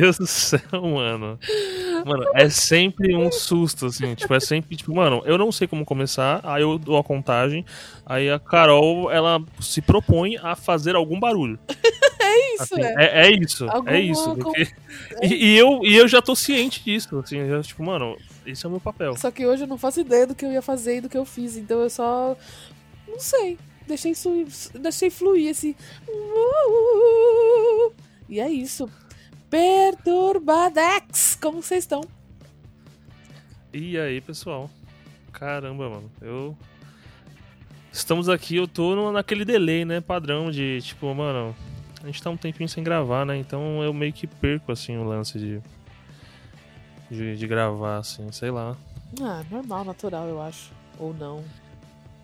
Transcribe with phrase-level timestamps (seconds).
[0.00, 1.38] Deus do céu, mano.
[2.04, 4.14] Mano, é sempre um susto, assim.
[4.14, 7.64] Tipo, é sempre, tipo, mano, eu não sei como começar, aí eu dou a contagem,
[8.04, 11.58] aí a Carol, ela se propõe a fazer algum barulho.
[12.26, 12.94] É isso, Assim, é.
[12.96, 14.24] é, é isso, Alguma é isso.
[14.36, 14.66] com- porque-
[15.22, 18.70] E, e eu, e eu já tô ciente disso, assim, tipo, mano, esse é o
[18.72, 19.14] meu papel.
[19.16, 21.16] Só que hoje eu não faço ideia do que eu ia fazer e do que
[21.18, 22.36] eu fiz, então eu só.
[23.06, 23.58] Não sei.
[23.86, 25.76] Deixei, isso, deixei fluir esse.
[28.28, 28.88] E é isso.
[29.54, 31.38] Perturbadex!
[31.40, 32.00] Como vocês estão?
[33.72, 34.68] E aí, pessoal?
[35.32, 36.58] Caramba, mano, eu.
[37.92, 40.00] Estamos aqui, eu tô naquele delay, né?
[40.00, 41.54] Padrão de, tipo, mano,
[42.02, 43.36] a gente tá um tempinho sem gravar, né?
[43.36, 45.62] Então eu meio que perco, assim, o lance de.
[47.08, 48.76] De, de gravar, assim, sei lá.
[49.22, 50.72] Ah, normal, natural, eu acho.
[50.98, 51.44] Ou não.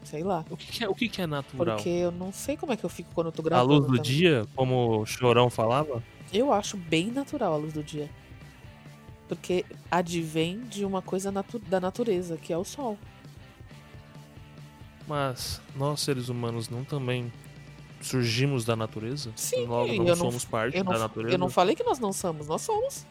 [0.02, 0.44] Sei lá.
[0.50, 1.76] O que, que é, o que, que é natural?
[1.76, 3.72] Porque eu não sei como é que eu fico quando eu tô A gravando.
[3.74, 4.02] luz do também.
[4.02, 6.02] dia, como o Chorão falava?
[6.32, 8.08] Eu acho bem natural a luz do dia.
[9.28, 12.98] Porque advém de uma coisa natu- da natureza, que é o sol.
[15.06, 17.32] Mas nós, seres humanos, não também
[18.00, 19.32] surgimos da natureza?
[19.36, 21.34] Sim, Logo, não eu não- somos parte não, da natureza?
[21.34, 23.06] eu não falei que nós não somos, nós somos.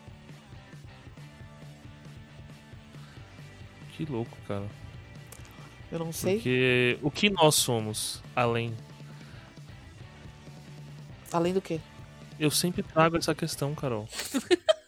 [3.95, 4.65] Que louco, cara.
[5.91, 6.35] Eu não sei.
[6.35, 8.73] Porque o que nós somos, além
[11.31, 11.79] Além do quê?
[12.39, 14.07] Eu sempre trago essa questão, Carol.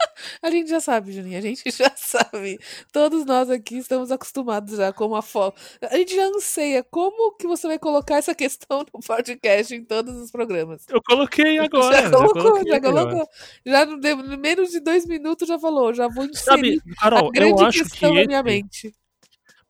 [0.42, 2.60] A gente já sabe, Juninho, a gente já sabe.
[2.92, 5.60] Todos nós aqui estamos acostumados já com a foto.
[5.82, 10.16] A gente já anseia como que você vai colocar essa questão no podcast em todos
[10.16, 10.86] os programas.
[10.90, 12.02] Eu coloquei agora.
[12.04, 12.94] já colocou, já agora.
[12.94, 13.30] colocou.
[13.66, 17.62] Já no menos de dois minutos já falou, já vou Sabe, inserir Carol, a grande
[17.62, 18.96] eu acho que questão na minha esse, mente.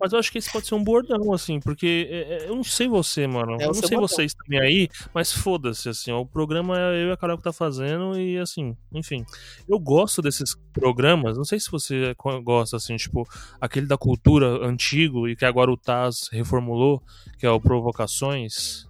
[0.02, 2.64] Mas eu acho que esse pode ser um bordão, assim, porque é, é, eu não
[2.64, 3.52] sei você, mano.
[3.52, 4.08] É eu não sei bordão.
[4.08, 7.44] vocês também aí, mas foda-se, assim, ó, o programa é eu e a Carol que
[7.44, 9.24] tá fazendo e, assim, enfim.
[9.70, 13.28] Eu gosto desses programas, não sei se você gosta, assim, tipo,
[13.60, 17.04] aquele da cultura antigo e que agora o Taz reformulou,
[17.38, 18.88] que é o Provocações.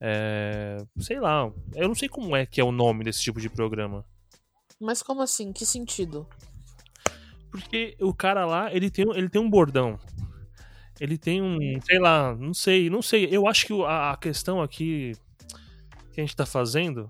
[0.00, 3.50] É, sei lá, eu não sei como é que é o nome desse tipo de
[3.50, 4.04] programa.
[4.80, 5.52] Mas como assim?
[5.52, 6.28] Que sentido?
[7.54, 9.96] Porque o cara lá, ele tem, ele tem um bordão.
[10.98, 13.28] Ele tem um, sei lá, não sei, não sei.
[13.30, 15.12] Eu acho que a, a questão aqui
[16.12, 17.08] que a gente tá fazendo,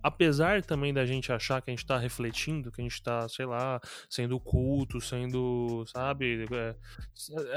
[0.00, 3.46] apesar também da gente achar que a gente tá refletindo, que a gente tá, sei
[3.46, 6.46] lá, sendo culto, sendo, sabe?
[6.52, 6.76] é-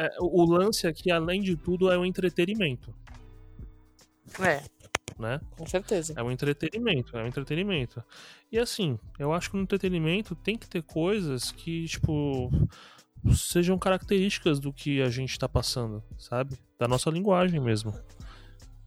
[0.05, 2.95] é- o lance aqui, além de tudo, é o entretenimento,
[4.41, 4.63] É,
[5.17, 5.39] né?
[5.57, 6.13] com certeza.
[6.15, 8.03] É um entretenimento, é um entretenimento.
[8.51, 12.51] E assim, eu acho que no entretenimento tem que ter coisas que, tipo,
[13.33, 16.57] sejam características do que a gente tá passando, sabe?
[16.77, 17.93] Da nossa linguagem mesmo.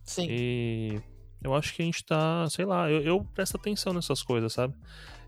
[0.05, 0.27] Sim.
[0.29, 1.01] E
[1.43, 4.75] eu acho que a gente tá, sei lá, eu, eu presto atenção nessas coisas, sabe?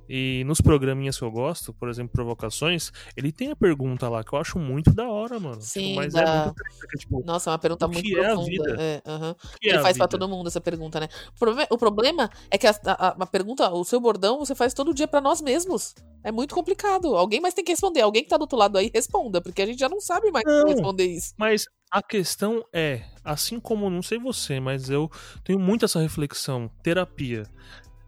[0.09, 4.33] E nos programinhas que eu gosto, por exemplo, Provocações, ele tem a pergunta lá que
[4.35, 5.57] eu acho muito da hora, mano.
[5.57, 8.15] Tipo, Sim, mas é da- muito triste, que, tipo, Nossa, é uma pergunta muito que
[8.17, 8.51] é a profunda.
[8.51, 8.77] vida?
[8.83, 10.19] É, é Ele a faz pra vida?
[10.19, 11.09] todo mundo essa pergunta, né?
[11.35, 14.75] O problema, o problema é que a, a- a pergunta, o seu bordão, você faz
[14.75, 15.95] todo dia pra nós mesmos.
[16.25, 17.17] É muito complicado.
[17.17, 18.01] Alguém mais tem que responder.
[18.03, 20.45] Alguém que tá do outro lado aí responda, porque a gente já não sabe mais
[20.47, 20.67] Não.
[20.69, 21.33] responder isso.
[21.39, 25.11] Mas a questão é, assim como não sei você, mas eu
[25.45, 27.45] tenho muito essa reflexão, terapia.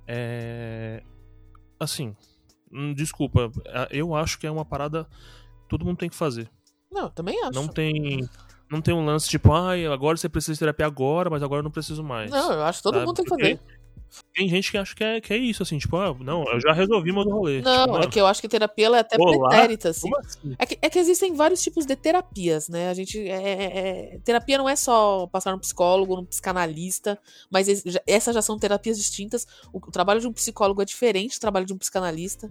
[0.06, 1.02] É
[1.78, 2.14] assim,
[2.72, 5.06] hum, desculpa, a- eu acho que é uma parada
[5.68, 6.48] todo mundo tem que fazer.
[6.90, 7.52] Não, eu também acho.
[7.52, 8.28] Não tem
[8.70, 11.64] não tem um lance tipo, ai, agora você precisa de terapia agora, mas agora eu
[11.64, 12.30] não preciso mais.
[12.30, 13.06] Não, eu acho que todo sabe?
[13.06, 13.60] mundo tem que Porque fazer.
[14.34, 16.72] Tem gente que acha que é, que é isso, assim, tipo, ah, não, eu já
[16.72, 17.62] resolvi meu rolê.
[17.62, 19.48] Não, tipo, é que eu acho que terapia ela é até Olá?
[19.48, 20.10] pretérita, assim.
[20.18, 20.56] assim?
[20.58, 22.88] É que, é que existem vários tipos de terapias, né?
[22.88, 23.18] A gente.
[23.18, 23.78] é- é-
[24.14, 27.18] é- terapia não é só passar no psicólogo, no psicanalista,
[27.50, 27.66] mas
[28.06, 29.46] essas já são terapias distintas.
[29.72, 32.50] O, o trabalho de um psicólogo é diferente do trabalho de um psicanalista.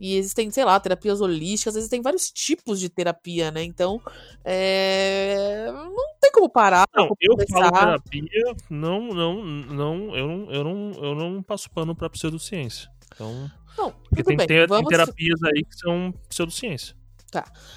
[0.00, 3.62] E existem, sei lá, terapias holísticas, existem vários tipos de terapia, né?
[3.62, 4.00] Então,
[4.42, 6.86] é, não tem como parar.
[6.96, 11.94] Não, eu falo terapia, não, não, não, eu não, eu não, eu não passo pano
[11.94, 12.90] pra pseudociência.
[13.14, 14.46] Então, Não, porque tem, bem.
[14.46, 16.96] ter- tem vamos, terapias aí que são pseudociência.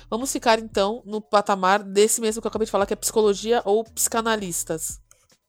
[0.09, 3.61] vamos ficar, então, no patamar desse mesmo que eu acabei de falar, que é psicologia
[3.65, 5.01] ou psicanalistas.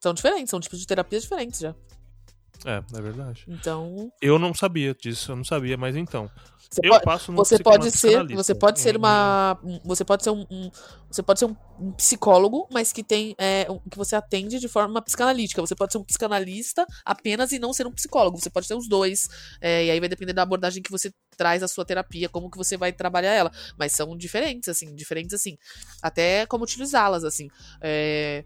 [0.02, 1.74] São diferentes, são tipos de terapias diferentes já.
[2.64, 3.44] É, é verdade.
[3.46, 4.10] Então.
[4.20, 6.30] Eu não sabia disso, eu não sabia, mas então.
[6.70, 10.24] Você eu pode, passo no você pode ser, você pode ser uma, um- você pode
[10.24, 10.70] ser um, um-
[11.08, 14.66] você pode ser um, um psicólogo, mas que tem, é, um- que você atende de
[14.66, 15.60] forma psicanalítica.
[15.60, 18.40] Você pode ser um psicanalista apenas e não ser um psicólogo.
[18.40, 19.28] Você pode ser os dois.
[19.60, 22.56] é, e aí vai depender da abordagem que você traz à sua terapia, como que
[22.56, 23.52] você vai trabalhar ela.
[23.78, 25.56] Mas são diferentes, assim, diferentes assim,
[26.02, 27.46] até como utilizá-las, assim.
[27.80, 28.44] É,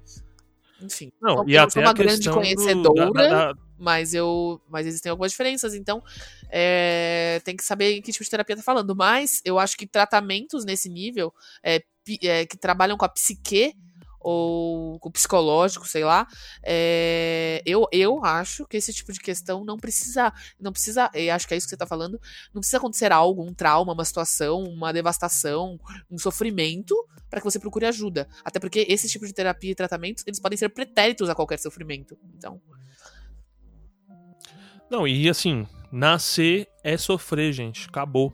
[0.80, 1.12] enfim.
[1.20, 4.12] Não, eu e não até sou uma grande questão do- conhecedora da- da- da- mas
[4.14, 6.02] eu mas existem algumas diferenças então
[6.50, 9.86] é, tem que saber em que tipo de terapia tá falando mas eu acho que
[9.86, 11.32] tratamentos nesse nível
[11.62, 11.82] é,
[12.22, 13.74] é, que trabalham com a psique
[14.20, 16.26] ou com psicológico sei lá
[16.62, 21.54] é, eu, eu acho que esse tipo de questão não precisa não precisa acho que
[21.54, 22.20] é isso que você tá falando
[22.52, 25.78] não precisa acontecer algo um trauma uma situação uma devastação
[26.10, 26.94] um sofrimento
[27.30, 30.56] para que você procure ajuda até porque esse tipo de terapia e tratamentos eles podem
[30.56, 32.60] ser pretéritos a qualquer sofrimento então
[34.90, 37.88] Não, e assim, nascer é sofrer, gente.
[37.88, 38.32] Acabou.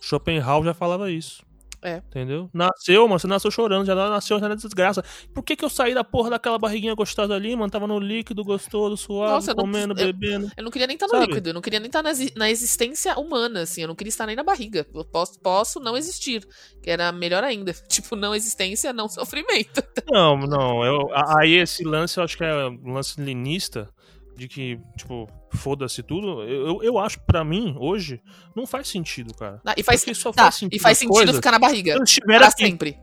[0.00, 1.43] Schopenhauer já falava isso.
[1.84, 1.98] É.
[1.98, 2.48] Entendeu?
[2.52, 5.04] Nasceu, mano, você nasceu chorando, já nasceu já na desgraça.
[5.34, 7.70] Por que que eu saí da porra daquela barriguinha gostosa ali, mano?
[7.70, 10.50] Tava no líquido, gostoso, suave, Nossa, eu não comendo, preciso- bebendo.
[10.56, 11.26] Eu não queria nem estar no Sabe?
[11.26, 14.08] líquido, eu não queria nem estar na, exi- na existência humana, assim, eu não queria
[14.08, 14.86] estar nem na barriga.
[14.94, 16.46] Eu posso, posso não existir,
[16.82, 17.74] que era melhor ainda.
[17.86, 19.82] Tipo, não existência, não sofrimento.
[20.10, 20.82] Não, não.
[20.84, 21.08] Eu,
[21.38, 23.90] aí esse lance, eu acho que é um lance linista,
[24.36, 26.42] de que, tipo, foda-se tudo.
[26.42, 28.20] Eu, eu, acho, pra mim, hoje,
[28.56, 29.60] não faz sentido, cara.
[29.64, 31.96] Ah, e faz, Porque só tá, faz sentido e faz sentido coisas ficar na barriga.
[32.06, 32.64] Se Pra aqui.
[32.66, 32.98] sempre.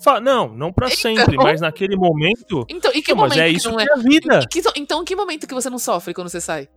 [0.00, 2.64] Fa- Não, não pra sempre, mas naquele momento.
[2.68, 3.86] Então, em que Não, mas momento é que isso não que é?
[3.86, 4.46] é a vida.
[4.48, 6.68] que- então, em que momento que você não sofre quando você sai?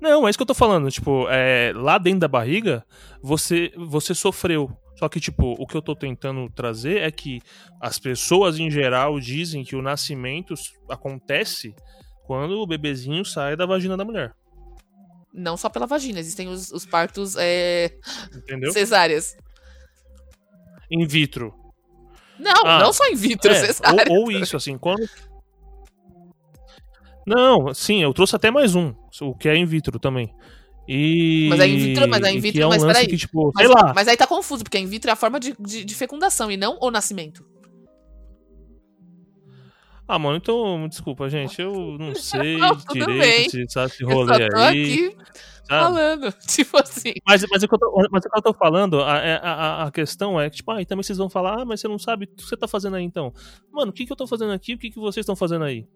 [0.00, 0.90] Não, é isso que eu tô falando.
[0.90, 2.84] Tipo, é, lá dentro da barriga,
[3.22, 4.70] você, você sofreu.
[5.02, 7.40] Só que, tipo, o que eu tô tentando trazer é que
[7.80, 10.54] as pessoas em geral dizem que o nascimento
[10.88, 11.74] acontece
[12.24, 14.32] quando o bebezinho sai da vagina da mulher.
[15.34, 17.90] Não só pela vagina, existem os, os partos é,
[18.32, 18.70] Entendeu?
[18.70, 19.36] cesáreas.
[20.88, 21.52] In vitro.
[22.38, 24.04] Não, Ah, não só in vitro, É, cesárea.
[24.08, 25.04] ou, ou isso, assim, quando.
[27.26, 30.32] Não, sim, eu trouxe até mais um, o que é in vitro também.
[30.88, 31.46] E.
[31.48, 33.06] Mas é in vitro, mas é in vitro, é um mas peraí.
[33.06, 33.92] que, tipo, Mas, sei lá.
[33.94, 36.56] mas aí tá confuso, porque in vitro é a forma de, de, de fecundação e
[36.56, 37.44] não o nascimento.
[40.06, 43.14] Ah, mano, então, desculpa, gente, eu não sei Não, tudo bem.
[43.14, 44.82] direito esse, sabe, Eu só rolê tô aí.
[44.82, 45.16] aqui
[45.64, 45.68] sabe?
[45.68, 46.32] falando.
[46.46, 47.14] Tipo assim.
[47.26, 49.84] Mas, mas, é que eu tô, mas é que eu tô falando, a, a, a-
[49.86, 51.98] a questão é que, tipo, ah, e também vocês vão falar, ah, mas você não
[51.98, 53.32] sabe o que você tá fazendo aí então.
[53.72, 54.74] Mano, o que, que eu tô fazendo aqui?
[54.74, 55.86] O que, que vocês estão fazendo aí?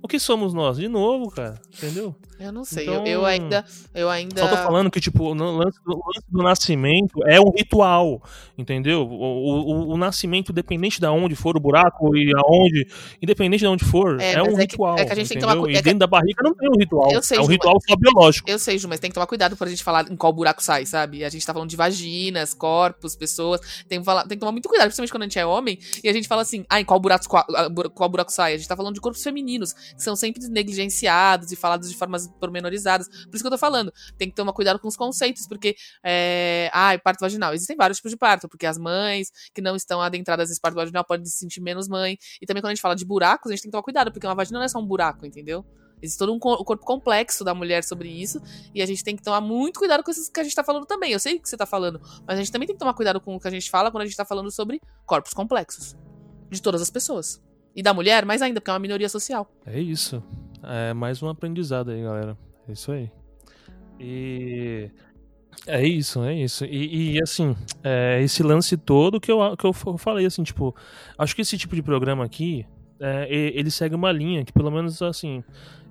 [0.00, 0.76] O que somos nós?
[0.78, 2.14] De novo, cara, entendeu?
[2.38, 2.84] Eu não sei.
[2.84, 3.64] Então- Eu, eu ainda.
[3.92, 4.40] Eu ainda.
[4.40, 8.22] Só tô falando que, tipo, o lance do, lance do nascimento é um ritual,
[8.56, 9.02] entendeu?
[9.02, 12.86] O, o, o nascimento, independente de onde for o buraco e aonde,
[13.20, 14.96] independente de onde for, É, é, um mas é que- ritual.
[14.98, 15.48] é que a gente tem que entendeu?
[15.48, 17.10] tomar cu- E é que- dentro da barriga não tem um ritual.
[17.12, 18.48] Eu sei, é um Ju, ritual só biológico.
[18.48, 20.86] Eu sei, Ju, mas tem que tomar cuidado pra gente falar em qual buraco sai,
[20.86, 21.24] sabe?
[21.24, 23.60] A gente tá falando de vaginas, corpos, pessoas.
[23.88, 26.08] Tem que, falar, tem que tomar muito cuidado, principalmente quando a gente é homem e
[26.08, 27.44] a gente fala assim, ah, em qual buraco, qual,
[27.92, 28.54] qual buraco sai?
[28.54, 32.28] A gente tá falando de corpos femininos, que são sempre negligenciados e falados de formas
[32.40, 33.08] pormenorizadas.
[33.08, 36.70] Por isso que eu tô falando, tem que tomar cuidado com os conceitos, porque, é,
[36.72, 37.54] ah, parto vaginal.
[37.54, 41.04] Existem vários tipos de parto, porque as mães que não estão adentradas nesse parto vaginal
[41.04, 42.18] podem se sentir menos mãe.
[42.40, 44.26] E também quando a gente fala de buracos, a gente tem que tomar cuidado, porque
[44.26, 45.64] uma vagina não é só um buraco, entendeu?
[46.00, 48.40] Existe todo um co- corpo complexo da mulher sobre isso.
[48.74, 50.86] E a gente tem que tomar muito cuidado com isso que a gente tá falando
[50.86, 51.12] também.
[51.12, 53.20] Eu sei o que você tá falando, mas a gente também tem que tomar cuidado
[53.20, 55.96] com o que a gente fala quando a gente tá falando sobre corpos complexos.
[56.50, 57.42] De todas as pessoas.
[57.78, 59.48] E da mulher, mais ainda, porque é uma minoria social.
[59.64, 60.20] É isso.
[60.64, 62.36] É mais um aprendizado aí, galera.
[62.68, 63.08] É isso aí.
[64.00, 64.90] E.
[65.64, 66.64] É isso, é isso.
[66.64, 67.54] E, e, assim,
[67.84, 70.74] é, esse lance todo que eu, que eu falei, assim, tipo,
[71.16, 72.66] acho que esse tipo de programa aqui,
[72.98, 75.44] é, ele segue uma linha que, pelo menos, assim,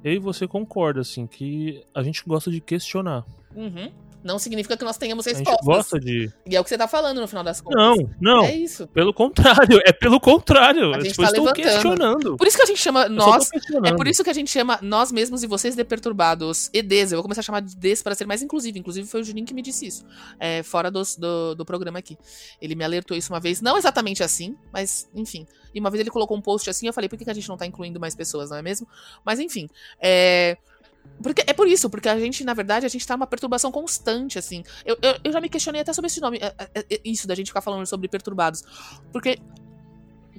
[0.03, 3.23] eu e você concorda, assim, que a gente gosta de questionar.
[3.55, 3.89] Uhum.
[4.27, 5.65] Não significa que nós tenhamos A gente respostas.
[5.65, 6.31] gosta de.
[6.45, 7.81] E é o que você tá falando no final das contas.
[7.81, 8.43] Não, não.
[8.45, 8.85] É isso.
[8.87, 10.93] Pelo contrário, é pelo contrário.
[10.93, 11.63] A gente tipo, tá estou levantando.
[11.71, 12.37] questionando.
[12.37, 13.49] Por isso que a gente chama nós.
[13.85, 16.69] É por isso que a gente chama nós mesmos e vocês de perturbados.
[16.73, 17.11] EDs.
[17.13, 18.77] Eu vou começar a chamar de Ds para ser mais inclusivo.
[18.77, 20.05] Inclusive, foi o Juninho que me disse isso.
[20.39, 22.17] É, fora dos- do, do programa aqui.
[22.61, 23.61] Ele me alertou isso uma vez.
[23.61, 25.47] Não exatamente assim, mas enfim.
[25.73, 26.87] E uma vez ele colocou um post assim.
[26.87, 28.87] Eu falei, por que que a gente não tá incluindo mais pessoas, não é mesmo?
[29.25, 29.69] Mas enfim.
[30.01, 30.57] É.
[31.21, 34.37] Porque, é por isso, porque a gente, na verdade, a gente tá numa perturbação constante,
[34.37, 34.63] assim.
[34.85, 37.33] Eu, eu, eu já me questionei até sobre esse nome, é, é, é, isso, da
[37.33, 38.63] gente ficar falando sobre perturbados.
[39.11, 39.39] Porque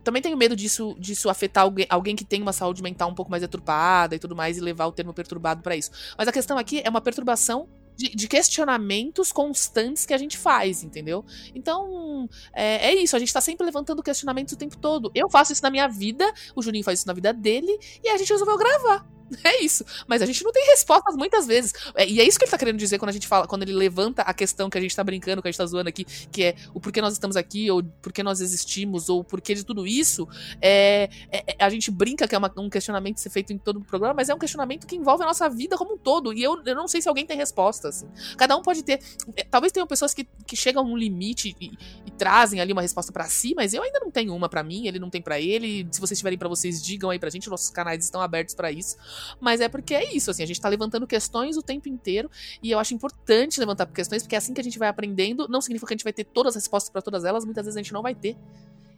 [0.05, 3.31] também tenho medo disso, disso afetar alguém, alguém que tem uma saúde mental um pouco
[3.31, 5.91] mais deturpada e tudo mais, e levar o termo perturbado pra isso.
[6.17, 10.85] Mas a questão aqui é uma perturbação de, de, questionamentos constantes que a gente faz,
[10.85, 11.25] entendeu?
[11.53, 15.11] Então, é, é, isso, a gente tá sempre levantando questionamentos o tempo todo.
[15.13, 18.17] Eu faço isso na minha vida, o Juninho faz isso na vida dele, e a
[18.17, 19.05] gente resolveu gravar.
[19.45, 19.85] É isso.
[20.07, 21.73] Mas a gente não tem respostas muitas vezes.
[21.95, 23.73] É, e é isso que ele tá querendo dizer quando a gente fala, quando ele
[23.73, 26.45] levanta a questão que a gente tá brincando, que a gente tá zoando aqui, que
[26.45, 30.29] é o porquê nós estamos aqui, ou porquê nós existimos, ou porquê de tudo isso.
[30.61, 33.79] É, é, é a gente brinca que é uma, um questionamento ser feito em todo
[33.79, 36.33] o programa, mas é um questionamento que envolve a nossa vida como um todo.
[36.33, 38.03] E eu, eu não sei se alguém tem respostas.
[38.03, 38.37] Assim.
[38.37, 39.01] Cada um pode ter.
[39.37, 41.71] É, talvez tenham pessoas que, que chegam a um limite e,
[42.07, 44.87] e trazem ali uma resposta para si, mas eu ainda não tenho uma para mim,
[44.87, 45.87] ele não tem para ele.
[45.91, 48.97] Se vocês tiverem para vocês, digam aí pra gente, nossos canais estão abertos para isso.
[49.41, 52.31] Mas é porque é isso, assim, a gente tá levantando questões o tempo inteiro
[52.63, 55.61] e eu acho importante levantar questões, porque é assim que a gente vai aprendendo, não
[55.61, 57.83] significa que a gente vai ter todas as respostas para todas elas, muitas vezes a
[57.83, 58.37] gente não vai ter.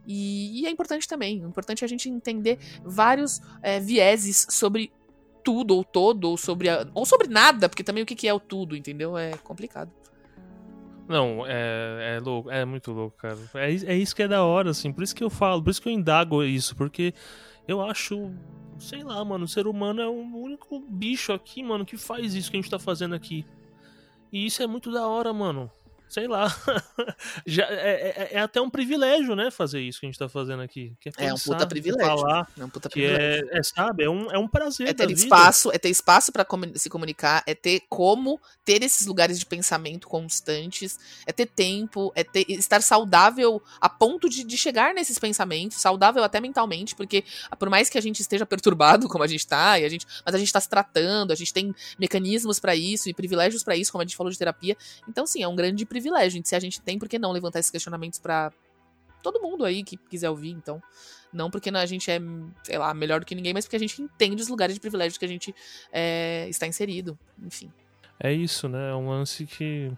[0.07, 4.91] E, e, é importante também, o importante é a gente entender vários é, vieses sobre
[5.45, 8.35] tudo ou todo, ou sobre, a, ou sobre nada, porque também o que, que é
[8.35, 9.17] o tudo, entendeu?
[9.17, 9.91] É complicado.
[11.09, 13.37] Não, é, é louco, é muito louco, cara.
[13.55, 15.83] É, é isso que é da hora, assim, por isso que eu falo, por isso
[15.83, 17.13] que eu indago isso, porque
[17.67, 18.33] eu acho
[18.81, 22.51] sei lá, mano, o ser humano é o único bicho aqui, mano, que faz isso
[22.51, 23.45] que a gente tá fazendo aqui.
[24.33, 25.71] E isso é muito da hora, mano
[26.11, 26.55] sei lá.
[27.47, 30.61] Já, é, é, é, até um privilégio, né, fazer isso que a gente tá fazendo
[30.61, 30.93] aqui.
[31.07, 32.19] É, pensar, é um puta privilégio.
[32.19, 33.49] Falar, é um puta é, privilégio.
[33.53, 34.89] É, sabe, é um, é um prazer.
[34.89, 39.39] É ter espaço, é ter espaço para se comunicar, é ter como ter esses lugares
[39.39, 44.93] de pensamento constantes, é ter tempo, é ter, estar saudável a ponto de, de chegar
[44.93, 47.25] nesses pensamentos, saudável até mentalmente, porque
[47.57, 50.35] por mais que a gente esteja perturbado como a gente tá, e a gente, mas
[50.35, 53.93] a gente tá se tratando, a gente tem mecanismos para isso e privilégios para isso,
[53.93, 54.77] como a gente falou de terapia.
[55.09, 56.41] Então, sim, é um grande privilégio privilégio.
[56.45, 58.53] Se a gente tem, por que não levantar esses questionamentos para
[59.23, 60.83] todo mundo aí que quiser ouvir, então.
[61.33, 62.19] Não porque a gente é,
[62.65, 65.19] sei lá, melhor do que ninguém, mas porque a gente entende os lugares de privilégio
[65.19, 65.55] que a gente
[65.93, 67.19] é, está inserido.
[67.41, 67.71] Enfim.
[68.19, 68.91] É isso, né?
[68.91, 69.93] É um lance que.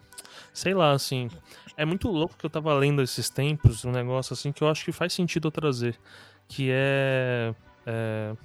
[0.52, 1.30] Sei lá, assim.
[1.76, 4.84] É muito louco que eu tava lendo esses tempos, um negócio assim que eu acho
[4.84, 5.98] que faz sentido eu trazer.
[6.46, 7.54] Que é.
[7.86, 8.36] é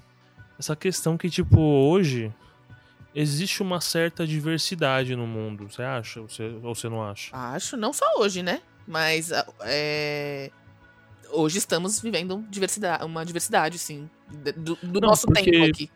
[0.58, 2.34] essa questão que, tipo, hoje
[3.18, 5.68] existe uma certa diversidade no mundo.
[5.68, 6.20] Você acha?
[6.20, 7.30] Ou você, ou você não acha?
[7.36, 8.62] Acho, não só hoje, né?
[8.86, 9.30] Mas
[9.62, 10.50] é...
[11.30, 14.08] hoje estamos vivendo diversidade, uma diversidade, sim,
[14.56, 15.90] do, do não, nosso porque, tempo aqui.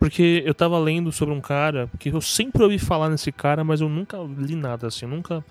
[0.00, 3.82] Porque eu tava lendo sobre um cara, que eu sempre ouvi falar nesse cara, mas
[3.82, 5.44] eu nunca li nada, assim, eu nunca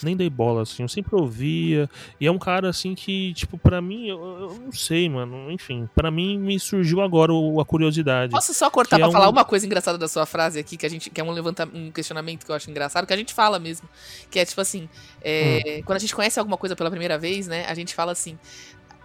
[0.00, 0.84] nem dei bola, assim.
[0.84, 1.90] Eu sempre ouvia.
[2.20, 5.50] E é um cara, assim, que, tipo, para mim, eu, eu, não sei, mano.
[5.50, 8.30] Enfim, para mim me surgiu agora a curiosidade.
[8.30, 9.32] Posso só cortar pra é falar um...
[9.32, 11.10] uma coisa engraçada da sua frase aqui, que a gente.
[11.10, 13.88] que é um, levanta, um questionamento que eu acho engraçado, que a gente fala mesmo.
[14.30, 14.88] Que é tipo assim:
[15.20, 15.82] é, hum.
[15.84, 17.66] quando a gente conhece alguma coisa pela primeira vez, né?
[17.66, 18.38] A gente fala assim.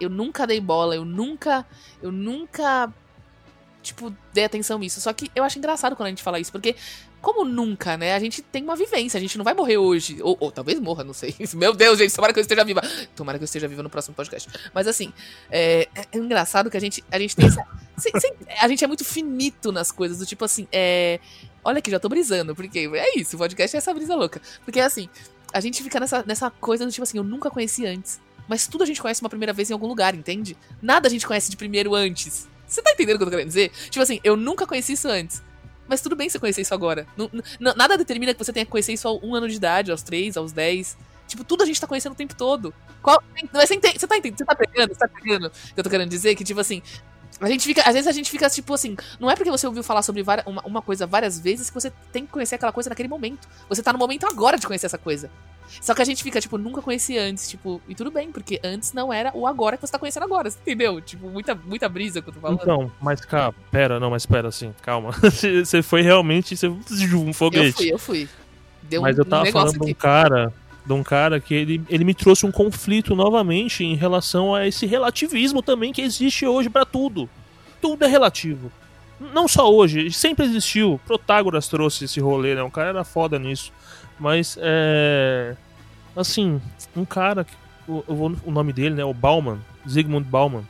[0.00, 1.66] Eu nunca dei bola, eu nunca.
[2.02, 2.92] Eu nunca
[3.82, 5.00] tipo, dei atenção nisso.
[5.00, 6.76] Só que eu acho engraçado quando a gente fala isso, porque
[7.22, 8.14] como nunca, né?
[8.14, 10.20] A gente tem uma vivência, a gente não vai morrer hoje.
[10.22, 11.34] Ou, ou, talvez morra, não sei.
[11.54, 12.82] Meu Deus, gente, tomara que eu esteja viva.
[13.14, 14.48] Tomara que eu esteja viva no próximo podcast.
[14.74, 15.12] Mas assim,
[15.50, 17.64] é, é engraçado que a gente, a gente tem essa.
[18.60, 21.20] a gente é muito finito nas coisas, do tipo assim, é.
[21.64, 24.42] Olha aqui, já tô brisando, porque é isso, o podcast é essa brisa louca.
[24.64, 25.08] Porque assim,
[25.52, 28.20] a gente fica nessa, nessa coisa do tipo assim, eu nunca conheci antes.
[28.48, 30.56] Mas tudo a gente conhece uma primeira vez em algum lugar, entende?
[30.80, 32.48] Nada a gente conhece de primeiro antes.
[32.72, 33.70] Você tá entendendo o que eu tô querendo dizer?
[33.90, 35.42] Tipo assim, eu nunca conheci isso antes.
[35.86, 37.06] Mas tudo bem você conhecer isso agora.
[37.60, 40.38] nada determina que você tenha que conhecer isso a um ano de idade, aos três,
[40.38, 40.96] aos dez.
[41.28, 42.72] Tipo, tudo a gente tá conhecendo o tempo todo.
[43.02, 44.38] Qual, você, entende, você tá entendendo?
[44.38, 44.94] Você tá pegando?
[44.94, 45.52] Você tá pegando?
[45.76, 46.82] Eu tô querendo dizer que, tipo assim,
[47.42, 49.82] a gente fica, às vezes a gente fica tipo assim, não é porque você ouviu
[49.82, 52.88] falar sobre várias, uma, uma, coisa várias vezes que você tem que conhecer aquela coisa
[52.88, 53.48] naquele momento.
[53.68, 55.30] Você tá no momento agora de conhecer essa coisa.
[55.80, 58.92] Só que a gente fica, tipo, nunca conheci antes, tipo, e tudo bem, porque antes
[58.92, 61.00] não era o agora que você tá conhecendo agora, entendeu?
[61.00, 62.60] Tipo, muita, muita brisa que eu tô falando.
[62.60, 65.12] Então, mas cara, pera, não, mas pera assim, calma.
[65.64, 67.88] você foi realmente, você um foguete.
[67.88, 68.42] Eu fui, eu fui.
[68.82, 70.52] Deu mas um, eu tava falando de um cara
[70.84, 74.84] de um cara que ele, ele me trouxe um conflito novamente em relação a esse
[74.86, 77.28] relativismo também que existe hoje para tudo.
[77.80, 78.70] Tudo é relativo.
[79.32, 81.00] Não só hoje, sempre existiu.
[81.06, 82.62] Protágoras trouxe esse rolê, né?
[82.62, 83.72] Um cara era foda nisso.
[84.18, 85.56] Mas é.
[86.16, 86.60] Assim,
[86.96, 87.46] um cara.
[87.86, 88.02] O,
[88.44, 89.04] o nome dele, né?
[89.04, 89.58] O Bauman.
[89.88, 90.64] Zygmunt Bauman.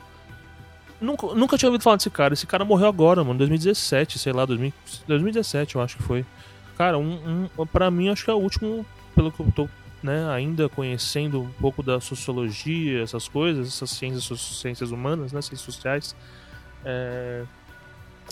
[1.00, 2.35] Nunca, nunca tinha ouvido falar desse cara.
[2.35, 3.38] Esse cara morreu agora, mano.
[3.38, 4.73] 2017, sei lá, 2000,
[5.07, 6.25] 2017 eu acho que foi.
[6.76, 9.69] Cara, um, um, pra mim acho que é o último, pelo que eu tô
[10.02, 15.61] né, ainda conhecendo um pouco da sociologia, essas coisas, essas ciências, ciências humanas, né, ciências
[15.61, 16.16] sociais.
[16.85, 17.44] É...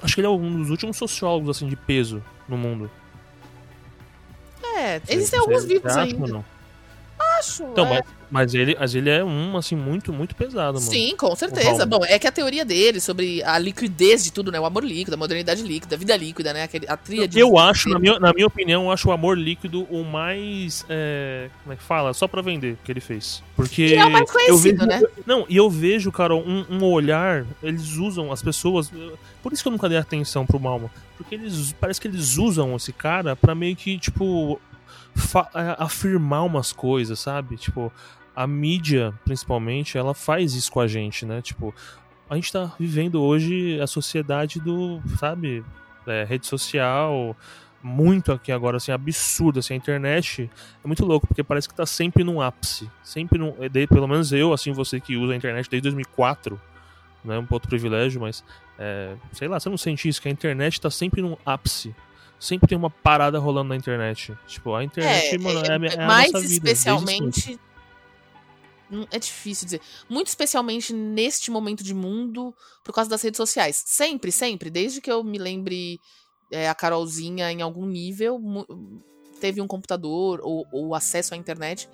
[0.02, 2.90] Acho que ele é um dos últimos sociólogos assim de peso no mundo.
[4.76, 6.44] É, existem alguns vivos ainda.
[7.40, 7.64] Acho.
[7.64, 7.90] Então, é.
[7.90, 10.90] mas, mas, ele, mas ele é um, assim, muito, muito pesado, mano.
[10.90, 11.84] Sim, com certeza.
[11.84, 14.60] Bom, é que a teoria dele sobre a liquidez de tudo, né?
[14.60, 16.62] O amor líquido, a modernidade líquida, a vida líquida, né?
[16.62, 17.38] Aquele, a tríade.
[17.38, 20.84] Eu acho, na minha, na minha opinião, eu acho o amor líquido o mais.
[20.88, 22.14] É, como é que fala?
[22.14, 23.42] Só pra vender que ele fez.
[23.56, 23.88] Porque.
[23.88, 25.02] E é o mais conhecido, eu vejo, né?
[25.26, 27.44] Não, e eu vejo, cara, um, um olhar.
[27.62, 28.92] Eles usam as pessoas.
[29.42, 30.90] Por isso que eu nunca dei atenção pro Malmo.
[31.16, 31.74] Porque eles.
[31.80, 34.60] Parece que eles usam esse cara pra meio que, tipo.
[35.54, 37.56] É, afirmar umas coisas, sabe?
[37.56, 37.92] Tipo,
[38.34, 41.42] a mídia, principalmente, ela faz isso com a gente, né?
[41.42, 41.74] Tipo,
[42.28, 45.64] a gente tá vivendo hoje a sociedade do, sabe,
[46.06, 47.36] é, rede social,
[47.82, 50.50] muito aqui agora, assim, absurdo, assim, a internet
[50.82, 53.54] é muito louco, porque parece que tá sempre num ápice, sempre num,
[53.88, 56.60] pelo menos eu, assim, você que usa a internet desde 2004,
[57.24, 58.44] né, um outro privilégio, mas,
[58.78, 61.94] é, sei lá, você não sente isso, que a internet tá sempre num ápice,
[62.40, 64.36] sempre tem uma parada rolando na internet.
[64.46, 66.54] Tipo, a internet, É, mano, é, é, é a mais nossa vida.
[66.54, 67.60] especialmente.
[68.90, 69.80] Hum, É difícil dizer.
[70.08, 73.80] Muito especialmente neste momento de mundo, por causa das redes sociais.
[73.86, 74.68] Sempre, sempre.
[74.70, 76.00] Desde que eu me lembre
[76.50, 78.40] é, a Carolzinha em algum nível,
[79.40, 81.88] teve um computador ou, ou acesso à internet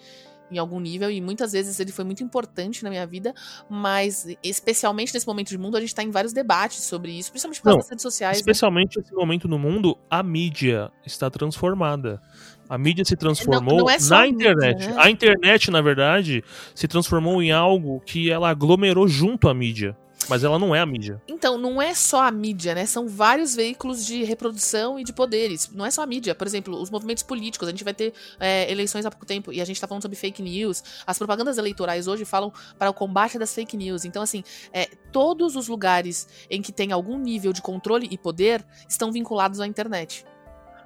[0.51, 3.35] em algum nível, e muitas vezes ele foi muito importante na minha vida,
[3.69, 7.65] mas especialmente nesse momento de mundo, a gente tá em vários debates sobre isso, principalmente
[7.65, 8.37] Não, das redes sociais.
[8.37, 8.41] né?
[8.41, 12.21] Especialmente nesse momento no mundo, a mídia está transformada.
[12.69, 14.89] A mídia se transformou não é só na a mídia, internet.
[14.89, 14.95] né?
[14.99, 16.43] A internet, na verdade,
[16.75, 19.97] se transformou em algo que ela aglomerou junto à mídia.
[20.29, 21.21] Mas ela não é a mídia.
[21.29, 22.87] Então, não é só a mídia, né?
[22.87, 25.71] São vários veículos de reprodução e de poderes.
[25.73, 26.35] Não é só a mídia.
[26.35, 27.69] Por exemplo, os movimentos políticos.
[27.69, 30.17] A gente vai ter é, eleições há pouco tempo e a gente tá falando sobre
[30.17, 30.83] fake news.
[31.07, 34.05] As propagandas eleitorais hoje falam para o combate das fake news.
[34.05, 34.43] Então, assim,
[34.73, 39.61] é, todos os lugares em que tem algum nível de controle e poder estão vinculados
[39.61, 40.25] à internet.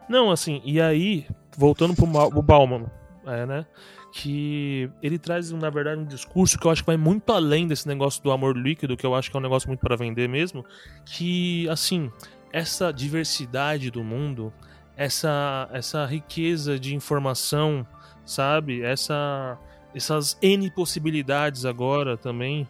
[0.09, 2.91] Não, assim, e aí, voltando pro, Ma- pro Bauman,
[3.27, 3.67] é, né?
[4.13, 7.87] Que ele traz, na verdade, um discurso que eu acho que vai muito além desse
[7.87, 10.65] negócio do amor líquido, que eu acho que é um negócio muito para vender mesmo.
[11.05, 12.11] Que, assim,
[12.53, 14.53] essa diversidade do mundo,
[14.97, 17.87] essa, essa riqueza de informação,
[18.25, 18.83] sabe?
[18.83, 19.57] Essa,
[19.95, 22.67] essas N possibilidades agora também.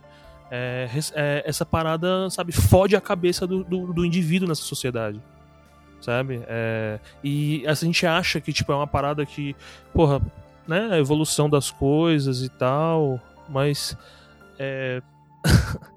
[0.50, 5.20] é, é, essa parada, sabe, fode a cabeça do, do, do indivíduo nessa sociedade
[6.00, 6.42] sabe?
[6.48, 9.55] É, e a gente acha que tipo é uma parada que,
[9.92, 10.20] porra,
[10.66, 13.96] né, a evolução das coisas e tal, mas
[14.59, 15.03] é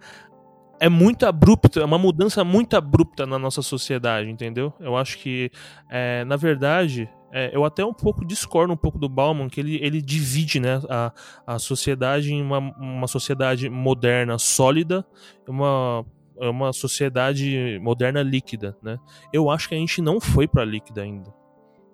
[0.80, 4.73] é muito abrupto, é uma mudança muito abrupta na nossa sociedade, entendeu?
[4.80, 5.49] Eu acho que,
[5.89, 9.80] é, na verdade, é, eu até um pouco discordo um pouco do Bauman, que ele,
[9.82, 11.13] ele divide né, a,
[11.47, 15.06] a sociedade em uma, uma sociedade moderna sólida
[15.47, 18.97] uma, uma sociedade moderna líquida, né?
[19.32, 21.34] Eu acho que a gente não foi pra líquida ainda.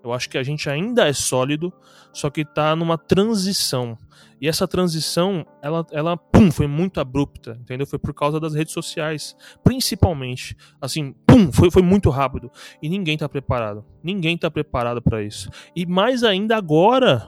[0.04, 1.74] Eu acho que a gente ainda é sólido,
[2.14, 3.98] só que tá numa transição.
[4.42, 7.86] E essa transição, ela, ela pum, foi muito abrupta, entendeu?
[7.86, 10.56] Foi por causa das redes sociais, principalmente.
[10.80, 12.50] Assim, pum, foi, foi muito rápido.
[12.82, 13.84] E ninguém tá preparado.
[14.02, 15.50] Ninguém tá preparado para isso.
[15.76, 17.28] E mais ainda agora,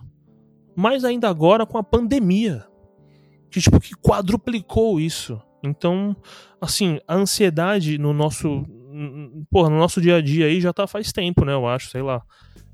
[0.75, 2.65] mais ainda agora com a pandemia.
[3.49, 5.41] Que, tipo, que quadruplicou isso.
[5.61, 6.15] Então,
[6.61, 8.65] assim, a ansiedade no nosso.
[9.49, 11.53] Porra, no nosso dia a dia aí já tá faz tempo, né?
[11.53, 12.21] Eu acho, sei lá.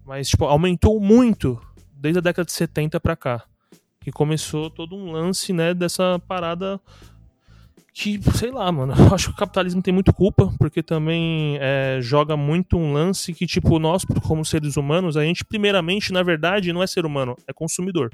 [0.06, 1.60] Mas, tipo, aumentou muito
[1.94, 3.44] desde a década de 70 pra cá.
[4.00, 6.80] Que começou todo um lance, né, dessa parada
[7.94, 11.98] que, sei lá, mano, eu acho que o capitalismo tem muito culpa, porque também é,
[12.00, 16.72] joga muito um lance que, tipo, nós, como seres humanos, a gente, primeiramente, na verdade,
[16.72, 18.12] não é ser humano, é consumidor.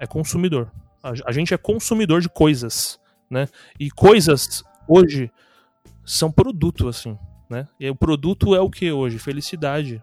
[0.00, 0.68] É consumidor.
[1.00, 2.98] A, a gente é consumidor de coisas,
[3.30, 3.46] né?
[3.78, 5.30] E coisas, hoje,
[6.12, 7.16] são produto, assim,
[7.48, 7.66] né?
[7.78, 9.18] E o produto é o que hoje?
[9.18, 10.02] Felicidade,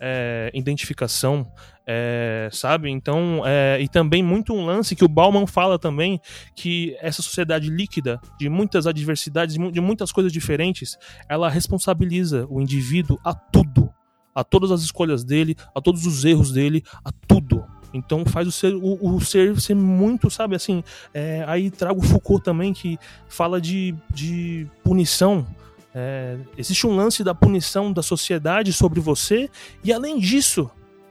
[0.00, 1.50] é, identificação,
[1.86, 2.88] é, sabe?
[2.90, 6.20] Então, é, e também muito um lance que o Bauman fala também,
[6.54, 10.96] que essa sociedade líquida, de muitas adversidades, de mu- de muitas coisas diferentes,
[11.28, 13.90] ela responsabiliza o indivíduo a tudo,
[14.34, 17.64] a todas as escolhas dele, a todos os erros dele, a tudo.
[17.92, 22.04] Então faz o ser, o, o ser ser muito, sabe, assim, é, aí trago o
[22.04, 22.98] Foucault também, que
[23.28, 25.46] fala de, de punição,
[25.94, 29.50] é, existe um lance da punição da sociedade sobre você,
[29.82, 30.70] e além disso,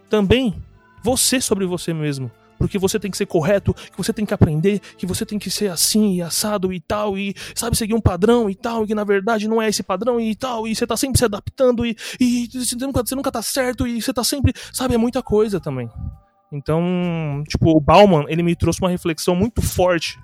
[0.10, 0.56] também
[1.04, 2.32] você sobre você mesmo.
[2.58, 5.52] Porque você tem que ser correto, que você tem que aprender, que você tem que
[5.52, 8.96] ser assim e assado e tal, e sabe, seguir um padrão e tal, e que
[8.96, 11.96] na verdade não é esse padrão e tal, e você tá sempre se adaptando e,
[12.20, 14.54] e você, nunca, você nunca tá certo e você tá sempre.
[14.74, 15.88] Sabe, é muita coisa também.
[16.52, 20.18] Então, tipo, o Bauman, ele me trouxe uma reflexão muito forte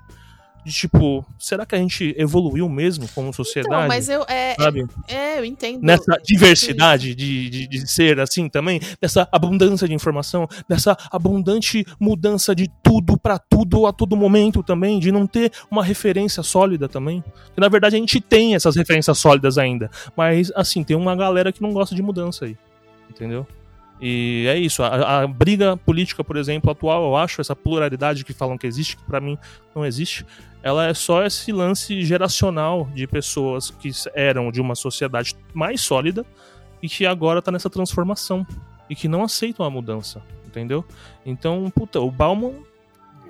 [0.64, 3.74] de tipo, será que a gente evoluiu mesmo como sociedade?
[3.74, 4.24] Então, mas eu.
[4.26, 4.86] É, sabe?
[5.06, 5.82] é, eu entendo.
[5.82, 12.54] Nessa diversidade de, de, de, ser assim também, dessa abundância de informação, dessa abundante mudança
[12.54, 17.22] de tudo para tudo a todo momento também, de não ter uma referência sólida também.
[17.54, 19.90] E, na verdade, a gente tem essas referências sólidas ainda.
[20.16, 22.56] Mas, assim, tem uma galera que não gosta de mudança aí.
[23.10, 23.46] Entendeu?
[24.00, 24.82] E é isso.
[24.82, 28.96] A, a, briga política, por exemplo, atual, eu acho, essa pluralidade que falam que existe,
[28.96, 29.38] que para mim
[29.74, 30.26] não existe,
[30.62, 36.24] ela é só esse lance geracional de pessoas que eram de uma sociedade mais sólida
[36.82, 38.46] e que agora tá nessa transformação
[38.88, 40.84] e que não aceitam a mudança, entendeu?
[41.24, 42.52] Então, puta, o Bauman,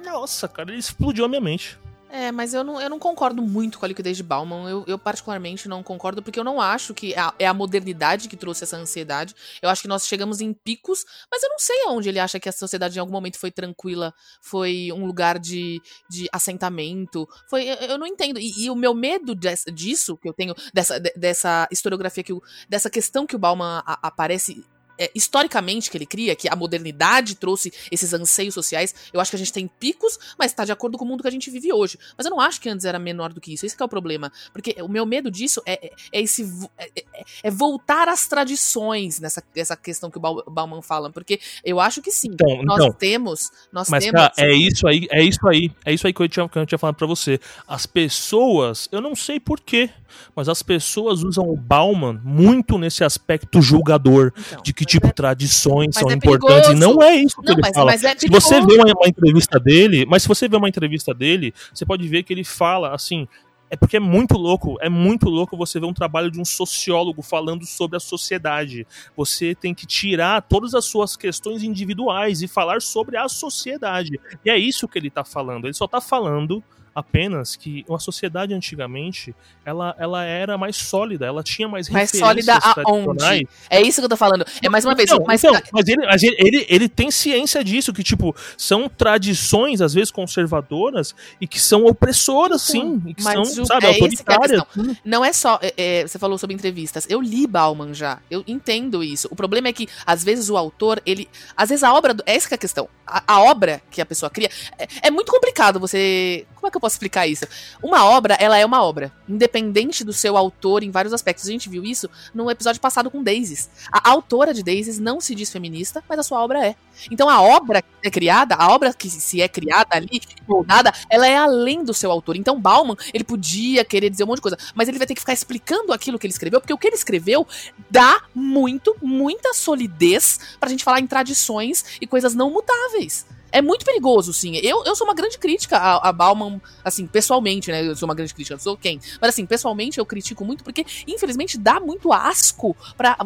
[0.05, 1.79] nossa, cara, ele explodiu a minha mente.
[2.11, 4.69] É, mas eu não, eu não concordo muito com a liquidez de Bauman.
[4.69, 8.29] Eu, eu particularmente não concordo, porque eu não acho que é a, é a, modernidade
[8.29, 9.35] que trouxe essa ansiedade.
[9.61, 12.49] Eu acho que nós chegamos em picos, mas eu não sei aonde ele acha que
[12.49, 17.29] a sociedade em algum momento foi tranquila, foi um lugar de, de assentamento.
[17.49, 18.39] Foi, eu, eu não entendo.
[18.39, 22.89] E, e, o meu medo disso, que eu tenho, dessa, dessa historiografia, que o, dessa
[22.89, 24.65] questão que o Bauman a, aparece
[24.99, 29.37] é, historicamente que ele cria, que a modernidade trouxe esses anseios sociais, eu acho que
[29.37, 31.73] a gente tem picos, mas está de acordo com o mundo que a gente vive
[31.73, 31.99] hoje.
[32.17, 33.67] Mas eu não acho que antes era menor do que isso.
[33.67, 34.33] Esse é o problema.
[34.53, 36.45] Porque o meu medo disso é, é, é esse
[36.79, 41.11] é, é, é, voltar às tradições nessa essa questão que o Bauman fala.
[41.11, 42.29] Porque eu acho que sim.
[42.33, 43.51] Então, nós então, temos.
[43.73, 44.21] Nós mas, temos.
[44.21, 45.71] Cara, é isso aí, é isso aí.
[45.85, 47.41] É isso aí que eu tinha, que eu tinha falado pra você.
[47.67, 49.91] As pessoas, eu não sei porquê,
[50.35, 54.33] mas as pessoas usam o Bauman muito nesse aspecto julgador.
[54.37, 56.71] Então, de que que tipo é, tradições são é importantes.
[56.71, 57.93] E não é isso que não, ele mas, fala.
[57.93, 61.15] Mas é se você vê uma, uma, entrevista dele, mas se você vê uma entrevista
[61.15, 63.27] dele, você pode ver que ele fala assim.
[63.71, 67.23] É porque é muito louco, é muito louco você ver um trabalho de um sociólogo
[67.23, 68.87] falando sobre a sociedade.
[69.17, 74.21] Você tem que tirar todas as suas questões individuais e falar sobre a sociedade.
[74.45, 75.65] E é isso que ele está falando.
[75.65, 76.63] Ele só está falando
[76.95, 82.59] apenas que a sociedade antigamente ela, ela era mais sólida, ela tinha mais mais sólida
[82.85, 83.49] aonde?
[83.69, 84.45] É isso que eu tô falando.
[84.63, 87.65] É mais uma vez, então, mas, então, mas, ele, mas ele, ele, ele, tem ciência
[87.65, 93.23] disso que tipo são tradições às vezes conservadoras e que são opressoras, sim, e que
[93.23, 94.61] mas são, sabe, é, é autoritárias.
[94.61, 97.07] É Não é só, é, é, você falou sobre entrevistas.
[97.09, 99.29] Eu li Bauman já, eu entendo isso.
[99.31, 102.49] O problema é que às vezes o autor, ele, às vezes a obra, é essa
[102.49, 102.89] que é a questão.
[103.07, 106.77] A, a obra que a pessoa cria é, é muito complicado você, como é que
[106.77, 107.47] eu posso explicar isso?
[107.83, 111.49] Uma obra, ela é uma obra, independente do seu autor em vários aspectos.
[111.49, 113.71] A gente viu isso no episódio passado com Daisies.
[113.91, 116.77] A autora de Daisies não se diz feminista, mas a sua obra é.
[117.11, 121.27] Então a obra que é criada, a obra que se é criada ali, moldada, ela
[121.27, 122.37] é além do seu autor.
[122.37, 125.21] Então Bauman, ele podia querer dizer um monte de coisa, mas ele vai ter que
[125.21, 127.47] ficar explicando aquilo que ele escreveu, porque o que ele escreveu
[127.91, 133.85] dá muito, muita solidez pra gente falar em tradições e coisas não mutáveis é muito
[133.85, 134.57] perigoso, sim.
[134.57, 137.87] Eu, eu sou uma grande crítica a, a Bauman, assim, pessoalmente, né?
[137.87, 139.01] Eu sou uma grande crítica, sou quem?
[139.21, 143.17] Mas assim, pessoalmente eu critico muito porque, infelizmente, dá muito asco para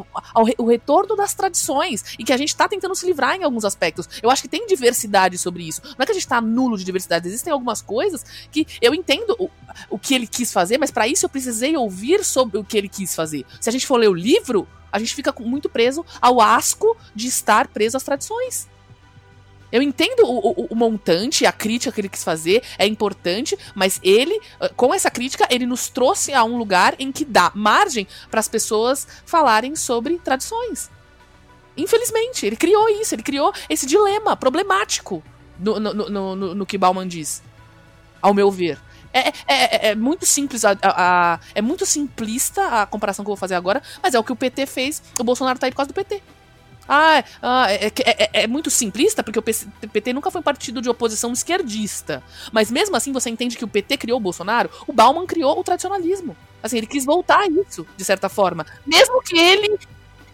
[0.59, 4.07] o retorno das tradições e que a gente tá tentando se livrar em alguns aspectos.
[4.23, 5.81] Eu acho que tem diversidade sobre isso.
[5.83, 9.35] Não é que a gente tá nulo de diversidade, existem algumas coisas que eu entendo
[9.39, 9.49] o,
[9.89, 12.89] o que ele quis fazer, mas para isso eu precisei ouvir sobre o que ele
[12.91, 13.47] quis fazer.
[13.59, 17.29] Se a gente for ler o livro, a gente fica muito preso ao asco de
[17.29, 18.69] estar preso às tradições.
[19.71, 24.01] Eu entendo o, o, o, montante, a crítica que ele quis fazer é importante, mas
[24.03, 28.07] ele, ah, com essa crítica, ele nos trouxe a um lugar em que dá margem
[28.31, 30.91] para as pessoas falarem sobre tradições.
[31.77, 35.23] Infelizmente, ele criou isso, ele criou esse dilema problemático
[35.59, 37.43] no, no, no, no, no que Bauman diz,
[38.23, 38.81] ao meu ver.
[39.13, 43.29] É, é, é, é, muito simples, a, a, a, é muito simplista a comparação que
[43.29, 45.03] eu vou fazer agora, mas é o que o PT fez.
[45.19, 46.23] O Bolsonaro tá aí por causa do PT.
[46.89, 50.89] Ah, ah é, é, é, muito simplista, porque o PT nunca foi um partido de
[50.89, 52.23] oposição esquerdista.
[52.51, 54.71] Mas mesmo assim, você entende que o PT criou o Bolsonaro?
[54.87, 56.37] O Bauman criou o tradicionalismo.
[56.63, 58.67] Assim, ele quis voltar a isso, de certa forma.
[58.87, 59.79] Mesmo que ele.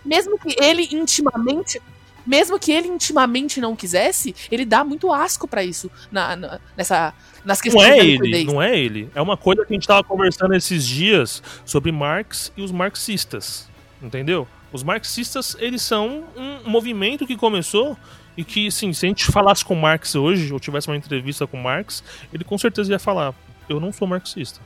[0.05, 1.83] Mesmo que ele intimamente.
[2.27, 7.13] Mesmo que ele intimamente não quisesse, ele dá muito asco para isso na, na, nessa,
[7.45, 9.11] nas questões não é ele, não é ele.
[9.15, 13.69] É uma coisa que a gente tava conversando esses dias sobre Marx e os marxistas.
[14.03, 14.49] Entendeu?
[14.75, 17.97] Os marxistas, eles são um movimento que começou
[18.37, 21.57] e que, sim, se a gente falasse com Marx hoje, ou tivesse uma entrevista com
[21.57, 23.33] Marx, ele com certeza ia falar:
[23.69, 24.59] Eu não sou marxista.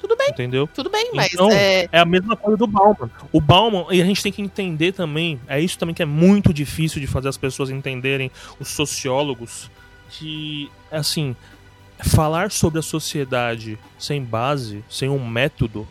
[0.00, 0.30] Tudo bem.
[0.30, 0.66] Entendeu?
[0.74, 1.32] Tudo bem, mas.
[1.32, 1.88] Então, é...
[1.92, 3.08] é a mesma coisa do Bauman.
[3.30, 6.52] O Bauman, e a gente tem que entender também, é isso também que é muito
[6.52, 9.70] difícil de fazer as pessoas entenderem, os sociólogos,
[10.08, 11.36] que, assim,
[12.02, 15.86] falar sobre a sociedade sem base, sem um método,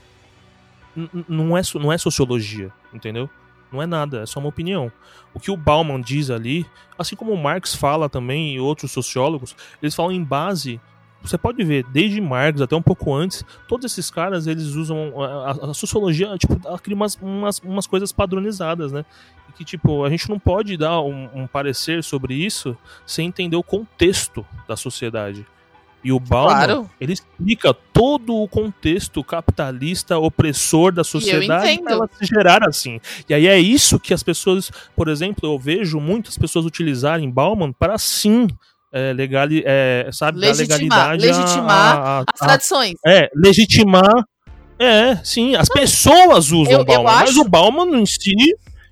[1.28, 3.30] não é, não é sociologia, entendeu?
[3.72, 4.92] Não é nada, é só uma opinião.
[5.34, 6.66] O que o Bauman diz ali,
[6.98, 10.82] assim como o Marx fala também e outros sociólogos, eles falam em base
[11.22, 15.52] você pode ver, desde Marx até um pouco antes, todos esses caras, eles usam a,
[15.52, 19.04] a, sociologia, tipo, ela cria umas, umas, umas coisas padronizadas, né?
[19.50, 23.58] E que, tipo, a gente não pode dar um, um parecer sobre isso sem entender
[23.58, 25.46] o contexto da sociedade.
[26.04, 26.90] E o Bauman, Claro.
[27.02, 33.02] ele explica todo o contexto capitalista opressor da sociedade para ela se gerar assim.
[33.28, 37.74] E aí é isso que as pessoas, por exemplo, eu vejo muitas pessoas utilizarem Bauman
[37.74, 38.48] para sim
[38.92, 42.94] é, legali, é, sabe, Legitimar- legalidade a- legitimar a, a, As tradições.
[43.06, 44.26] é, legitimar.
[44.80, 48.34] É, sim, as pessoas usam eu- eu Bauman, mas acho- o Bauman em si,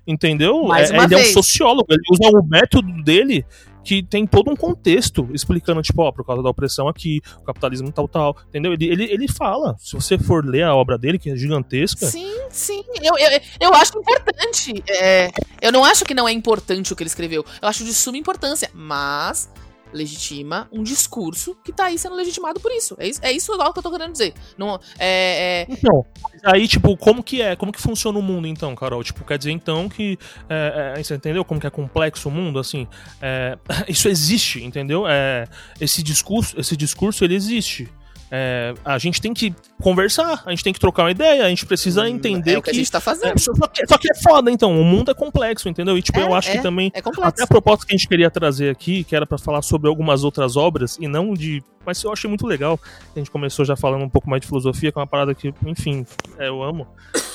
[0.06, 0.72] entendeu?
[0.74, 1.30] É, ele é vez.
[1.30, 3.44] um sociólogo, ele usa o método dele
[3.88, 7.90] que tem todo um contexto explicando, tipo, ó, por causa da opressão aqui, o capitalismo
[7.90, 8.74] tal, tal, entendeu?
[8.74, 12.36] Ele, ele, ele fala, se você for ler a obra dele, que é gigantesca, Sim,
[12.50, 12.84] sim.
[13.02, 14.84] Eu, eu, eu acho importante.
[14.90, 15.30] É,
[15.62, 17.42] eu não acho que não é importante o que ele escreveu.
[17.62, 18.70] Eu acho de suma importância.
[18.74, 19.48] Mas
[19.92, 22.96] legitima um discurso que tá aí sendo legitimado por isso.
[22.98, 24.34] É isso, é isso igual que eu tô querendo dizer.
[24.56, 27.56] Não, é, é, Então, mas aí, tipo, como que é?
[27.56, 29.02] Como que funciona o mundo, então, Carol?
[29.02, 30.18] Tipo, quer dizer, então, que...
[30.48, 32.86] é, é, você entendeu como que é complexo o mundo, assim?
[33.20, 35.06] É, isso existe, entendeu?
[35.06, 35.46] É,
[35.80, 37.88] esse discurso, esse discurso, ele existe.
[38.30, 41.64] É, a gente tem que conversar, a gente tem que trocar uma ideia, a gente
[41.64, 43.38] precisa entender é o que, a gente tá é, fazendo.
[43.38, 44.78] só, que, só que é foda, então.
[44.78, 45.96] O mundo é complexo, entendeu?
[45.96, 46.92] E, tipo, É, eu acho que é, também...
[46.94, 49.88] É Até a proposta que a gente queria trazer aqui, que era pra falar sobre
[49.88, 51.62] algumas outras obras, e não de.
[51.86, 52.78] Mas eu achei muito legal.
[53.16, 55.54] A gente começou já falando um pouco mais de filosofia, que é uma parada que,
[55.64, 56.04] enfim,
[56.38, 56.86] é, eu amo.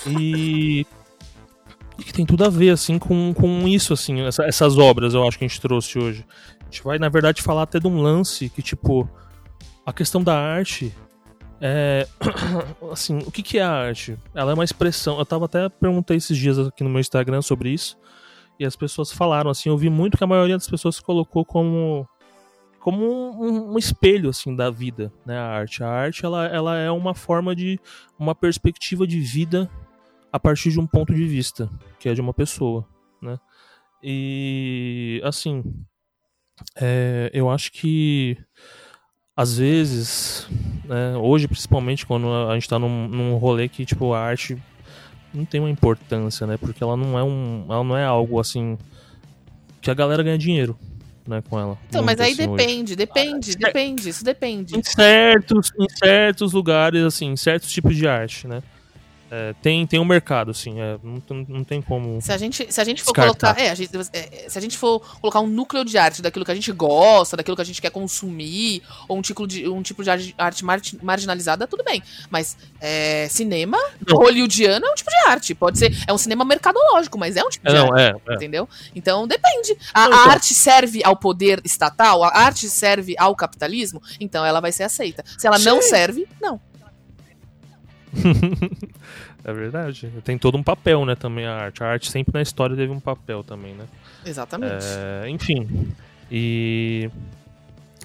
[0.08, 0.86] E.
[1.98, 5.28] e que tem tudo a ver, assim, com, com isso, assim, essa- essas obras eu
[5.28, 6.26] acho que a gente trouxe hoje.
[6.62, 9.10] A gente vai, na verdade, falar até de um lance que, tipo,
[9.86, 10.94] a questão da arte.
[11.60, 12.08] É,
[12.92, 14.18] assim, o que, que é a arte?
[14.34, 15.18] Ela é uma expressão.
[15.20, 17.98] Eu tava até perguntei esses dias aqui no meu Instagram sobre isso.
[18.60, 22.08] E as pessoas falaram, assim, eu vi muito que a maioria das pessoas colocou como
[22.80, 23.06] como
[23.42, 25.82] um, um espelho assim da vida, né, a arte.
[25.82, 27.80] A arte ela, ela é uma forma de
[28.20, 29.70] uma perspectiva de vida
[30.30, 32.86] a partir de um ponto de vista, que é de uma pessoa,
[33.22, 33.40] né?
[34.04, 35.64] E assim,
[36.76, 38.38] é, eu acho que
[39.36, 40.48] às vezes,
[40.86, 44.58] né, hoje principalmente quando a gente tá num, num rolê que tipo a arte
[45.34, 46.58] não tem uma importância, né?
[46.58, 48.78] Porque ela não é um, ela não é algo assim
[49.82, 50.78] que a galera ganha dinheiro,
[51.28, 51.78] né, com ela.
[51.90, 52.64] Então, mas aí assim, hoje.
[52.64, 54.78] depende, depende, depende, isso depende.
[54.78, 58.62] Em certos, em certos lugares, assim, em certos tipos de arte, né?
[59.36, 62.22] É, tem, tem um mercado, assim, é, não, tem- não tem como.
[62.22, 63.56] Se a gente, se a gente for Descartar.
[63.56, 63.60] colocar.
[63.60, 66.52] É, a gente- é, se a gente for colocar um núcleo de arte daquilo que
[66.52, 70.04] a gente gosta, daquilo que a gente quer consumir, ou um tipo de, um tipo
[70.04, 72.04] de arte- mar- marginalizada, tudo bem.
[72.30, 74.18] Mas é, cinema Não.
[74.18, 75.56] hollywoodiano é um tipo de arte.
[75.56, 75.92] Pode ser.
[76.08, 78.22] É um cinema mercadológico, mas é um tipo É, de não, arte.
[78.28, 78.36] é, é.
[78.36, 78.70] Entendeu?
[78.96, 79.76] Então depende.
[79.94, 80.32] A, Não, a então.
[80.32, 85.24] arte serve ao poder estatal, a arte serve ao capitalismo, então ela vai ser aceita.
[85.40, 85.90] Se ela não Sim.
[85.90, 86.62] serve, não.
[89.46, 90.10] É verdade.
[90.24, 91.84] Tem todo um papel, né, também a arte.
[91.84, 93.86] A arte sempre na história teve um papel também, né?
[94.26, 94.86] Exatamente.
[94.86, 95.92] É, enfim.
[96.32, 97.10] E.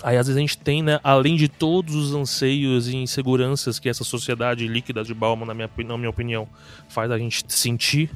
[0.02, 3.88] Aí às vezes a gente tem, né, além de todos os anseios e inseguranças que
[3.88, 6.48] essa sociedade líquida de Bauman, na minha, na minha opinião,
[6.88, 8.08] faz a gente sentir,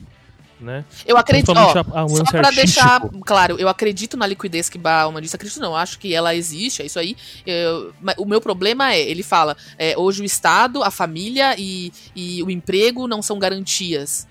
[0.63, 0.85] né?
[1.05, 1.49] Eu acredito.
[1.51, 5.35] Ó, Só pra deixar claro, eu acredito na liquidez que Bauman disse.
[5.37, 7.17] Acredito não, acho que ela existe, é isso aí.
[7.47, 12.43] Eu- o meu problema é, ele fala, é, hoje o Estado, a família e, e
[12.43, 14.27] o emprego não são garantias.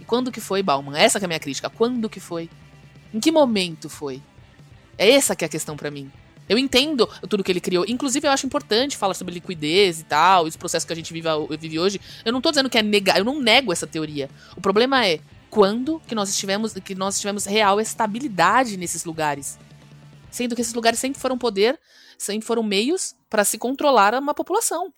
[0.00, 0.96] E quando que foi, Bauman?
[0.98, 1.70] Essa que é a minha crítica.
[1.70, 2.50] Quando que foi?
[3.14, 4.20] Em que momento foi?
[4.98, 6.10] É essa que é a questão pra mim.
[6.48, 7.84] Eu entendo tudo que ele criou.
[7.88, 11.12] Inclusive, eu acho importante falar sobre liquidez e tal, e os processos que a gente
[11.12, 12.00] vive, vive hoje.
[12.24, 14.30] Eu não tô dizendo que é negar, eu não nego essa teoria.
[14.56, 15.18] O problema é
[15.50, 19.58] quando que nós estivemos, que nós tivemos real estabilidade nesses lugares.
[20.30, 21.78] Sendo que esses lugares sempre foram poder,
[22.18, 24.92] sempre foram meios para se controlar uma população.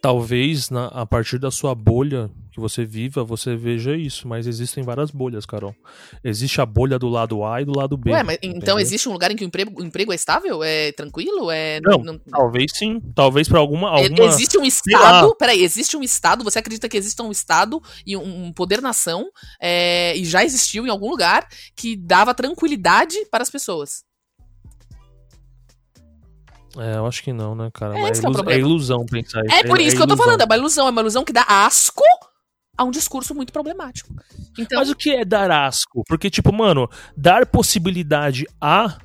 [0.00, 4.84] Talvez na- a partir da sua bolha que você viva, você veja isso, mas existem
[4.84, 5.74] várias bolhas, Carol.
[6.22, 8.12] Existe a bolha do lado A e do lado B.
[8.12, 8.78] Ué, mas então entendeu?
[8.78, 10.62] existe um lugar em que o emprego, o emprego é estável?
[10.62, 11.50] É tranquilo?
[11.50, 13.00] É Não, Talvez sim.
[13.14, 13.88] Talvez pra alguma.
[13.88, 14.24] alguma...
[14.26, 14.64] Existe um.
[14.64, 19.28] Estado, peraí, existe um Estado, você acredita que existe um Estado e um, poder-nação,
[19.60, 24.04] é, e já existiu em algum lugar, que dava tranquilidade para as pessoas.
[26.78, 27.94] É, eu acho que não, né, cara?
[27.98, 28.60] É é o ilus- problema.
[28.60, 29.54] ilusão pensar isso.
[29.54, 31.44] É por isso que eu tô falando, é uma ilusão, é uma ilusão que dá
[31.46, 32.02] asco
[32.76, 34.14] a um discurso muito problemático.
[34.58, 36.02] Então, Mas o que é dar asco?
[36.06, 38.98] Porque, tipo, mano, dar possibilidade a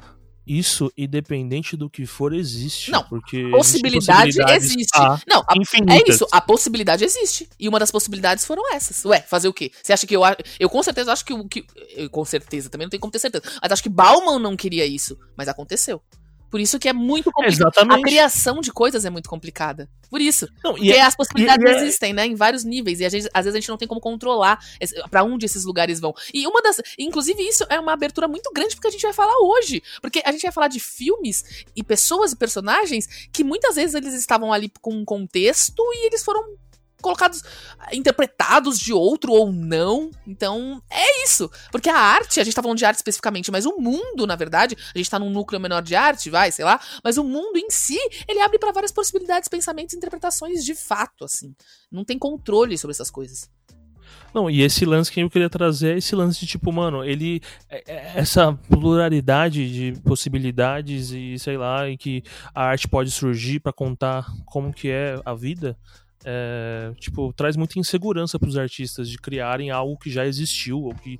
[0.45, 2.89] isso, independente do que for, existe.
[2.89, 4.97] Não, porque possibilidade existe.
[4.97, 5.53] a Não, a-
[5.93, 7.49] é isso, a possibilidade existe.
[7.59, 9.03] E uma das possibilidades foram essas.
[9.03, 9.71] Ué, fazer o quê?
[9.83, 10.21] Você acha que eu
[10.57, 11.65] Eu com certeza acho que o que.
[11.97, 13.43] Eu, com certeza, também não tenho como ter certeza.
[13.61, 15.17] Mas acho que Bauman não queria isso.
[15.37, 16.01] Mas aconteceu.
[16.49, 17.67] Por isso que é muito complicado.
[17.67, 17.99] Exatamente.
[17.99, 19.89] A criação de coisas é muito complicada.
[20.09, 20.47] Por isso.
[20.63, 22.25] Não, Porque é- as possibilidades e é- existem, né?
[22.25, 22.99] Em vários níveis.
[23.01, 24.57] E gente- às vezes a gente não tem como controlar
[25.11, 26.13] pra onde esses lugares vão.
[26.33, 26.81] E uma das.
[26.97, 29.83] Inclusive, isso é uma abertura muito grande porque a gente vai falar hoje.
[30.01, 34.13] Porque a gente vai falar de filmes e pessoas e personagens que muitas vezes eles
[34.13, 36.41] estavam ali com um contexto e eles foram
[37.01, 37.43] colocados,
[37.91, 40.11] interpretados de outro ou não.
[40.25, 41.49] Então, é isso.
[41.71, 44.75] Porque a arte, a gente tá falando de arte especificamente, mas o mundo, na verdade,
[44.93, 47.69] a gente tá num núcleo menor de arte, vai, sei lá, mas o mundo em
[47.69, 51.53] si, ele abre pra várias possibilidades, pensamentos e interpretações de fato, assim.
[51.91, 53.49] Não tem controle sobre essas coisas.
[54.33, 57.41] Não, e esse lance que eu queria trazer é esse lance de tipo, mano, ele.
[57.69, 63.59] é- é Essa pluralidade de possibilidades e sei lá, e que a arte pode surgir
[63.59, 65.77] pra contar como que é a vida.
[66.25, 71.19] É, tipo, traz muita insegurança pros artistas de criarem algo que já existiu, ou que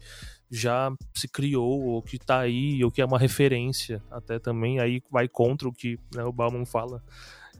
[0.49, 4.01] já se criou, ou que tá aí, ou que é uma referência.
[4.09, 7.01] Até também aí vai contra o que né, o Bauman fala.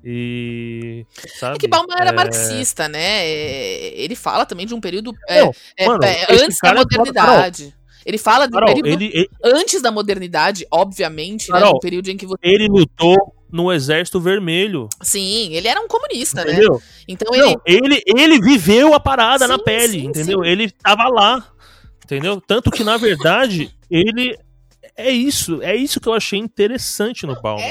[0.03, 1.05] E.
[1.39, 1.55] Sabe?
[1.55, 3.25] É que Bauman era É, marxista, né?
[3.27, 7.75] É, Ele fala também de um período é, Não, é, mano, é, antes da modernidade.
[8.05, 11.59] Ele fala de um Carol, período ele, ele, antes da modernidade, obviamente, né?
[11.59, 12.37] Carol, Um período em que você.
[12.41, 13.17] ele lutou
[13.51, 14.89] no Exército Vermelho.
[15.01, 16.51] Sim, ele era um comunista, né?
[16.53, 16.81] Entendeu?
[17.07, 17.43] Então ele.
[17.45, 20.43] Não, ele, ele viveu a parada na Sim, pele, sim, entendeu?
[20.43, 20.49] sim.
[20.49, 21.47] Ele tava lá,
[22.03, 22.41] entendeu?
[22.41, 24.37] Tanto que, na verdade, ele.
[24.95, 27.63] É isso, é isso que eu achei interessante no Bauman.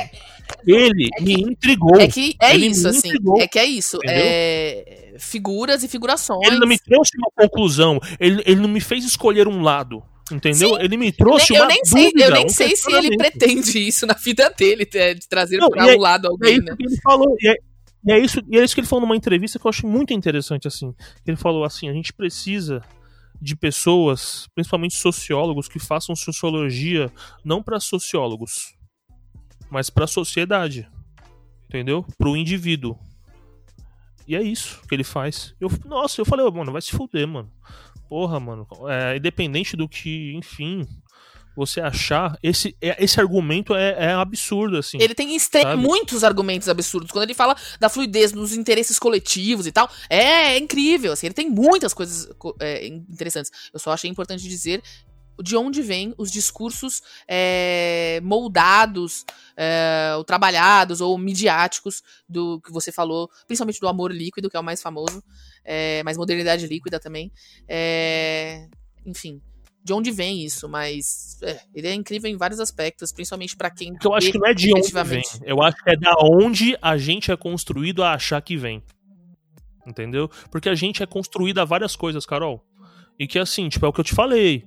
[0.65, 2.01] ele é que- me intrigou.
[2.01, 3.09] É que é Ele isso, assim.
[3.09, 3.99] intrigou, É que é isso.
[4.07, 6.47] É figuras e figurações.
[6.47, 10.79] Ele não me trouxe uma conclusão, ele, ele não me fez escolher um lado, entendeu?
[10.81, 13.79] Ele me trouxe eu uma nem sei, dúvida, eu nem um sei se ele pretende
[13.87, 16.55] isso na vida dele, é, de trazer Não, pra e é- um lado É alguém,
[16.57, 16.77] isso né?
[16.79, 17.37] ele falou.
[17.41, 17.55] E é,
[18.05, 20.12] e é isso, e é isso que ele falou numa entrevista que eu acho muito
[20.12, 20.95] interessante, assim.
[21.27, 22.83] Ele falou assim, a gente precisa
[23.41, 27.12] de pessoas, principalmente sociólogos, que façam sociologia
[27.45, 28.75] não para sociólogos,
[29.71, 30.89] mas para a sociedade.
[31.69, 32.07] Entendeu?
[32.17, 32.97] Para o indivíduo.
[34.27, 35.55] E é isso que ele faz.
[35.61, 37.51] Eu, nossa, eu falei, mano, vai se fuder, mano.
[38.09, 38.66] Porra, mano.
[38.88, 40.87] É, independente do que, enfim,
[41.57, 44.99] você achar, esse, é- esse argumento é, é absurdo, assim.
[45.01, 45.77] Ele tem Sabe?
[45.77, 47.11] muitos argumentos absurdos.
[47.11, 51.12] Quando ele fala da fluidez nos interesses coletivos e tal, é, é incrível.
[51.12, 53.51] Assim, ele tem muitas coisas co- é, interessantes.
[53.73, 54.83] Eu só achei importante dizer
[55.42, 59.25] de onde vêm os discursos é, moldados,
[59.57, 64.61] é, ou trabalhados ou midiáticos do que você falou, principalmente do amor líquido, que é
[64.61, 65.23] o mais famoso,
[65.66, 67.31] é, mas modernidade líquida também.
[67.68, 68.68] É,
[69.05, 69.40] enfim,
[69.85, 70.68] de onde vem isso?
[70.68, 73.92] Mas é, ele é incrível em vários aspectos, principalmente pra quem.
[73.92, 75.22] Porque eu acho que não é de onde vem.
[75.44, 78.83] Eu acho que é da onde a gente é construído a achar que vem.
[79.87, 80.29] Entendeu?
[80.50, 82.64] Porque a gente é construído a várias coisas, Carol.
[83.18, 84.64] E que assim, tipo, é o que eu te falei.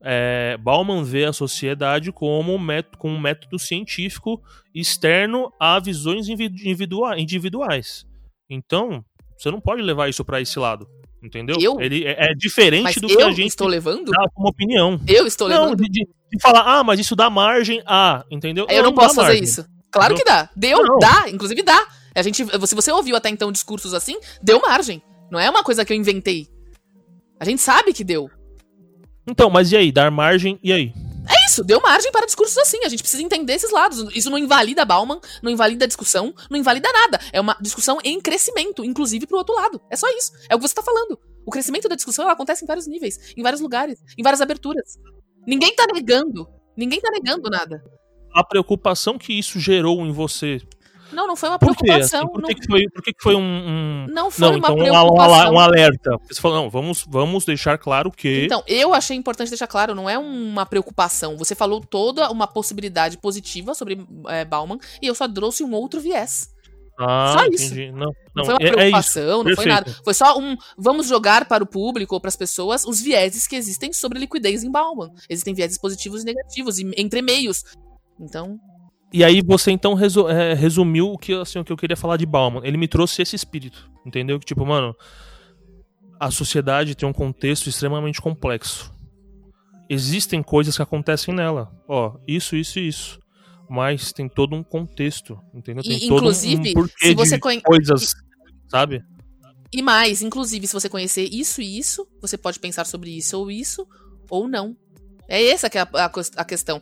[0.00, 4.42] É, Bauman vê a sociedade como um método, com um método científico
[4.74, 8.06] externo a visões individu- individua- individuais.
[8.48, 9.04] Então,
[9.38, 10.86] você não pode levar isso pra esse lado.
[11.22, 11.56] Entendeu?
[11.60, 11.80] Eu?
[11.80, 14.10] Ele é, é diferente Mas do que a gente estou levando?
[14.12, 15.00] dá como opinião.
[15.06, 15.82] Eu estou Não, levando?
[15.82, 18.66] de, de- de falar, ah, mas isso dá margem a, entendeu?
[18.68, 19.42] eu não dá posso fazer margem.
[19.44, 19.64] isso.
[19.90, 20.18] Claro Não.
[20.18, 20.48] que dá.
[20.54, 20.98] Deu, Não.
[20.98, 21.86] dá, inclusive dá.
[22.14, 25.02] A gente, se você ouviu até então discursos assim, deu margem.
[25.30, 26.46] Não é uma coisa que eu inventei.
[27.40, 28.30] A gente sabe que deu.
[29.26, 29.90] Então, mas e aí?
[29.92, 30.92] Dar margem, e aí?
[31.48, 32.78] Isso, deu margem para discursos assim.
[32.84, 34.14] A gente precisa entender esses lados.
[34.14, 37.18] Isso não invalida Bauman, não invalida a discussão, não invalida nada.
[37.32, 39.80] É uma discussão em crescimento, inclusive pro outro lado.
[39.90, 40.32] É só isso.
[40.48, 41.18] É o que você tá falando.
[41.46, 44.98] O crescimento da discussão acontece em vários níveis, em vários lugares, em várias aberturas.
[45.46, 46.46] Ninguém tá negando.
[46.76, 47.82] Ninguém tá negando nada.
[48.34, 50.60] A preocupação que isso gerou em você.
[51.12, 51.84] Não, não foi uma Por quê?
[51.84, 52.20] preocupação.
[52.24, 53.40] Assim, por não, que, foi, por que, foi um.
[53.40, 55.34] um- não foi Não, uma então um, preocupação.
[55.46, 56.10] al- um alerta.
[56.28, 58.44] Você falou, não, vamos, vamos deixar claro que.
[58.44, 61.36] Então, eu achei importante deixar claro, não é uma preocupação.
[61.36, 66.00] Você falou toda uma possibilidade positiva sobre é, Bauman e eu só trouxe um outro
[66.00, 66.50] viés.
[66.98, 67.66] ah, só isso.
[67.66, 67.90] entendi.
[67.92, 69.96] Não, Não, não, foi uma é, é preocupação, não foi nada.
[70.04, 70.56] Foi só um.
[70.76, 74.62] Vamos jogar para o público ou para as pessoas os vieses que existem sobre liquidez
[74.64, 75.10] em Bauman.
[75.28, 77.64] Existem vieses positivos e negativos, e entre meios.
[78.20, 78.58] Então,
[79.12, 82.16] E aí você então resu- é, resumiu o que, assim, o que eu queria falar
[82.16, 82.60] de Bauman.
[82.64, 84.38] Ele me trouxe esse espírito, entendeu?
[84.38, 84.94] Que tipo, mano,
[86.20, 88.92] a sociedade tem um contexto extremamente complexo.
[89.88, 91.72] Existem coisas que acontecem nela.
[91.88, 93.18] Ó, isso, isso e isso.
[93.70, 95.82] Mas tem todo um contexto, entendeu?
[95.82, 98.14] Tem E, todo inclusive, um porquê se você de conhe- coisas,
[98.68, 99.02] sabe?
[99.72, 103.50] E mais, inclusive, se você conhecer isso e isso, você pode pensar sobre isso ou
[103.50, 103.86] isso,
[104.30, 104.76] ou não.
[105.28, 106.80] É essa que é a, a a questão.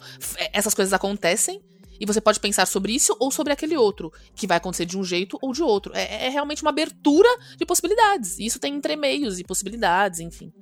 [0.52, 1.60] Essas coisas acontecem,
[2.00, 5.04] e você pode pensar sobre isso ou sobre aquele outro, que vai acontecer de um
[5.04, 5.92] jeito ou de outro.
[5.94, 8.38] É, é realmente uma abertura de possibilidades.
[8.38, 10.52] Isso tem entremeios e possibilidades, enfim.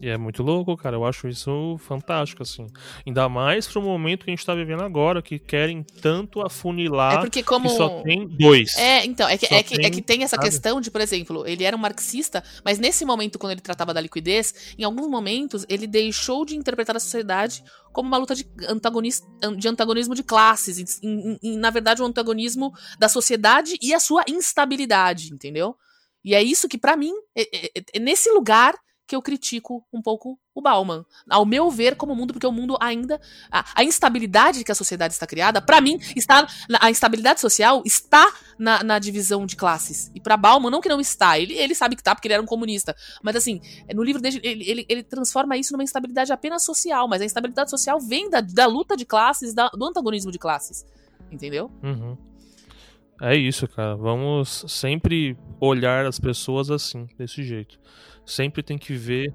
[0.00, 0.94] E é muito louco, cara.
[0.96, 2.66] Eu acho isso fantástico, assim.
[3.06, 7.20] Ainda mais pro momento que a gente tá vivendo agora, que querem tanto afunilar É
[7.20, 7.68] porque como...
[7.68, 8.76] que só tem dois.
[8.76, 10.48] É, então, é que, é, que, é tem, que tem essa sabe?
[10.48, 14.00] questão de, por exemplo, ele era um marxista, mas nesse momento, quando ele tratava da
[14.00, 19.20] liquidez, em alguns momentos ele deixou de interpretar a sociedade como uma luta de, antagonis,
[19.56, 24.22] de antagonismo de classes, em- em- na verdade, um antagonismo da sociedade e a sua
[24.28, 25.74] instabilidade, entendeu?
[26.24, 28.74] E é isso que, pra mim, é, é- é nesse lugar
[29.08, 31.02] que eu critico um pouco o Bauman.
[31.30, 33.18] Ao meu ver, como mundo, porque o mundo ainda.
[33.50, 36.46] A, a instabilidade que a sociedade está criada, pra mim, está.
[36.78, 40.10] A instabilidade social está na, na divisão de classes.
[40.14, 41.38] E pra Bauman, não que não está.
[41.38, 42.94] Ele, ele sabe que tá, porque ele era um comunista.
[43.22, 43.62] Mas assim,
[43.94, 47.08] no livro dele, ele, ele, ele transforma isso numa instabilidade apenas social.
[47.08, 50.84] Mas a instabilidade social vem da, da luta de classes, da- do antagonismo de classes.
[51.32, 51.70] Entendeu?
[51.82, 52.16] Uhum.
[53.20, 53.96] É isso, cara.
[53.96, 57.78] Vamos sempre olhar as pessoas assim, desse jeito.
[58.24, 59.34] Sempre tem que ver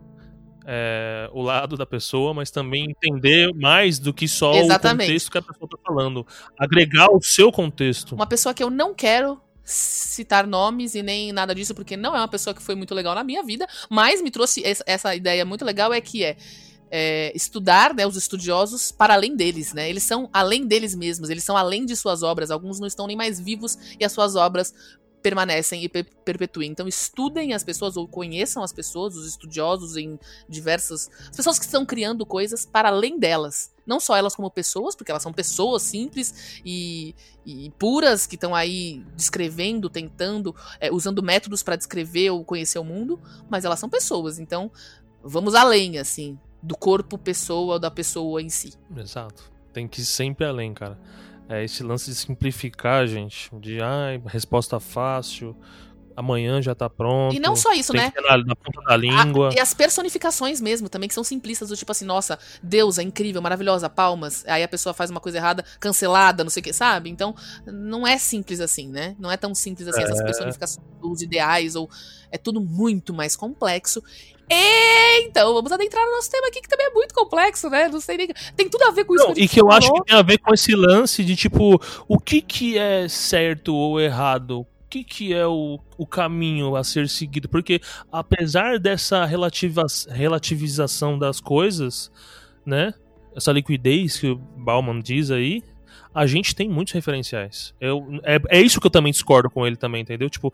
[0.65, 5.03] é, o lado da pessoa, mas também entender mais do que só Exatamente.
[5.03, 6.25] o contexto que a pessoa tá falando.
[6.57, 8.15] Agregar o seu contexto.
[8.15, 12.19] Uma pessoa que eu não quero citar nomes e nem nada disso, porque não é
[12.19, 15.45] uma pessoa que foi muito legal na minha vida, mas me trouxe essa, essa ideia
[15.45, 16.35] muito legal, é que é,
[16.95, 19.89] é, estudar né, os estudiosos para além deles, né?
[19.89, 23.17] Eles são além deles mesmos, eles são além de suas obras, alguns não estão nem
[23.17, 24.75] mais vivos e as suas obras
[25.23, 26.69] permanecem e per perpetuem.
[26.69, 31.65] Então estudem as pessoas ou conheçam as pessoas, os estudiosos em diversas, as pessoas que
[31.65, 35.81] estão criando coisas para além delas, não só elas como pessoas, porque elas são pessoas
[35.81, 42.45] simples e, e puras que estão aí descrevendo, tentando, é, usando métodos para descrever ou
[42.45, 43.19] conhecer o mundo,
[43.49, 44.37] mas elas são pessoas.
[44.37, 44.71] Então
[45.23, 48.73] vamos além, assim, do corpo pessoa ou da pessoa em si.
[48.97, 49.51] Exato.
[49.73, 50.97] Tem que ir sempre além, cara.
[51.49, 53.49] É esse lance de simplificar, gente.
[53.59, 55.55] De ai, resposta fácil.
[56.15, 57.35] Amanhã já tá pronto.
[57.35, 58.13] E não só isso, né?
[58.15, 59.49] na, na ponta da língua.
[59.49, 63.41] A- e as personificações mesmo, também, que são simplistas, do tipo assim, nossa, deusa, incrível,
[63.41, 64.45] maravilhosa, palmas.
[64.47, 67.09] Aí a pessoa faz uma coisa errada, cancelada, não sei o que, sabe?
[67.09, 67.33] Então,
[67.65, 69.15] não é simples assim, né?
[69.19, 70.23] Não é tão simples assim essas É.
[70.23, 71.89] personificações, os ideais, ou.
[72.31, 74.01] É tudo muito mais complexo.
[74.49, 77.87] Então, vamos adentrar no nosso tema aqui, que também é muito complexo, né?
[77.87, 78.27] Não sei nem.
[78.55, 80.21] Tem tudo a ver com isso Não, a e que eu acho que tem a
[80.21, 84.61] ver com esse lance de tipo, o que que é certo ou errado?
[84.61, 87.49] O que que é o, o caminho a ser seguido?
[87.49, 87.81] Porque
[88.11, 92.11] apesar dessa relativa, relativização das coisas,
[92.65, 92.93] né?
[93.35, 95.63] Essa liquidez que o Bauman diz aí,
[96.13, 97.73] a gente tem muitos referenciais.
[97.81, 100.29] Eu, é, é isso que eu também discordo com ele também, entendeu?
[100.29, 100.53] Tipo,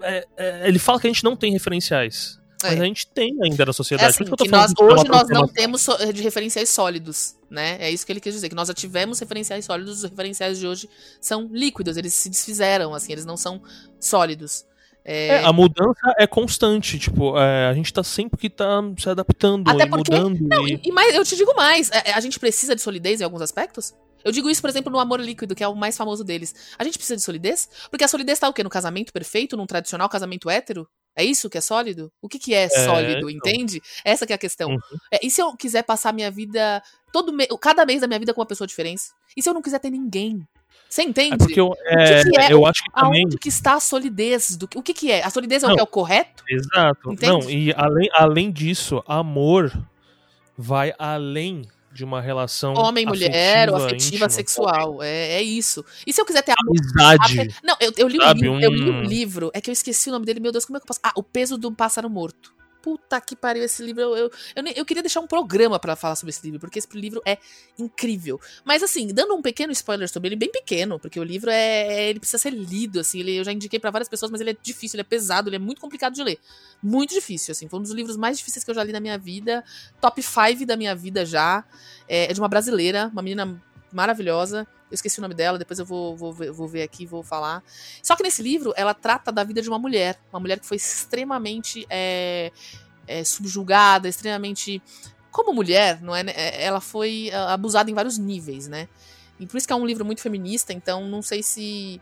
[0.00, 2.40] é- é- ele fala que a gente não tem referenciais.
[2.62, 2.80] Mas É.
[2.80, 4.10] a gente tem ainda na É sociedade.
[4.10, 7.76] assim, Por isso que que nós, hoje nós não temos de referenciais sólidos, né?
[7.80, 10.66] É isso que ele quis dizer, que nós já tivemos referenciais sólidos, os referenciais de
[10.66, 10.88] hoje
[11.20, 13.62] são líquidos, eles se desfizeram, assim, eles não são
[14.00, 14.64] sólidos.
[15.04, 19.08] É, É, a mudança é constante, tipo, é, a gente tá sempre que tá se
[19.10, 20.38] adaptando Até e porque- mudando.
[20.42, 20.74] Não, e...
[20.74, 23.42] e, e mais, eu te digo mais, a, a gente precisa de solidez em alguns
[23.42, 23.92] aspectos?
[24.24, 26.54] Eu digo isso, por exemplo, no amor líquido, que é o mais famoso deles.
[26.78, 27.68] A gente precisa de solidez?
[27.90, 28.62] Porque a solidez tá o quê?
[28.62, 30.86] No casamento perfeito, num tradicional casamento hétero?
[31.14, 32.10] É isso que é sólido?
[32.22, 33.50] O que, que é, sólido, então.
[33.50, 33.82] entende?
[34.04, 34.70] Essa que é a questão.
[34.70, 34.78] Uhum.
[35.12, 36.82] É, e se eu quiser passar minha vida,
[37.12, 39.02] todo me cada mês da minha vida com uma pessoa diferente?
[39.36, 40.46] E se eu não quiser ter ninguém?
[40.88, 41.34] Você entende?
[41.34, 43.22] É porque eu, é, que que é eu acho que também.
[43.24, 44.56] Aonde que está a solidez?
[44.56, 45.22] Do, que- o que, que é?
[45.22, 45.76] A solidez é o Não.
[45.76, 46.44] que é o correto?
[46.48, 47.12] Exato.
[47.12, 47.32] Entende?
[47.32, 49.72] Não, e além, além disso, amor
[50.56, 51.62] vai além
[51.92, 52.74] de uma relação.
[52.74, 55.02] Homem, mulher, ou afetiva, afetiva, íntima, sexual.
[55.02, 55.84] É, é isso.
[56.06, 56.54] E se eu quiser ter?
[56.58, 57.40] Amizade.
[57.40, 59.72] ape- Não, eu, eu li um livro, eu li um um- livro, é que eu
[59.72, 61.00] esqueci o nome dele, meu Deus, como é que eu posso.
[61.02, 62.52] Ah, O Peso do Pássaro Morto.
[62.82, 64.02] Puta que pariu esse livro.
[64.02, 66.88] Eu, eu, eu, eu queria deixar um programa pra falar sobre esse livro, porque esse
[66.94, 67.38] livro é
[67.78, 68.40] incrível.
[68.64, 72.10] Mas assim, dando um pequeno spoiler sobre ele, bem pequeno, porque o livro é.
[72.10, 73.20] Ele precisa ser lido, assim.
[73.20, 75.56] Ele, eu já indiquei pra várias pessoas, mas ele é difícil, ele é pesado, ele
[75.56, 76.38] é muito complicado de ler.
[76.82, 77.68] Muito difícil, assim.
[77.68, 79.64] Foi um dos livros mais difíceis que eu já li na minha vida.
[80.00, 81.64] Top 5 da minha vida já.
[82.08, 83.62] É, é de uma brasileira, uma menina
[83.92, 84.66] maravilhosa.
[84.90, 87.62] Eu esqueci o nome dela, depois eu vou, vou, ver- vou ver aqui, vou falar.
[88.02, 90.18] Só que nesse livro, ela trata da vida de uma mulher.
[90.32, 92.52] Uma mulher que foi extremamente é,
[93.06, 94.82] é, subjugada, extremamente.
[95.30, 96.22] Como mulher, não é?
[96.22, 96.32] né?
[96.36, 98.86] É, Ela foi ah, abusada em vários níveis, né?
[99.40, 102.00] E por isso que é um livro muito feminista, então não sei se.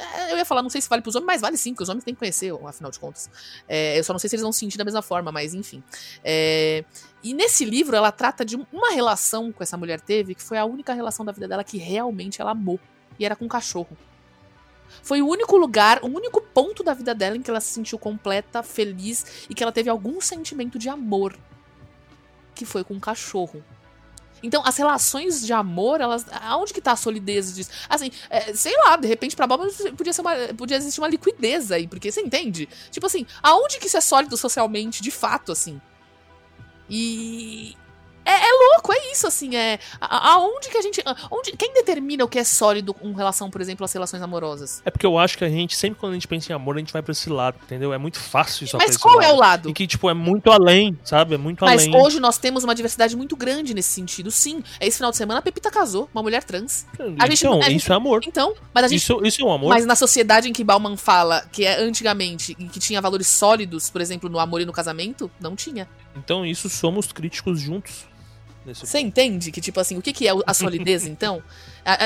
[0.00, 1.88] É, Eu ia falar, não sei se vale pros homens, mas vale sim, porque os
[1.88, 3.30] homens têm que conhecer, afinal de contas.
[3.68, 5.82] É, eu só não sei se eles vão sentir da mesma forma, mas enfim.
[6.24, 6.84] É,
[7.22, 10.64] e nesse livro ela trata de uma relação que essa mulher teve, que foi a
[10.64, 12.80] única relação da vida dela que realmente ela amou.
[13.18, 13.96] E era com um cachorro.
[15.02, 17.98] Foi o único lugar, o único ponto da vida dela em que ela se sentiu
[17.98, 21.36] completa, feliz e que ela teve algum sentimento de amor.
[22.54, 23.62] Que foi com um cachorro.
[24.42, 26.24] Então, as relações de amor, elas.
[26.42, 27.70] Aonde que tá a solidez disso?
[27.88, 31.70] Assim, é, sei lá, de repente, pra Bob podia, ser uma, podia existir uma liquidez
[31.70, 32.68] aí, porque você entende?
[32.90, 35.80] Tipo assim, aonde que isso é sólido socialmente, de fato, assim?
[36.88, 37.76] E,
[38.24, 39.78] é, é, louco, é isso, assim, é.
[40.00, 41.02] Aonde que a gente.
[41.30, 44.82] Onde, quem determina o que é sólido com relação, por exemplo, às relações amorosas?
[44.84, 46.78] É porque eu acho que a gente, sempre quando a gente pensa em amor, a
[46.78, 47.92] gente vai pra esse lado, entendeu?
[47.92, 49.70] É muito fácil isso Mas qual é o lado?
[49.70, 51.34] E que, tipo, é muito além, sabe?
[51.34, 51.90] É muito Mas além.
[51.90, 54.62] Mas hoje nós temos uma diversidade muito grande nesse sentido, sim.
[54.80, 56.86] Esse final de semana a Pepita casou, uma mulher trans.
[57.18, 58.22] A gente, então, a gente, isso é amor.
[58.26, 58.98] Então, mas a gente.
[58.98, 59.70] Isso, isso é um amor.
[59.70, 63.90] Mas na sociedade em que Bauman fala que é antigamente e que tinha valores sólidos,
[63.90, 65.88] por exemplo, no amor e no casamento, não tinha.
[66.16, 68.08] Então, isso somos críticos juntos.
[68.66, 71.42] Você entende que, tipo assim, o que, que é a solidez, então?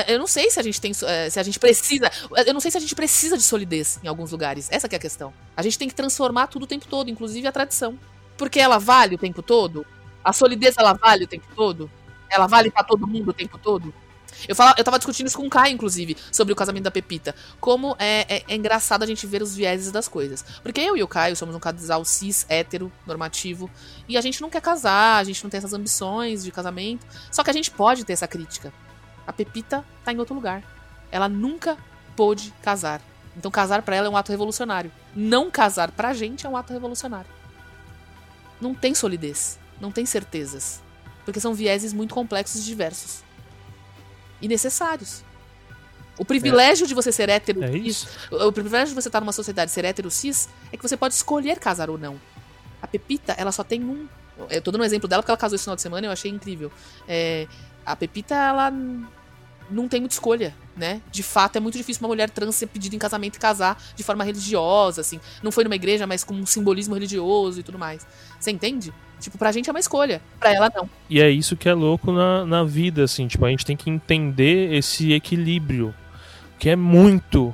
[0.07, 0.91] Eu não sei se a gente tem.
[1.05, 2.09] Eh, se a gente precisa.
[2.45, 4.69] Eu não sei se a gente precisa de solidez em alguns lugares.
[4.71, 5.33] Essa é a questão.
[5.55, 7.99] A gente tem que transformar tudo o tempo todo, inclusive a tradição.
[8.37, 9.85] Porque ela vale o tempo todo?
[10.23, 11.91] A solidez ela vale o tempo todo?
[12.29, 13.93] Ela vale para todo mundo o tempo todo?
[14.47, 17.33] Eu, fala, eu tava discutindo isso com o Kai, inclusive, sobre o casamento da Pepita.
[17.59, 20.43] Como é, é, é, engraçado a gente ver os vieses das coisas.
[20.61, 23.69] Porque eu e o Caio somos um casal cis, hétero, normativo.
[24.07, 27.05] E a gente não quer casar, a gente não tem essas ambições de casamento.
[27.31, 28.73] Só que a gente pode ter essa crítica.
[29.25, 30.63] A Pepita tá em outro lugar.
[31.11, 31.77] Ela nunca
[32.15, 33.01] pôde casar.
[33.37, 34.91] Então casar para ela é um ato revolucionário.
[35.15, 37.29] Não casar pra gente é um ato revolucionário.
[38.61, 39.59] Não tem solidez.
[39.79, 40.81] Não tem certezas.
[41.25, 43.24] Porque são vieses muito complexos e diversos
[44.41, 45.23] e necessários.
[46.17, 46.87] O privilégio é.
[46.87, 48.07] de você ser hétero é isso?
[48.31, 51.59] o privilégio de você estar numa sociedade ser hétero cis é que você pode escolher
[51.59, 52.19] casar ou não.
[52.81, 54.07] A Pepita, ela só tem um.
[54.49, 56.11] Eu tô dando um exemplo dela porque ela casou esse final de semana e eu
[56.11, 56.71] achei incrível.
[57.07, 57.47] É,
[57.85, 58.71] a Pepita, ela
[59.69, 61.01] não tem muita escolha, né?
[61.11, 64.03] De fato, é muito difícil uma mulher trans ser pedida em casamento e casar de
[64.03, 65.19] forma religiosa, assim.
[65.41, 68.05] Não foi numa igreja, mas com um simbolismo religioso e tudo mais.
[68.39, 68.93] Você entende?
[69.25, 70.87] Tipo, pra gente é uma escolha, pra ela não.
[71.09, 73.89] E é isso que é louco na, na vida, assim, tipo, a gente tem que
[73.89, 75.95] entender esse equilíbrio,
[76.59, 77.51] que é muito,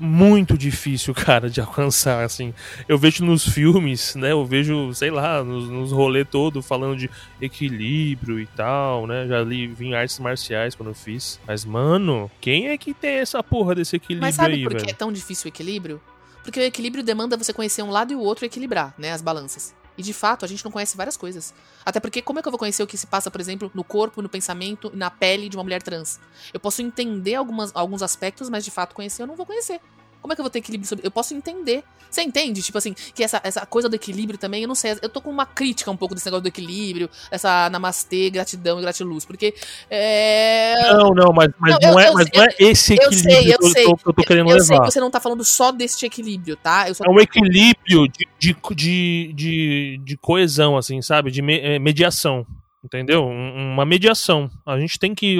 [0.00, 2.52] muito difícil, cara, de alcançar, assim.
[2.88, 7.08] Eu vejo nos filmes, né, eu vejo, sei lá, nos, nos rolês todo falando de
[7.40, 11.38] equilíbrio e tal, né, já li, vi em artes marciais quando eu fiz.
[11.46, 14.90] Mas, mano, quem é que tem essa porra desse equilíbrio Mas sabe aí, por que
[14.90, 16.00] é tão difícil o equilíbrio?
[16.42, 19.22] Porque o equilíbrio demanda você conhecer um lado e o outro e equilibrar, né, as
[19.22, 19.72] balanças.
[19.96, 21.52] E de fato, a gente não conhece várias coisas.
[21.84, 23.84] Até porque, como é que eu vou conhecer o que se passa, por exemplo, no
[23.84, 26.18] corpo, no pensamento, na pele de uma mulher trans?
[26.52, 29.80] Eu posso entender algumas, alguns aspectos, mas de fato conhecer eu não vou conhecer.
[30.22, 31.04] Como é que eu vou ter equilíbrio sobre.
[31.04, 31.82] Eu posso entender.
[32.08, 32.62] Você entende?
[32.62, 34.96] Tipo assim, que essa, essa coisa do equilíbrio também, eu não sei.
[35.02, 38.82] Eu tô com uma crítica um pouco desse negócio do equilíbrio, essa namastê, gratidão e
[38.82, 39.24] gratiluz.
[39.24, 39.52] Porque.
[39.90, 40.92] É...
[40.92, 43.84] Não, não, mas, mas, não, não, é, eu, mas eu, não é esse equilíbrio sei,
[43.84, 44.58] que eu, eu tô querendo eu levar.
[44.58, 46.86] Eu sei que você não tá falando só desse equilíbrio, tá?
[46.86, 51.32] é um equilíbrio de, de, de, de, de coesão, assim, sabe?
[51.32, 52.46] De é, mediação.
[52.84, 53.24] Entendeu?
[53.26, 54.50] Uma mediação.
[54.66, 55.38] A gente tem que.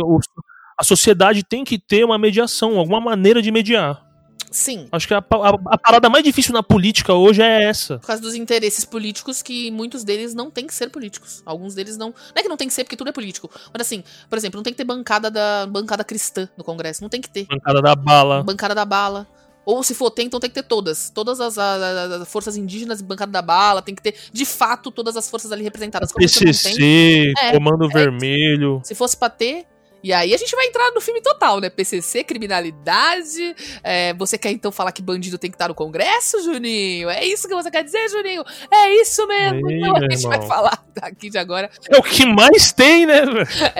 [0.79, 4.12] A sociedade tem que ter uma mediação, alguma maneira de mediar.
[4.53, 4.87] Sim.
[4.93, 7.99] Acho que a, a, a, parada mais difícil na política hoje é essa.
[7.99, 11.43] Por causa dos interesses políticos que muitos deles não tem que ser políticos.
[11.45, 12.09] Alguns deles não.
[12.09, 13.51] Não é que não tem que ser porque tudo é político.
[13.73, 17.03] Mas assim, por exemplo, não tem que ter bancada da bancada cristã no Congresso.
[17.03, 17.47] Não tem que ter.
[17.47, 18.43] Bancada da bala.
[18.43, 19.27] Bancada da bala.
[19.65, 21.09] Ou se for tem, então tem que ter todas.
[21.11, 25.17] Todas as, as, as forças indígenas, bancada da bala, tem que ter, de fato, todas
[25.17, 26.13] as forças ali representadas.
[26.13, 28.81] PCC, tem, é, Comando é, Vermelho.
[28.85, 29.65] Se fosse pra ter,
[30.03, 31.71] e aí a gente vai entrar no filme total, né?
[31.71, 33.55] PCC, criminalidade.
[33.83, 37.09] É, você quer então falar que bandido tem que estar no Congresso, Juninho?
[37.09, 38.45] É isso que você quer dizer, Juninho?
[38.71, 39.71] É isso mesmo.
[39.71, 40.39] Então a gente irmão.
[40.39, 41.71] vai falar aqui de agora.
[41.89, 43.23] É o que mais tem, né?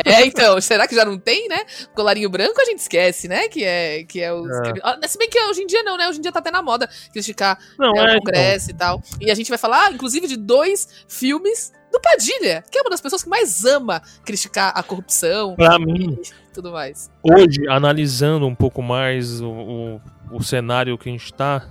[0.05, 1.65] É, então, será que já não tem, né?
[1.95, 3.49] Colarinho branco a gente esquece, né?
[3.49, 4.47] Que é, que é o.
[4.47, 5.09] É.
[5.09, 6.09] Se bem que hoje em dia não, né?
[6.09, 8.19] Hoje em dia tá até na moda criticar não, né, é, o então.
[8.21, 8.77] Congresso então.
[8.77, 9.19] e tal.
[9.21, 13.01] E a gente vai falar, inclusive, de dois filmes do Padilha, que é uma das
[13.01, 15.55] pessoas que mais ama criticar a corrupção.
[15.55, 16.19] Pra mim.
[16.53, 17.11] tudo mais.
[17.23, 20.01] Hoje, analisando um pouco mais o, o,
[20.33, 21.65] o cenário que a gente tá,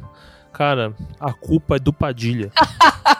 [0.53, 2.51] cara, a culpa é do Padilha.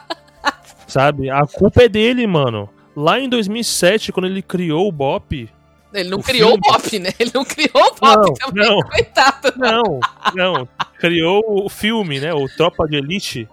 [0.88, 1.30] Sabe?
[1.30, 2.70] A culpa é dele, mano.
[2.96, 5.50] Lá em 2007, quando ele criou o BOP,
[5.94, 6.64] ele não o criou filme...
[6.68, 7.10] o Bop, né?
[7.20, 9.54] Ele não criou o Bop não, também, não, coitado.
[9.58, 10.00] Não,
[10.34, 10.68] não.
[11.00, 12.34] Criou o filme, né?
[12.34, 13.48] O Tropa de Elite.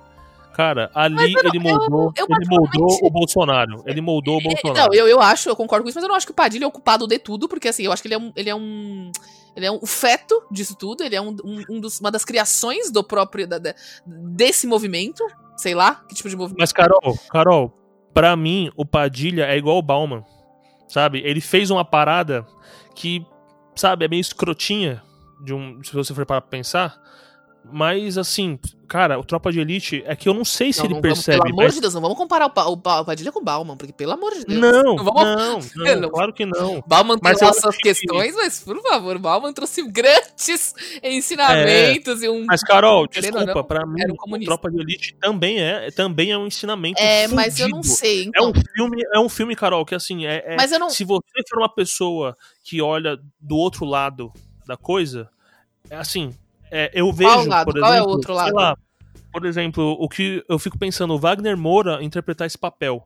[0.59, 3.81] Cara, ali não, ele moldou, eu, eu ele moldou o Bolsonaro.
[3.87, 4.89] Ele moldou o é, Bolsonaro.
[4.89, 6.65] Não, eu, eu acho, eu concordo com isso, mas eu não acho que o Padilha
[6.65, 8.33] é o culpado de tudo, porque assim, eu acho que ele é um.
[8.35, 9.13] Ele é um
[9.55, 12.91] ele é um feto disso tudo, ele é um, um, um dos, uma das criações
[12.91, 13.47] do próprio.
[13.47, 13.73] Da, da,
[14.05, 15.25] desse movimento.
[15.57, 16.59] Sei lá, que tipo de movimento.
[16.59, 17.73] Mas, Carol, Carol,
[18.13, 20.25] pra mim, o Padilha é igual o Bauman.
[20.89, 21.23] Sabe?
[21.25, 22.45] Ele fez uma parada
[22.97, 23.25] que,
[23.77, 25.05] sabe, é meio escrotinha.
[25.41, 27.01] De um, se você for para pensar
[27.71, 28.59] Mas, assim,
[28.89, 31.17] cara, o Tropa de Elite é que eu não sei se Não, ele não vamos-
[31.19, 31.39] percebe.
[31.43, 33.41] pelo amor mas- de Deus, não vamos comparar o, Pa- o, Pa- o Padilha com
[33.41, 34.59] o Bauman, porque pelo amor de Deus.
[34.61, 36.11] Não, Não vamos- não, Não.
[36.11, 36.83] claro que não.
[36.87, 40.75] Bauman tem Mas lá acho suas que- questões, mas por favor, o Bauman trouxe grandes
[41.03, 42.45] ensinamentos e um.
[42.47, 44.39] Mas, Carol, desculpa, não, pra mim, um.
[44.45, 48.23] Tropa de Elite também é, também é um ensinamento É, mas eu não sei.
[48.25, 50.91] É Então, um filme, é um filme, Carol, que assim, é, é- Mas eu não.
[50.91, 54.33] se você for uma pessoa que olha do outro lado
[54.67, 55.29] da coisa,
[55.91, 56.31] é assim,
[56.71, 57.65] é, eu vejo, lado?
[57.67, 58.55] por Qual é o exemplo, outro lado?
[58.55, 58.77] lá,
[59.33, 63.03] por exemplo, o que eu fico pensando, o Wagner Moura interpretar esse papel.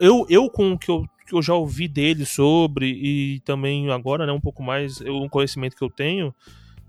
[0.00, 4.24] Eu, eu com o que eu, que eu já ouvi dele sobre e também agora,
[4.26, 6.34] né, um pouco mais, eu, um conhecimento que eu tenho,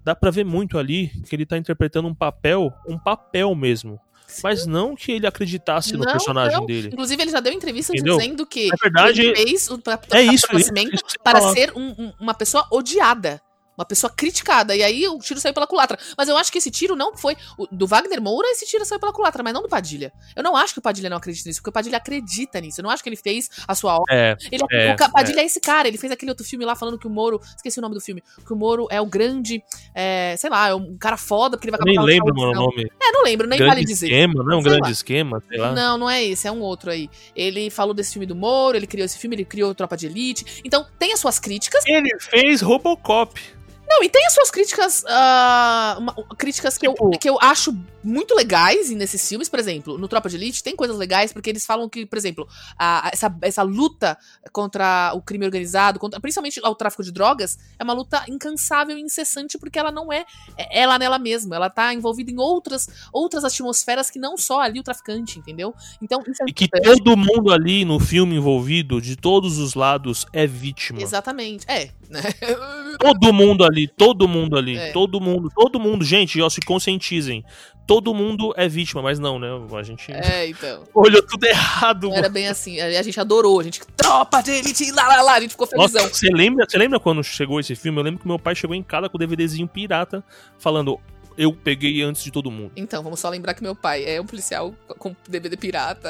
[0.03, 3.99] dá pra ver muito ali que ele tá interpretando um papel, um papel mesmo.
[4.41, 6.65] Mas não que ele acreditasse no Não, personagem não.
[6.65, 6.87] dele.
[6.87, 8.17] Inclusive, ele já deu entrevista Entendeu?
[8.17, 11.53] dizendo que Na verdade, ele fez o tra- é isso, isso você para fala.
[11.53, 13.41] ser um- uma pessoa odiada.
[13.81, 14.75] Uma pessoa criticada.
[14.75, 15.97] E aí o tiro saiu pela culatra.
[16.17, 17.35] Mas eu acho que esse tiro não foi.
[17.57, 20.13] o- do Wagner Moura, esse tiro saiu pela culatra, mas não do Padilha.
[20.35, 22.79] Eu não acho que o Padilha não acredita nisso, porque o Padilha acredita nisso.
[22.79, 24.13] Eu não acho que ele fez a sua obra.
[24.15, 25.45] É, Ele, É, o Ca- Padilha é.
[25.45, 27.41] esse cara, ele fez aquele outro filme lá falando que o Moro.
[27.55, 28.21] Esqueci o nome do filme.
[28.45, 29.63] Que o Moro é o grande.
[29.95, 32.45] é, sei lá, é um cara foda, porque ele vai eu nem acabar com a
[32.45, 32.91] lembro, o nome.
[33.01, 34.07] É, não lembro, nem grande vale dizer.
[34.07, 34.91] esquema, não é um grande lá.
[34.91, 35.71] esquema, sei lá.
[35.73, 37.09] Não, não é esse, é um outro aí.
[37.35, 40.61] Ele falou desse filme do Moro, ele criou esse filme, ele criou Tropa de Elite.
[40.63, 41.83] Então, tem as suas críticas.
[41.85, 43.39] Ele fez Robocop.
[43.93, 45.03] Não, e tem as suas críticas.
[45.07, 49.49] ah, uma- críticas que, Tipo- eu, que eu acho muito legais nesses filmes.
[49.49, 52.47] Por exemplo, no Tropa de Elite tem coisas legais, porque eles falam que, por exemplo,
[52.79, 54.17] a- essa, essa luta
[54.51, 59.01] contra o crime organizado, contra, principalmente o tráfico de drogas, é uma luta incansável e
[59.01, 60.25] incessante, porque ela não é
[60.57, 61.55] é ela nela mesma.
[61.55, 65.73] Ela tá envolvida em outras, outras atmosferas que não só ali o traficante, entendeu?
[66.01, 70.25] Então, isso é E que todo mundo ali no filme envolvido, de todos os lados,
[70.33, 71.01] é vítima.
[71.01, 71.65] Exatamente.
[71.67, 72.21] É, né?
[72.99, 74.91] Todo mundo ali, todo mundo ali, É.
[74.91, 77.43] todo mundo, todo mundo, gente, ó, se conscientizem.
[77.87, 79.47] Todo mundo é vítima, mas não, né?
[79.77, 80.83] A gente É, então.
[80.93, 82.13] olhou tudo errado.
[82.13, 82.79] Era bem assim.
[82.79, 83.81] A gente adorou, a gente.
[83.97, 85.33] Tropa de elite, lá, lá, lá.
[85.33, 86.13] A gente ficou Nossa, felizão.
[86.13, 87.99] você lembra, você lembra quando chegou esse filme?
[87.99, 90.23] Eu lembro que meu pai chegou em casa com o DVDzinho pirata,
[90.57, 90.99] falando:
[91.37, 92.71] Eu peguei antes de todo mundo.
[92.75, 96.09] Então, vamos só lembrar que meu pai é um policial com DVD pirata,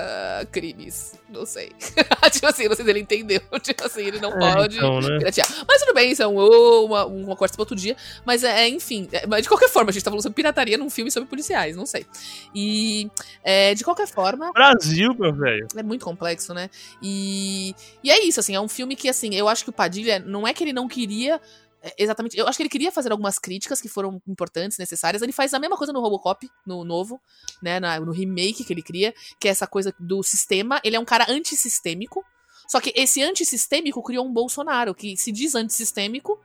[0.51, 1.13] crimes.
[1.29, 1.71] Não sei.
[2.31, 3.39] tipo assim, não sei se ele entendeu.
[3.61, 4.77] Tipo assim, ele não É, pode.
[4.77, 5.17] então, né?
[5.19, 5.47] Piratear.
[5.67, 7.95] Mas tudo bem, isso é um- uma, uma conversa pra outro dia.
[8.25, 9.07] Mas é, é, enfim.
[9.11, 11.75] é, mas de qualquer forma, a gente tá falando sobre pirataria num filme sobre policiais,
[11.77, 12.05] não sei.
[12.53, 13.09] E
[13.43, 15.67] é, de qualquer forma, Brasil, meu velho.
[15.75, 16.69] É muito complexo, né?
[17.01, 20.19] E, e é isso, assim, é um filme que, assim, eu acho que o Padilha,
[20.19, 21.39] não é que ele não queria
[21.81, 25.31] é, exatamente, eu acho que ele queria fazer algumas críticas que foram importantes, necessárias, ele
[25.31, 27.19] faz a mesma coisa no Robocop, no novo,
[27.61, 30.99] né, na- no remake que ele cria, que é essa coisa do sistema, ele é
[30.99, 32.23] um cara antissistêmico,
[32.67, 36.39] só que esse antissistêmico criou um Bolsonaro, que se diz antissistêmico,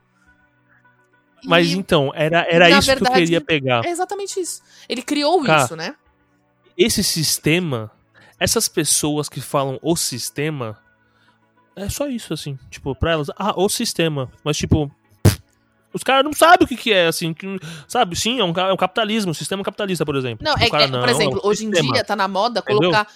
[1.45, 3.85] Mas e então, era, era isso que eu verdade, queria pegar.
[3.85, 4.61] é exatamente isso.
[4.89, 5.95] Ele criou isso, né?
[6.75, 7.91] Esse sistema,
[8.39, 10.81] essas pessoas que falam o sistema,
[11.75, 12.57] é só isso, assim.
[12.71, 14.31] Tipo, pra elas, ah, o sistema.
[14.43, 14.91] Mas, tipo,
[15.93, 17.33] os caras não sabem o que, que é, assim.
[17.33, 20.45] que- sabe, sim, é um, é um capitalismo, um sistema capitalista, por exemplo.
[20.45, 22.91] Não, é, cara, é, por exemplo, é um hoje em dia tá na moda Entendeu?
[22.91, 23.07] colocar.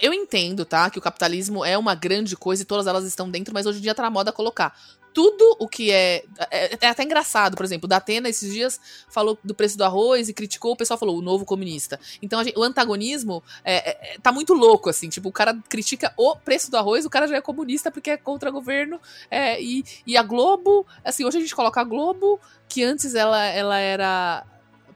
[0.00, 0.88] Eu entendo, tá?
[0.90, 3.82] Que o capitalismo é uma grande coisa e todas elas estão dentro, mas hoje em
[3.82, 4.72] dia tá na moda colocar
[5.14, 6.24] tudo o que é.
[6.50, 10.28] É, é até engraçado, por exemplo, o Datena esses dias falou do preço do arroz
[10.28, 11.98] e criticou, o pessoal falou o novo comunista.
[12.20, 15.08] Então gente- o antagonismo é, é- é- tá muito louco, assim.
[15.08, 18.16] Tipo, o cara critica o preço do arroz, o cara já é comunista porque é
[18.16, 19.00] contra o governo.
[19.30, 23.44] é, e, e a Globo, assim, hoje a gente coloca a Globo, que antes ela,
[23.46, 24.44] ela era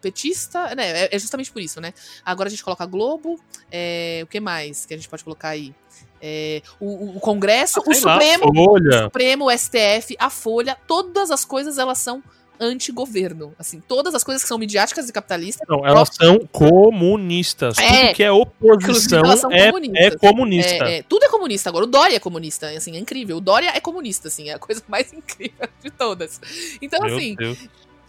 [0.01, 1.05] petista, né?
[1.05, 1.93] É, é justamente por isso, né?
[2.25, 3.41] Agora a gente coloca a Globo,
[3.71, 5.75] é, o que mais que a gente pode colocar aí?
[6.21, 9.03] É, o, o Congresso, o Sei lá, Supremo, o.
[9.05, 12.23] Supremo, o STF, a Folha, todas as coisas elas são
[12.61, 13.55] anti-governo.
[13.59, 15.67] Assim, todas as coisas que são midiáticas e capitalistas.
[15.69, 17.79] Não, elas são comunistas.
[17.79, 18.07] É.
[18.07, 19.69] Tudo que é oposição é,
[20.07, 20.85] é comunista.
[20.85, 21.85] É, é, tudo é comunista agora.
[21.85, 23.37] O Dória é comunista, assim, é incrível.
[23.37, 26.41] O Dória é comunista, assim, é a coisa mais incrível de todas.
[26.81, 27.59] Então, Meu assim, Deus.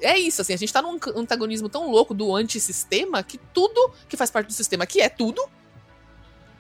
[0.02, 4.18] é isso, assim, a gente tá num antagonismo tão louco do antissistema que tudo que
[4.18, 5.42] faz parte do sistema, que é tudo,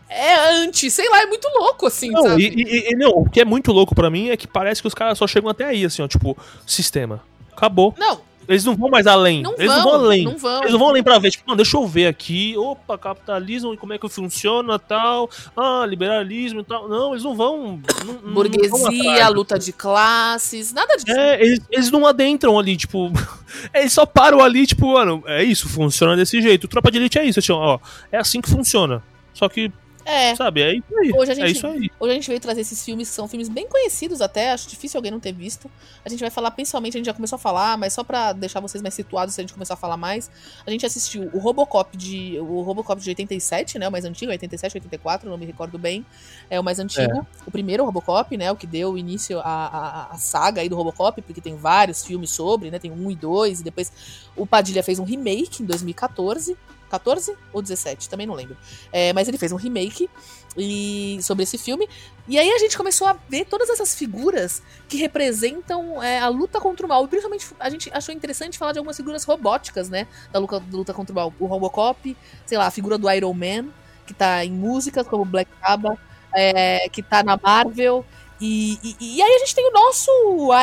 [0.09, 2.43] é anti, sei lá, é muito louco, assim, Não, sabe?
[2.47, 4.87] e, e- e- não, o que é muito louco pra mim é que parece que
[4.87, 7.21] os caras só chegam até aí, assim, ó, tipo, sistema.
[7.55, 7.93] Acabou.
[7.97, 9.41] Não, Eles não vão mais além.
[9.41, 10.23] não Eles vão, não vão além.
[10.23, 10.59] não vão.
[10.61, 13.77] Eles não vão além pra ver, tipo, mano, deixa eu ver aqui, opa, capitalismo e
[13.77, 16.87] como é que funciona tal, ah, liberalismo e tal.
[16.87, 17.81] Não, eles não vão.
[18.05, 19.33] Não, vão Burguesia, atrás.
[19.35, 21.11] luta de classes, nada disso.
[21.19, 23.11] É, eles, eles não adentram ali, tipo.
[23.73, 26.67] Eles só param ali, tipo, mano, é isso, funciona desse jeito.
[26.67, 27.79] Tropa de elite é isso, assim, ó.
[28.11, 29.01] É assim que funciona.
[29.33, 29.71] Só que
[30.07, 30.33] É.
[30.35, 30.61] Sabe?
[30.61, 31.11] É isso aí.
[31.13, 31.91] Hoje a, gente, é isso aí.
[31.99, 34.97] hoje a gente veio trazer esses filmes que são filmes bem conhecidos até, acho difícil
[34.97, 35.69] alguém não ter visto.
[36.05, 38.61] A gente vai falar principalmente, a gente já começou a falar, mas só pra deixar
[38.61, 40.31] vocês mais situados se a gente começar a falar mais.
[40.65, 44.77] A gente assistiu o Robocop de o Robocop de 87, né, o mais antigo, 87,
[44.77, 46.05] 84, não me recordo bem.
[46.49, 47.25] É o mais antigo, é.
[47.45, 51.21] o primeiro Robocop, né, o que deu início à, à, à saga aí do Robocop,
[51.21, 53.91] porque tem vários filmes sobre, né, tem um e dois, e depois
[54.37, 56.55] o Padilha fez um remake em 2014.
[56.89, 58.57] 14 ou 17, também não lembro.
[58.91, 60.09] É, mas ele fez um remake
[60.57, 61.87] e, sobre esse filme.
[62.27, 66.59] E aí a gente começou a ver todas essas figuras que representam é, a luta
[66.59, 67.05] contra o mal.
[67.05, 70.07] E principalmente a gente achou interessante falar de algumas figuras robóticas, né?
[70.31, 71.33] Da luta, da luta contra o mal.
[71.39, 73.69] O Robocop, sei lá, a figura do Iron Man,
[74.05, 75.99] que tá em músicas como Black Sabbath,
[76.35, 78.05] é, que tá na Marvel.
[78.39, 80.11] E, e, e, aí a gente tem o nosso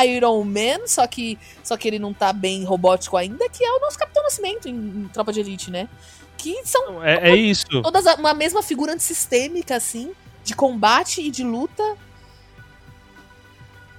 [0.05, 3.79] Iron Man, só que, só que ele não tá bem robótico ainda, que é o
[3.81, 5.89] nosso Capitão Nascimento em, em Tropa de Elite, né?
[6.37, 7.81] Que são é, é isso.
[7.81, 10.13] todas uma mesma figura antissistêmica, assim,
[10.43, 11.83] de combate e de luta.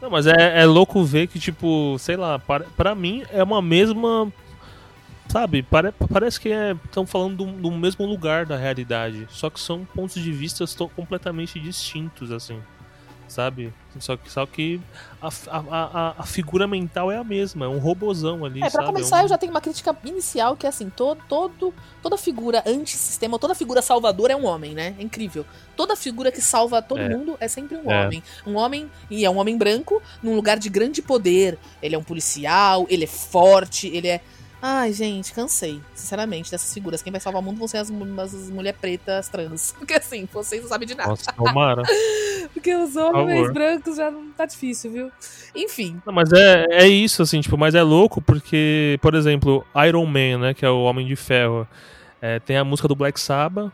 [0.01, 3.61] Não, mas é, é louco ver que, tipo, sei lá, para, pra mim é uma
[3.61, 4.33] mesma.
[5.29, 6.51] Sabe, pare, parece que
[6.85, 9.27] estão é, falando do, do mesmo lugar da realidade.
[9.31, 10.65] Só que são pontos de vista
[10.95, 12.63] completamente distintos, assim
[13.29, 13.73] sabe?
[13.99, 14.81] Só que, só que
[15.21, 18.59] a, a, a, figura mental é a mesma, é um robozão ali.
[18.59, 18.87] É, pra sabe?
[18.87, 19.23] começar, é um...
[19.23, 23.55] eu já tenho uma crítica inicial que é assim: todo, todo, toda figura antissistema, toda
[23.55, 24.95] figura salvadora é um homem, né?
[24.99, 25.47] É incrível.
[25.75, 27.09] Toda figura que salva todo é.
[27.09, 28.05] mundo é sempre um é.
[28.05, 28.23] homem.
[28.47, 31.59] Um homem, e é um homem branco, num lugar de grande poder.
[31.83, 34.21] Ele é um policial, ele é forte, ele é
[34.69, 37.01] Ai, gente, cansei, sinceramente, dessas figuras.
[37.01, 39.71] Quem vai salvar o mundo vão ser as, as mulheres pretas trans.
[39.79, 41.11] Porque assim, vocês não sabem de nada.
[41.11, 41.85] Nossa, tomara.
[42.53, 45.13] Porque os homens brancos já não tá difícil, viu?
[45.55, 46.03] Enfim.
[46.05, 50.39] Não, mas é, é isso, assim, tipo, mas é louco porque, por exemplo, Iron Man,
[50.39, 51.65] né, que é o Homem de Ferro,
[52.21, 53.71] é, tem a música do Black Sabbath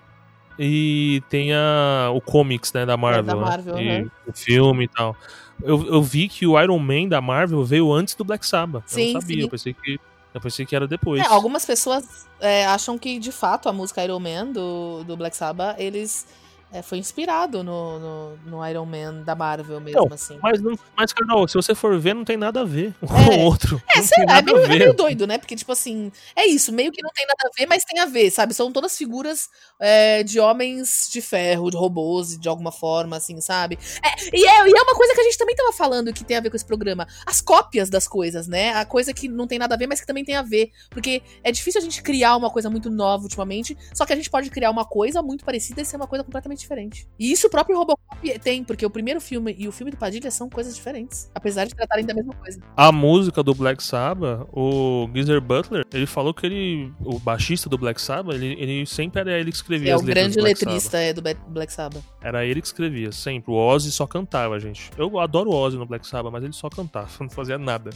[0.59, 3.23] e tem a, o comics, né, da Marvel.
[3.23, 4.11] É, da Marvel, né?
[4.27, 5.17] e, O filme e tal.
[5.63, 8.85] Eu, eu vi que o Iron Man da Marvel veio antes do Black Sabbath.
[8.87, 9.43] Sim, eu não sabia, sim.
[9.43, 9.99] eu pensei que
[10.35, 11.23] eu pensei que era depois.
[11.23, 15.37] É, algumas pessoas é, acham que, de fato, a música Iron Man do, do Black
[15.37, 16.27] Sabbath, eles
[16.73, 20.39] é, foi inspirado no, no, no, Iron Man da Marvel mesmo, não, assim.
[20.43, 23.27] Mas, não, mas, Carol, se você for ver, não tem nada a ver um é,
[23.27, 23.83] com o outro.
[23.95, 25.37] É, sei lá, é meio, é meio, doido, né?
[25.37, 28.07] Porque, tipo assim, é isso, meio que não tem nada a ver, mas tem a
[28.07, 28.55] ver, sabe?
[28.55, 33.79] São todas figuras é, de homens de ferro, de robôs, de alguma forma, assim, sabe?
[34.03, 36.39] É, e, é, e é uma coisa que a gente também tava falando que tem
[36.39, 37.07] a ver com esse programa.
[37.27, 38.73] As cópias das coisas, né?
[38.75, 40.71] A coisa que não tem nada a ver, mas que também tem a ver.
[40.89, 44.31] Porque é difícil a gente criar uma coisa muito nova ultimamente, só que a gente
[44.31, 47.07] pode criar uma coisa muito parecida e ser uma coisa completamente diferente.
[47.19, 50.31] E isso o próprio Robocop tem, porque o primeiro filme e o filme do Padilha
[50.31, 52.61] são coisas diferentes, apesar de tratarem da mesma coisa.
[52.77, 57.77] A música do Black Sabbath, o Geezer Butler, ele falou que ele, o baixista do
[57.77, 60.41] Black Sabbath, ele, ele sempre era ele que escrevia é, as letras É o grande
[60.41, 62.03] letrista é, do Black Sabbath.
[62.23, 63.53] Era ele que escrevia, sempre.
[63.53, 64.91] O Ozzy só cantava, gente.
[64.97, 67.91] Eu adoro o Ozzy no Black Sabbath, mas ele só cantava, não fazia nada.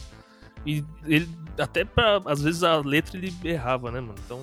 [0.65, 4.15] E ele, até pra, às vezes a letra ele errava, né, mano?
[4.25, 4.39] Então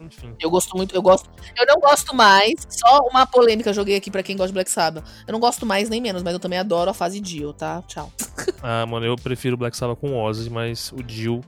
[0.00, 0.34] enfim.
[0.40, 1.28] Eu gosto muito, eu gosto.
[1.56, 5.04] Eu não gosto mais, só uma polêmica joguei aqui para quem gosta de Black Sabbath.
[5.26, 7.82] Eu não gosto mais nem menos, mas eu também adoro a fase Dio, tá?
[7.82, 8.12] Tchau.
[8.62, 11.40] ah, mano, eu prefiro Black Sabbath com Ozzy, mas o Dio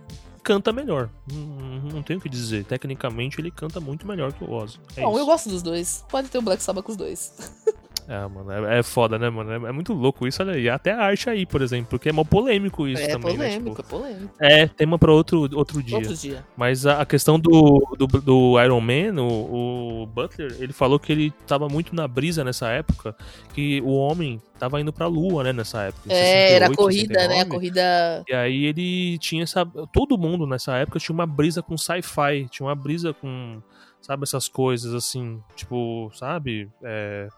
[0.43, 1.11] canta melhor.
[1.31, 2.65] Não, não tenho o que dizer.
[2.65, 4.79] Tecnicamente ele canta muito melhor que o Ozzy.
[4.97, 5.19] É Bom, isso.
[5.19, 6.05] eu gosto dos dois.
[6.09, 7.53] Pode ter o Black Sabbath com os dois.
[8.11, 9.53] É, mano, é, é, foda, né, mano?
[9.53, 10.69] É, é, muito louco isso, olha aí.
[10.69, 13.77] Até a arte aí, por exemplo, porque é mó polêmico isso é também, polêmico, né?
[13.77, 15.97] Tipo, é polêmico, é tema pra outro, outro dia.
[15.97, 16.45] Outro dia.
[16.57, 21.13] Mas a, a questão do, do, do, Iron Man, o, o, Butler, ele falou que
[21.13, 23.15] ele tava muito na brisa nessa época,
[23.55, 26.13] que o homem tava indo pra lua, né, nessa época.
[26.13, 27.41] É, 68, era a corrida, 69, né?
[27.41, 28.25] A corrida.
[28.29, 29.65] E aí ele tinha essa.
[29.93, 33.63] Todo mundo nessa época tinha uma brisa com sci-fi, tinha uma brisa com
[34.01, 36.69] sabe, essas coisas assim, tipo, sabe?
[36.83, 37.29] É,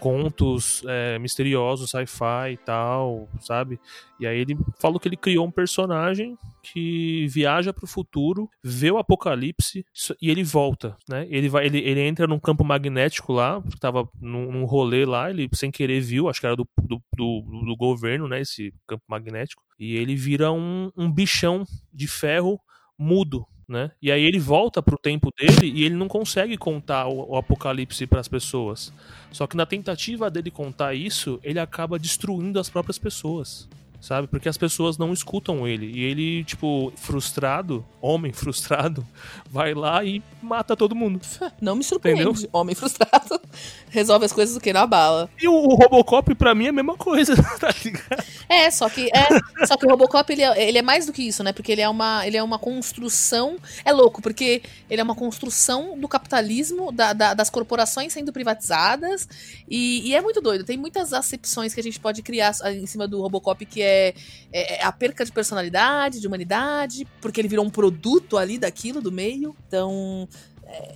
[0.00, 3.78] contos é, misteriosos, sci-fi e tal, sabe?
[4.18, 8.90] E aí ele falou que ele criou um personagem que viaja para o futuro, vê
[8.90, 9.84] o apocalipse
[10.20, 11.26] e ele volta, né?
[11.30, 15.48] Ele vai, ele, ele entra num campo magnético lá, tava num, num rolê lá, ele
[15.54, 18.40] sem querer viu, acho que era do, do, do, do governo, né?
[18.40, 22.60] Esse campo magnético e ele vira um, um bichão de ferro
[22.98, 23.92] mudo, né?
[24.02, 28.06] E aí ele volta pro tempo dele e ele não consegue contar o, o apocalipse
[28.06, 28.92] para as pessoas.
[29.30, 33.68] Só que na tentativa dele contar isso, ele acaba destruindo as próprias pessoas.
[34.00, 34.26] Sabe?
[34.26, 35.86] Porque as pessoas não escutam ele.
[35.86, 39.06] E ele, tipo, frustrado, homem frustrado,
[39.50, 41.20] vai lá e mata todo mundo.
[41.60, 42.22] Não me surpreende.
[42.22, 42.48] Entendeu?
[42.52, 43.40] Homem frustrado
[43.90, 45.28] resolve as coisas do que na bala.
[45.40, 48.24] E o, o Robocop, pra mim, é a mesma coisa, tá ligado?
[48.48, 51.22] É, só que, é, só que o Robocop, ele é, ele é mais do que
[51.22, 51.52] isso, né?
[51.52, 53.58] Porque ele é, uma, ele é uma construção...
[53.84, 59.28] É louco, porque ele é uma construção do capitalismo, da, da, das corporações sendo privatizadas,
[59.68, 60.64] e, e, é muito doido.
[60.64, 64.14] Tem muitas acepções que a gente pode criar em cima do Robocop, que é, é,
[64.52, 69.12] é a perca de personalidade, de humanidade, porque ele virou um produto ali daquilo, do
[69.12, 69.54] meio.
[69.66, 70.28] Então,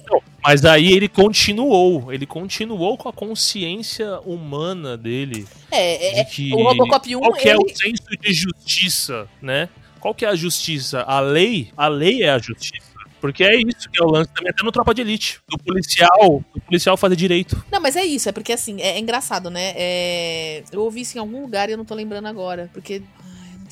[0.09, 5.47] não, mas aí ele continuou, ele continuou com a consciência humana dele.
[5.71, 7.19] É, é que, o Robocop 1.
[7.19, 7.51] Qual que ele...
[7.51, 9.69] é o senso de justiça, né?
[10.01, 11.03] Qual que é a justiça?
[11.03, 11.73] A lei?
[11.77, 12.94] A lei é a justiça.
[13.25, 15.41] Porque é isso que é o lance também, até no Tropa de Elite.
[15.49, 17.65] Do policial, do policial fazer direito.
[17.73, 19.73] Não, mas é isso, é porque assim, é, é engraçado, né?
[19.75, 20.63] É...
[20.71, 22.69] Eu ouvi isso em algum lugar e eu não tô lembrando agora.
[22.75, 23.01] Porque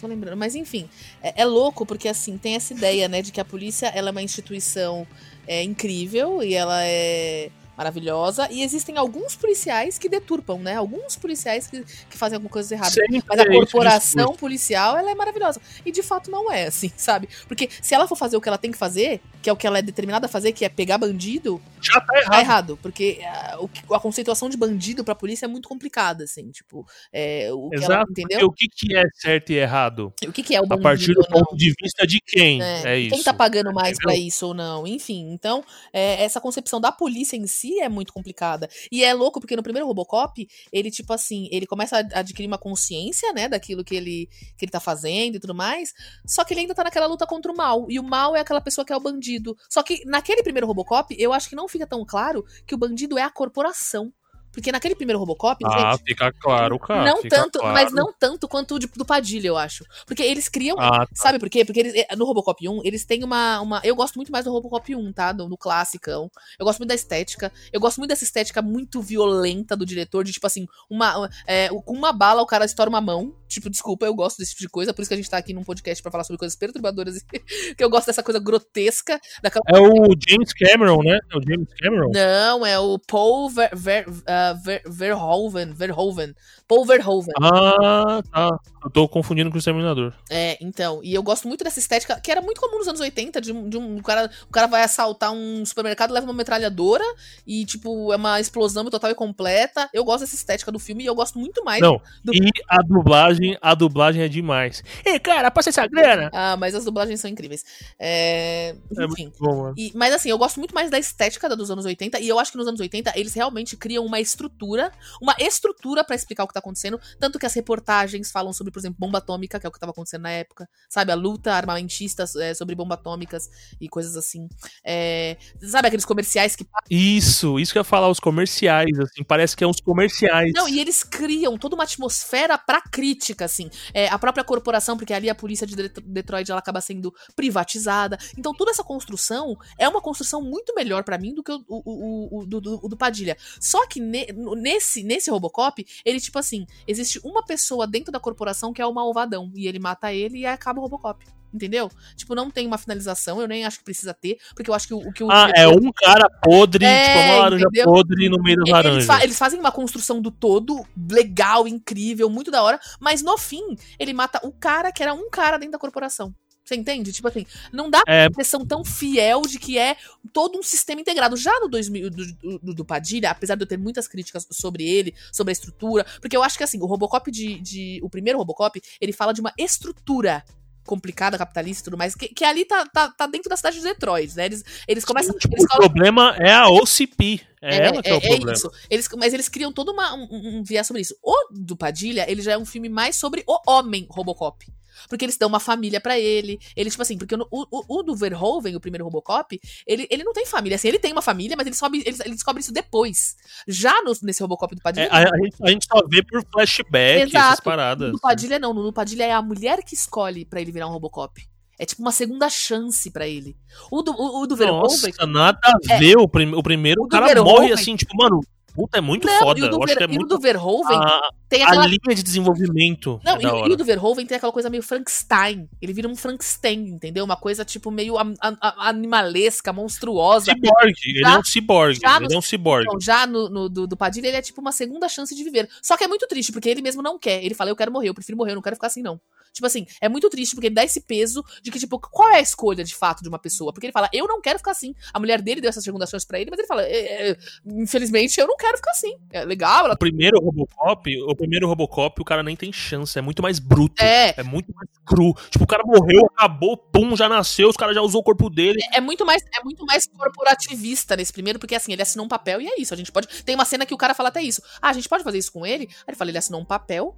[0.01, 0.39] tô lembrando.
[0.39, 0.89] Mas enfim,
[1.23, 4.11] é, é, louco porque assim, tem essa ideia, né, de que a polícia ela é
[4.13, 5.07] uma instituição
[5.47, 7.51] é, incrível e ela é
[7.83, 8.49] maravilhosa.
[8.51, 10.77] E existem alguns policiais que deturpam, né?
[10.77, 12.91] Alguns policiais que, que fazem alguma coisa errada.
[12.91, 15.61] Sempre Mas a corporação policial, ela é maravilhosa.
[15.85, 17.29] E de fato não é, assim, sabe?
[17.49, 19.67] Porque se ela for fazer o que ela tem que fazer, que é o que
[19.67, 22.31] ela é determinada a fazer, que é pegar bandido, já tá errado.
[22.31, 23.59] Tá errado porque a,
[23.97, 27.93] a conceituação de bandido pra polícia é muito complicada, assim, tipo, é, o que Exato,
[27.93, 28.47] ela, entendeu?
[28.47, 30.13] o que, que é certo e errado?
[30.27, 30.81] O que, que é o bandido?
[30.87, 33.15] A partir do ponto de vista de quem é, é isso.
[33.15, 35.33] Quem tá pagando mais para isso ou não, enfim.
[35.33, 38.69] Então, é, essa concepção da polícia em si é muito complicada.
[38.91, 42.59] E é louco porque no primeiro Robocop, ele, tipo assim, ele começa a adquirir uma
[42.59, 45.93] consciência, né, daquilo que ele, que ele tá fazendo e tudo mais,
[46.27, 47.87] só que ele ainda tá naquela luta contra o mal.
[47.89, 49.57] E o mal é aquela pessoa que é o bandido.
[49.69, 53.19] Só que naquele primeiro Robocop, eu acho que não fica tão claro que o bandido
[53.19, 54.13] é a corporação.
[54.53, 55.65] Porque naquele primeiro Robocop.
[55.65, 57.05] Ah, gente, fica claro, cara.
[57.05, 57.75] Não tanto, claro.
[57.75, 59.85] mas não tanto quanto o de, do Padilha, eu acho.
[60.07, 60.77] Porque eles criam.
[60.79, 61.09] Ah, tá.
[61.15, 61.65] Sabe por quê?
[61.65, 63.81] Porque eles, eh, no Robocop 1, eles têm uma, uma.
[63.83, 65.33] Eu gosto muito mais do Robocop 1, tá?
[65.33, 66.31] No, no classicão.
[66.59, 67.51] Eu gosto muito da estética.
[67.73, 71.29] Eu gosto muito dessa estética muito violenta do diretor, de tipo assim, uma.
[71.47, 73.35] É, com uma bala o cara estoura uma mão.
[73.53, 74.93] Tipo, desculpa, eu gosto desse tipo de coisa.
[74.93, 77.23] Por isso que a gente tá aqui num podcast para falar sobre coisas perturbadoras.
[77.77, 79.21] que eu gosto dessa coisa grotesca.
[79.69, 81.19] É o James Cameron, né?
[81.33, 82.11] É o James Cameron?
[82.13, 85.73] Não, é o Paul Ver, Ver, uh, Ver, Verhoeven.
[85.73, 86.35] Verhoeven.
[86.67, 87.35] Paul Verhoeven.
[87.41, 88.59] Ah, tá.
[88.85, 90.13] Eu tô confundindo com o Exterminador.
[90.31, 91.01] É, então.
[91.05, 93.69] E eu gosto muito dessa estética, que era muito comum nos anos 80, de, um,
[93.69, 97.05] de um o cara, o cara vai assaltar um supermercado, leva uma metralhadora
[97.47, 99.89] e, tipo, é uma explosão total e completa.
[99.93, 101.81] Eu gosto dessa estética do filme e eu gosto muito mais.
[101.81, 102.35] Não, do...
[102.35, 104.83] e a dublagem, a dublagem é demais.
[105.05, 106.31] Ei, cara, passa essa grana!
[106.33, 107.65] Ah, mas as dublagens são incríveis.
[107.99, 108.75] É...
[108.97, 109.33] é Enfim.
[109.35, 112.21] É bom, e, mas assim, eu gosto muito mais da estética da dos anos 80
[112.21, 116.17] e eu acho que nos anos 80 eles realmente criam uma estrutura, uma estrutura para
[116.17, 119.59] explicar o que tá acontecendo, tanto que as reportagens falam sobre, por exemplo, bomba atômica,
[119.59, 121.13] que é o que tava acontecendo na época, sabe?
[121.13, 124.49] A luta armamentista é, sobre bombas atômicas e coisas assim.
[124.85, 126.67] É, sabe aqueles comerciais que.
[126.91, 130.53] Isso, isso que eu ia falar, os comerciais, assim, parece que é uns comerciais.
[130.55, 133.71] Não, e eles criam toda uma atmosfera pra crítica, assim.
[133.93, 138.19] É, a própria corporação, porque ali a polícia de Detroit ela acaba sendo privatizada.
[138.37, 141.83] Então toda essa construção é uma construção muito melhor para mim do que o, o,
[141.85, 143.37] o, o do, do, Padilha.
[143.61, 144.27] Só que ne,
[144.57, 148.93] nesse, nesse Robocop, ele, tipo assim, existe uma pessoa dentro da corporação que é o
[148.93, 149.51] malvadão.
[149.55, 151.25] E ele mata ele e acaba o Robocop.
[151.53, 151.91] Entendeu?
[152.17, 154.95] Tipo, não tem uma finalização, eu nem acho que precisa ter, porque eu acho que
[154.95, 155.31] o que o.
[155.31, 157.85] Ah, é um cara podre, é, tipo, uma laranja entendeu?
[157.85, 159.07] podre no meio das eles laranjas.
[159.07, 163.77] Fa eles fazem uma construção do todo legal, incrível, muito da hora, mas no fim,
[163.99, 166.35] ele mata o cara que era um cara dentro da corporação.
[166.65, 167.13] Você entende?
[167.13, 168.27] Tipo assim, não dá é...
[168.27, 169.97] impressão tão fiel de que é
[170.33, 171.37] todo um sistema integrado.
[171.37, 175.15] Já no 2000 do, do, do, Padilha, apesar de eu ter muitas críticas sobre ele,
[175.33, 178.81] sobre a estrutura, porque eu acho que assim, o Robocop de, de o primeiro Robocop,
[179.01, 180.45] ele fala de uma estrutura
[180.85, 183.83] complicada, capitalista e tudo mais, que, que ali tá, tá, tá, dentro da cidade de
[183.83, 184.47] Detroit, né?
[184.47, 185.37] Eles, eles começam.
[185.37, 187.41] Tipo, eles o problema é a OCP.
[187.61, 188.51] É, é ela que é, é o problema.
[188.51, 188.71] É isso.
[188.91, 191.17] Eles, mas eles criam todo uma, um, um viés sobre isso.
[191.23, 194.67] O do Padilha, ele já é um filme mais sobre o homem Robocop.
[195.09, 196.59] Porque eles dão uma família para ele.
[196.77, 200.33] Ele, tipo assim, porque o, o, o, do Verhoeven, o primeiro Robocop, ele, ele não
[200.33, 200.77] tem família.
[200.77, 203.37] Assim, ele tem uma família, mas ele, sobe, ele, ele descobre isso depois.
[203.67, 205.05] Já no, nesse Robocop do Padilha.
[205.05, 205.31] É, a,
[205.65, 207.47] a, gente, só vê por flashback Exato.
[207.47, 208.13] essas paradas.
[208.13, 208.73] No Padilha não.
[208.73, 211.41] No Padilha é a mulher que escolhe para ele virar um Robocop.
[211.79, 213.57] É tipo uma segunda chance para ele.
[213.91, 214.83] O do, o, o do Verhoeven.
[214.83, 215.99] Nossa, nada a é.
[215.99, 216.13] ver.
[216.13, 218.41] É, o, prim, o primeiro, o, o cara Verhoeven, morre assim, tipo, mano,
[218.75, 219.61] Puta, é muito não, foda.
[219.61, 220.27] E o do, Ver, é muito...
[220.27, 221.85] do Verhoeven, ah, tem aquela...
[221.85, 223.21] A linha de desenvolvimento.
[223.23, 225.69] Não, é e, e, o do Verhoeven tem aquela coisa meio Frankenstein.
[225.83, 227.25] Ele vira um Frankenstein, entendeu?
[227.25, 230.51] Uma coisa, tipo, meio a, a, animalesca, monstruosa.
[230.51, 230.95] Ciborgue.
[231.05, 232.01] ele é um ciborgue.
[232.03, 232.87] Ele é um ciborgue.
[232.89, 235.69] Então, já no, no do, do Padilha, ele é tipo uma segunda chance de viver.
[235.83, 237.45] Só que é muito triste, porque ele mesmo não quer.
[237.45, 239.21] Ele fala, eu quero morrer, eu prefiro morrer, eu não quero ficar assim, não.
[239.53, 242.37] Tipo assim, é muito triste porque ele dá esse peso de que, tipo, qual é
[242.37, 243.73] a escolha de fato de uma pessoa?
[243.73, 244.95] Porque ele fala, eu não quero ficar assim.
[245.13, 247.37] A mulher dele deu essas segundas chances pra ele, mas ele fala, é, é,
[247.67, 249.15] infelizmente eu não quero ficar assim.
[249.31, 249.85] É legal.
[249.85, 249.95] Ela...
[249.95, 253.19] O primeiro Robocop, o primeiro Robocop, o cara nem tem chance.
[253.19, 254.01] É muito mais bruto.
[254.03, 254.33] É.
[254.37, 255.35] É muito mais cru.
[255.51, 258.79] Tipo, o cara morreu, acabou, pum, já nasceu, os caras já usou o corpo dele.
[258.93, 262.29] É, é, muito mais, é muito mais corporativista nesse primeiro, porque assim, ele assinou um
[262.29, 262.95] papel e é isso.
[262.95, 263.27] A gente pode.
[263.43, 264.63] Tem uma cena que o cara fala até isso.
[264.81, 265.89] Ah, a gente pode fazer isso com ele?
[265.91, 267.17] Aí ele fala, ele assinou um papel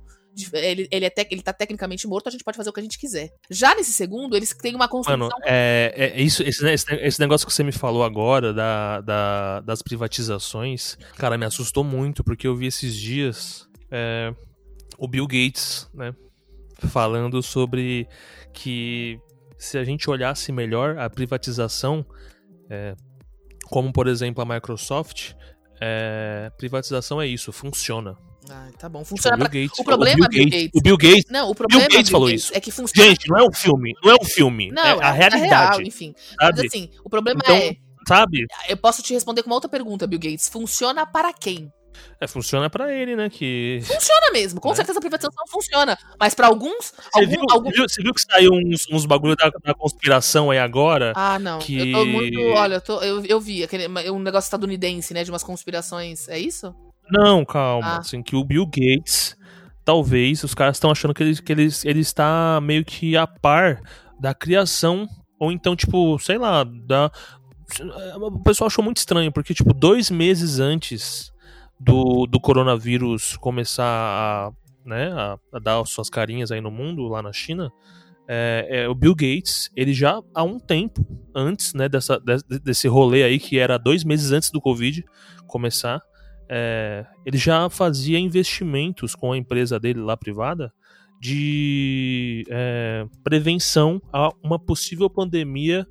[0.53, 2.83] ele, ele, é tec, ele tá tecnicamente morto, a gente pode fazer o que a
[2.83, 3.33] gente quiser.
[3.49, 5.19] Já nesse segundo, eles têm uma construção.
[5.19, 9.83] Mano, é, é isso, esse, esse, negócio que você me falou agora da, da, das
[9.83, 14.35] privatizações, cara, me assustou muito, porque eu vi esses dias é,
[14.99, 16.13] o Bill Gates, né?
[16.89, 18.09] Falando sobre
[18.53, 19.19] que
[19.57, 22.05] se a gente olhasse melhor a privatização,
[22.69, 22.95] é,
[23.67, 25.33] como por exemplo a Microsoft,
[25.81, 28.19] é, privatização é isso, funciona.
[28.51, 29.05] Ah, tá bom.
[29.05, 29.47] Funciona pra...
[29.47, 31.25] Gates, o problema, o Bill, Gates, O Bill Gates.
[31.31, 32.55] Não, o problema Bill Gates falou Gates isso.
[32.55, 33.09] é que funciona.
[33.09, 33.95] Gente, não é um filme.
[34.03, 34.71] Não é um filme.
[34.71, 35.77] Não, é a é realidade.
[35.79, 36.15] Real, enfim.
[36.17, 36.57] Sabe?
[36.57, 37.77] Mas assim, o problema então, é.
[38.07, 38.45] Sabe?
[38.69, 40.49] Eu posso te responder com uma outra pergunta, Bill Gates.
[40.49, 41.73] Funciona para quem?
[42.21, 43.29] É, funciona para ele, né?
[43.29, 43.81] Que...
[43.83, 44.77] Funciona mesmo, com né?
[44.77, 45.99] certeza a privatização funciona.
[46.19, 46.93] Mas para alguns.
[46.93, 47.71] Você, algum, viu, algum...
[47.71, 51.13] Viu, você, viu, que saiu uns, uns bagulho da, da, conspiração aí agora?
[51.15, 51.59] Ah, não.
[51.59, 51.91] Que...
[51.91, 52.41] Eu tô muito.
[52.41, 55.25] Olha, eu, tô, eu, eu vi aquele, um negócio estadunidense, né?
[55.25, 56.29] De umas conspirações.
[56.29, 56.75] É isso?
[57.11, 57.87] Não, calma.
[57.87, 57.99] Ah.
[57.99, 59.37] Assim, que o Bill Gates,
[59.85, 63.81] talvez, os caras estão achando que ele, que ele, ele está meio que a par
[64.19, 65.07] da criação,
[65.39, 67.11] ou então, tipo, sei lá, da.
[68.17, 71.33] O pessoal achou muito estranho, porque, tipo, dois meses antes
[71.85, 74.53] do, do coronavírus começar a,
[74.85, 77.71] né, a, a dar suas carinhas aí no mundo, lá na China,
[78.27, 82.19] é, é, o Bill Gates, ele já há um tempo antes né, dessa,
[82.65, 85.05] desse rolê aí, que era dois meses antes do Covid
[85.47, 86.01] começar,
[86.49, 90.73] é, ele já fazia investimentos com a empresa dele lá privada
[91.21, 95.87] de é, prevenção a uma possível pandemia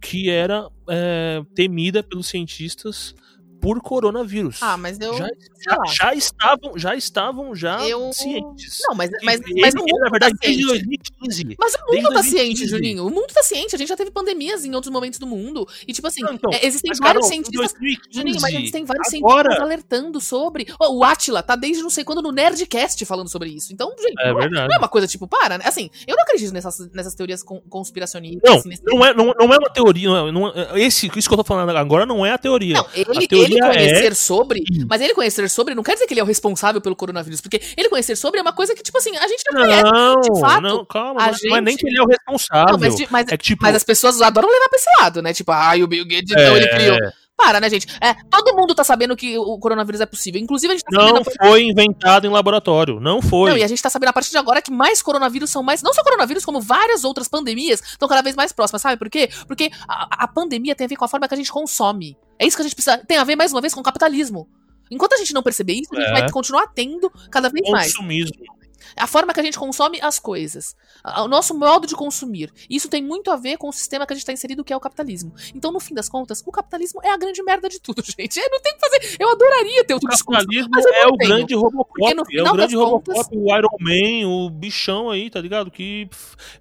[0.00, 3.14] que era é, temida pelos cientistas
[3.60, 4.62] por coronavírus.
[4.62, 5.16] Ah, mas eu.
[5.16, 5.28] Já,
[5.60, 8.12] já, já estavam, já estavam já eu...
[8.12, 8.78] cientes.
[8.88, 11.56] Não, mas, mas, ele, mas o mundo na verdade, tá desde 2015.
[11.58, 13.06] Mas o mundo tá ciente, Julinho.
[13.06, 13.74] O mundo tá ciente.
[13.74, 15.66] A gente já teve pandemias em outros momentos do mundo.
[15.86, 17.72] E, tipo assim, não, então, é, existem mas, vários Carol, cientistas.
[17.72, 19.42] 2015, Julinho, mas existem vários agora...
[19.42, 20.66] cientistas alertando sobre.
[20.78, 23.72] Oh, o Atila tá desde não sei quando no Nerdcast falando sobre isso.
[23.72, 25.64] Então, gente, é não, é, não, é uma coisa tipo, para, né?
[25.66, 28.42] Assim, eu não acredito nessas, nessas teorias conspiracionistas.
[28.44, 30.08] Não, assim, não, é, não, não é uma teoria.
[30.08, 32.74] Não é, não é, esse, isso que eu tô falando agora não é a teoria.
[32.74, 36.06] Não, ele, a teoria ele conhecer é sobre, mas ele conhecer sobre não quer dizer
[36.06, 38.82] que ele é o responsável pelo coronavírus, porque ele conhecer sobre é uma coisa que,
[38.82, 39.82] tipo assim, a gente não, conhece.
[39.82, 41.48] Não, de fato, não, calma, não, gente...
[41.48, 42.72] não é nem que ele é o responsável.
[42.72, 43.62] Não, mas, mas, é que, tipo...
[43.62, 45.32] mas as pessoas adoram levar pra esse lado, né?
[45.32, 46.98] Tipo, ai, ah, o Bill Gates, então ele criou.
[47.38, 47.86] Para, né, gente?
[48.00, 50.40] É, todo mundo tá sabendo que o coronavírus é possível.
[50.40, 52.98] Inclusive, a gente tá Não foi inventado em laboratório.
[52.98, 53.50] Não foi.
[53.50, 55.80] Não, e a gente tá sabendo a partir de agora que mais coronavírus são mais.
[55.80, 58.82] Não só coronavírus, como várias outras pandemias estão cada vez mais próximas.
[58.82, 59.30] Sabe por quê?
[59.46, 62.18] Porque a, a pandemia tem a ver com a forma que a gente consome.
[62.40, 62.98] É isso que a gente precisa.
[62.98, 64.48] Tem a ver, mais uma vez, com o capitalismo.
[64.90, 66.12] Enquanto a gente não perceber isso, a gente é.
[66.12, 67.92] vai continuar tendo cada vez mais.
[67.92, 68.57] Consumismo.
[68.96, 70.76] A forma que a gente consome as coisas.
[71.18, 72.52] O nosso modo de consumir.
[72.68, 74.76] Isso tem muito a ver com o sistema que a gente está inserido, que é
[74.76, 75.32] o capitalismo.
[75.54, 78.38] Então, no fim das contas, o capitalismo é a grande merda de tudo, gente.
[78.38, 79.16] Eu não tem que fazer.
[79.18, 81.30] Eu adoraria ter o capitalismo mas é o tenho.
[81.30, 82.12] grande Robocop.
[82.36, 83.28] É o grande Robocop, contas...
[83.32, 85.70] o Iron Man, o bichão aí, tá ligado?
[85.70, 86.08] Que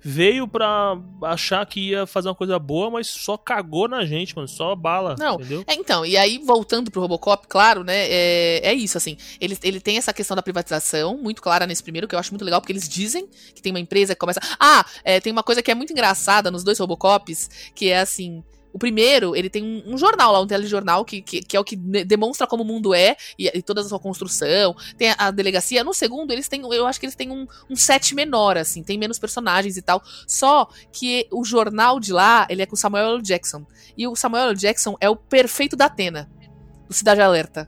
[0.02, 4.48] veio pra achar que ia fazer uma coisa boa, mas só cagou na gente, mano.
[4.48, 5.16] Só bala.
[5.18, 5.36] Não.
[5.36, 5.64] Entendeu?
[5.68, 8.08] É, então, e aí, voltando pro Robocop, claro, né?
[8.10, 9.18] É, é isso, assim.
[9.40, 12.44] Ele, ele tem essa questão da privatização muito clara nesse primeiro, que eu acho muito
[12.44, 14.40] legal, porque eles dizem que tem uma empresa que começa.
[14.60, 18.44] Ah, é, tem uma coisa que é muito engraçada nos dois Robocops, que é assim.
[18.74, 21.64] O primeiro, ele tem um, um jornal lá, um telejornal, que, que, que, é o
[21.64, 24.76] que demonstra como o mundo é e, e toda a sua construção.
[24.98, 25.84] Tem a, a, delegacia.
[25.84, 26.62] No segundo, eles têm.
[26.62, 30.04] Eu acho que eles têm um, um set menor, assim, tem menos personagens e tal.
[30.28, 33.22] Só que o jornal de lá, ele é com o Samuel L.
[33.22, 33.66] Jackson.
[33.98, 34.56] E o Samuel L.
[34.56, 36.30] Jackson é o perfeito da Atena,
[36.88, 37.68] do Cidade Alerta.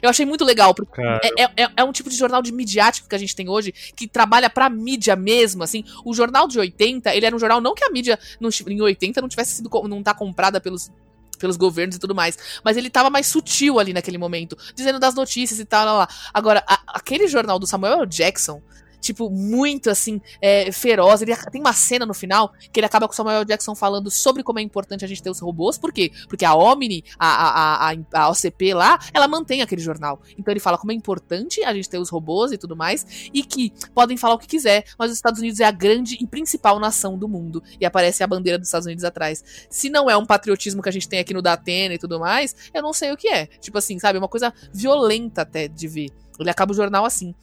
[0.00, 3.14] Eu achei muito legal, porque é, é, é, um tipo de jornal de midiático que
[3.14, 5.84] a gente tem hoje, que trabalha pra mídia mesmo, assim.
[6.04, 9.20] O jornal de 80, ele era um jornal, não que a mídia não, em 80
[9.20, 10.90] não tivesse sido, não tá comprada pelos
[11.38, 12.38] pelos governos e tudo mais.
[12.64, 16.08] Mas ele tava mais sutil ali naquele momento, dizendo das notícias e tal, lá, lá.
[16.32, 18.62] Agora, a, aquele jornal do Samuel Jackson
[19.06, 21.22] tipo, muito assim, é, feroz.
[21.22, 24.42] Ele tem uma cena no final que ele acaba com o Samuel Jackson falando sobre
[24.42, 25.78] como é importante a gente ter os robôs.
[25.78, 26.10] Por quê?
[26.28, 30.20] Porque a Omni, a, a, a, a OCP lá, ela mantém aquele jornal.
[30.38, 33.42] Então ele fala como é importante a gente ter os robôs e tudo mais, e
[33.42, 36.78] que podem falar o que quiser, mas os Estados Unidos é a grande e principal
[36.78, 37.62] nação do mundo.
[37.80, 39.44] E aparece a bandeira dos Estados Unidos atrás.
[39.70, 42.54] Se não é um patriotismo que a gente tem aqui no Datena e tudo mais,
[42.74, 43.46] eu não sei o que é.
[43.46, 44.16] Tipo assim, sabe?
[44.16, 46.10] É uma coisa violenta até de ver.
[46.38, 47.34] Ele acaba o jornal assim.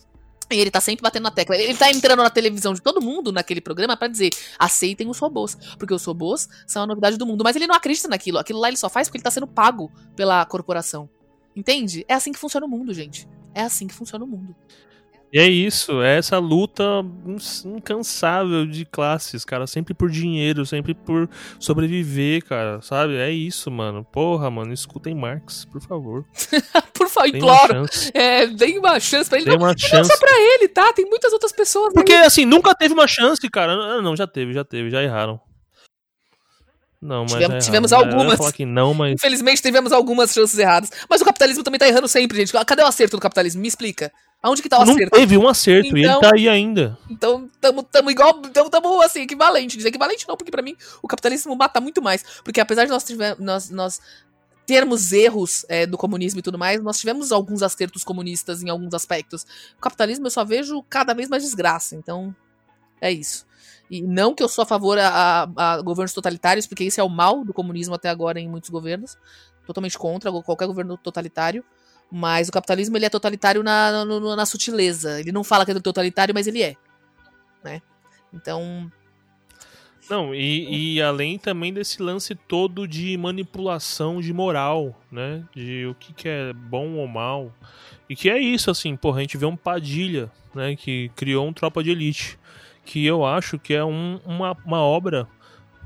[0.53, 1.55] E ele tá sempre batendo na tecla.
[1.55, 5.57] Ele tá entrando na televisão de todo mundo naquele programa para dizer: aceitem os robôs.
[5.77, 7.43] Porque os robôs são a novidade do mundo.
[7.43, 8.37] Mas ele não acredita naquilo.
[8.37, 11.09] Aquilo lá ele só faz porque ele tá sendo pago pela corporação.
[11.55, 12.05] Entende?
[12.07, 13.27] É assim que funciona o mundo, gente.
[13.53, 14.55] É assim que funciona o mundo.
[15.33, 16.83] E é isso, é essa luta
[17.65, 19.65] incansável de classes, cara.
[19.65, 21.27] Sempre por dinheiro, sempre por
[21.59, 22.79] sobreviver, cara.
[22.83, 23.15] Sabe?
[23.15, 24.05] É isso, mano.
[24.05, 26.23] Porra, mano, escutem Marx, por favor.
[26.93, 27.85] por favor, imploro.
[28.13, 29.49] É, deem uma chance pra ele.
[29.49, 29.95] Tem uma não, chance.
[29.95, 30.93] não só pra ele, tá?
[30.93, 31.95] Tem muitas outras pessoas.
[31.95, 32.27] Porque, aí.
[32.27, 34.03] assim, nunca teve uma chance, cara.
[34.03, 35.41] Não, já teve, já teve, já erraram.
[37.03, 38.39] Não, mas tivemos, é tivemos algumas.
[38.59, 39.13] não, mas...
[39.13, 40.89] Infelizmente tivemos algumas chances erradas.
[41.09, 42.53] Mas o capitalismo também tá errando sempre, gente.
[42.65, 43.61] Cadê o acerto do capitalismo?
[43.61, 44.11] Me explica.
[44.41, 45.11] Aonde que tá o não acerto?
[45.13, 46.97] Não teve um acerto então, e ele então- tá aí ainda.
[47.09, 49.75] Então, tamo, tamo igual, tamo, tamo assim, equivalente.
[49.75, 52.23] Dizer equivalente não, porque para mim o capitalismo mata muito mais.
[52.43, 53.99] Porque apesar de nós, tiver, nós, nós
[54.65, 58.93] termos erros é, do comunismo e tudo mais, nós tivemos alguns acertos comunistas em alguns
[58.93, 59.45] aspectos.
[59.77, 62.33] O capitalismo eu só vejo cada vez mais desgraça, então
[63.01, 63.45] é isso.
[63.89, 67.03] E não que eu sou a favor a, a, a governos totalitários, porque isso é
[67.03, 69.17] o mal do comunismo até agora em muitos governos.
[69.65, 71.63] Totalmente contra qualquer governo totalitário.
[72.11, 75.19] Mas o capitalismo ele é totalitário na, na, na sutileza.
[75.19, 76.75] Ele não fala que é totalitário, mas ele é.
[77.63, 77.81] Né?
[78.33, 78.91] Então.
[80.09, 85.43] Não, e, e, além também desse lance todo de manipulação de moral, né?
[85.55, 87.53] De o que, que é bom ou mal.
[88.09, 90.75] E que é isso, assim, porra, a gente vê um Padilha, né?
[90.75, 92.37] Que criou um Tropa de Elite.
[92.85, 95.27] Que eu acho que é um, uma, uma obra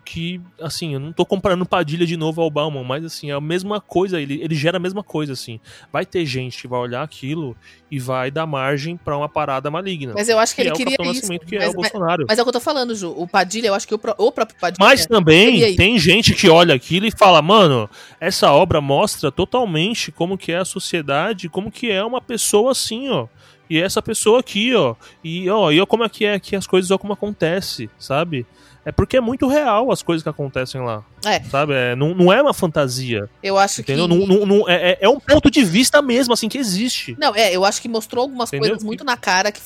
[0.08, 3.42] que, assim, eu não tô comparando Padilha de novo ao Bauman, mas assim, é a
[3.42, 5.60] mesma coisa, ele, ele gera a mesma coisa, assim.
[5.92, 7.58] Vai ter gente que vai olhar aquilo
[7.92, 10.14] e vai dar margem para uma parada maligna.
[10.16, 11.28] Mas eu acho que, que ele é queria o isso.
[11.40, 12.20] que mas, é o Bolsonaro.
[12.20, 13.14] Mas, mas é o que eu tô falando, Ju.
[13.18, 14.78] O Padilha, eu acho que o, o próprio Padilha.
[14.80, 20.38] Mas também tem gente que olha aquilo e fala, mano, essa obra mostra totalmente como
[20.38, 23.28] que é a sociedade, como que é uma pessoa assim, ó.
[23.70, 24.96] E essa pessoa aqui, ó.
[25.24, 28.46] E ó, e ó como é que é aqui as coisas, ó como acontece, sabe?
[28.88, 31.04] É porque é muito real as coisas que acontecem lá.
[31.26, 31.44] É.
[31.44, 31.74] Sabe?
[31.74, 33.30] É, não, não é uma fantasia.
[33.44, 34.08] Eu acho entendeu?
[34.08, 34.16] que.
[34.16, 37.14] Não, não, não é, é, é um ponto de vista mesmo, assim, que existe.
[37.20, 38.70] Não, é, eu acho que mostrou algumas entendeu?
[38.70, 39.60] coisas muito na cara que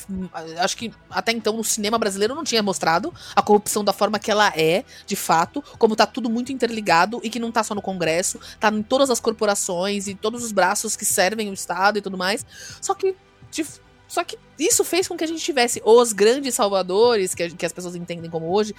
[0.58, 4.28] acho que até então no cinema brasileiro não tinha mostrado a corrupção da forma que
[4.28, 7.82] ela é, de fato, como tá tudo muito interligado e que não tá só no
[7.82, 12.02] Congresso, tá em todas as corporações e todos os braços que servem o Estado e
[12.02, 12.44] tudo mais.
[12.80, 13.14] Só que.
[13.52, 13.64] De,
[14.12, 17.72] só que isso fez com que a gente tivesse os grandes salvadores, que, que as
[17.72, 18.74] pessoas entendem como hoje,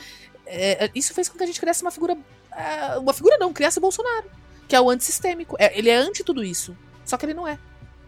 [0.45, 2.15] é, é, isso fez com que a gente criasse uma figura.
[2.55, 4.29] É, uma figura não, criasse o Bolsonaro,
[4.67, 5.55] que é o antissistêmico.
[5.57, 6.77] É, ele é anti tudo isso.
[7.03, 7.57] Só que ele não é.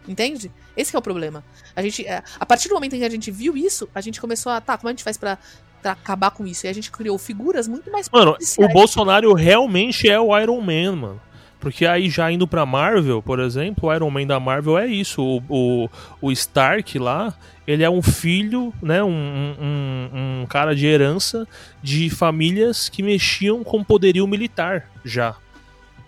[0.06, 0.52] Entende?
[0.76, 1.44] Esse é o problema.
[1.74, 4.20] A gente, é, a partir do momento em que a gente viu isso, a gente
[4.20, 5.36] começou a, tá, como a gente faz pra,
[5.82, 6.64] pra acabar com isso?
[6.64, 10.94] E a gente criou figuras muito mais Mano, o Bolsonaro realmente é o Iron Man,
[10.94, 11.22] mano.
[11.66, 15.20] Porque aí já indo pra Marvel, por exemplo, o Iron Man da Marvel é isso.
[15.20, 15.90] O, o,
[16.22, 17.34] o Stark lá,
[17.66, 21.44] ele é um filho, né, um, um, um, cara de herança
[21.82, 25.34] de famílias que mexiam com poderio militar já.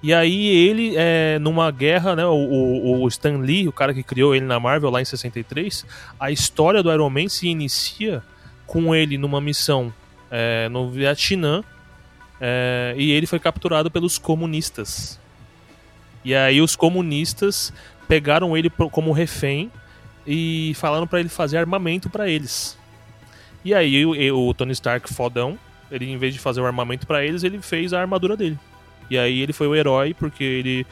[0.00, 4.36] E aí ele, é, numa guerra, né, o, o, Stan Lee, o cara que criou
[4.36, 5.84] ele na Marvel lá em 63,
[6.20, 8.22] a história do Iron Man se inicia
[8.64, 9.92] com ele numa missão
[10.30, 11.64] é, no Vietnã
[12.40, 15.18] é, e ele foi capturado pelos comunistas.
[16.24, 17.72] E aí os comunistas
[18.06, 19.70] pegaram ele como refém
[20.26, 22.76] e falaram para ele fazer armamento para eles.
[23.64, 25.58] E aí o, o, Tony Stark fodão,
[25.90, 28.58] ele em vez de fazer o armamento para eles, ele fez a armadura dele.
[29.10, 30.86] E aí ele foi o herói porque ele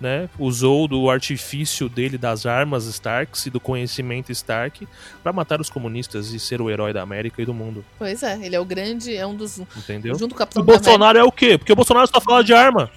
[0.00, 4.86] né, usou do artifício dele das armas Starks e do conhecimento Stark
[5.22, 7.84] para matar os comunistas e ser o herói da América e do mundo.
[7.98, 10.18] Pois é, ele é o grande, é um dos Entendeu?
[10.18, 11.56] Junto com o Capitão o Bolsonaro é o quê?
[11.56, 12.90] Porque o Bolsonaro só fala de arma.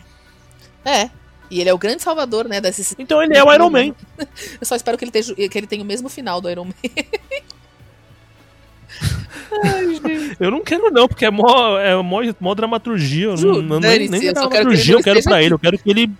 [0.83, 1.09] É,
[1.49, 2.95] e ele é o grande salvador, né, desses...
[2.97, 3.93] Então ele é o Iron Man.
[4.17, 6.73] Eu só espero que ele, tenha, que ele tenha o mesmo final do Iron Man.
[9.63, 13.25] Ai, eu não quero não, porque é mó, é mó, mó dramaturgia.
[13.25, 15.53] Eu Ju, não, nem, nem eu dramaturgia eu quero pra ele.
[15.53, 16.11] Eu quero que ele.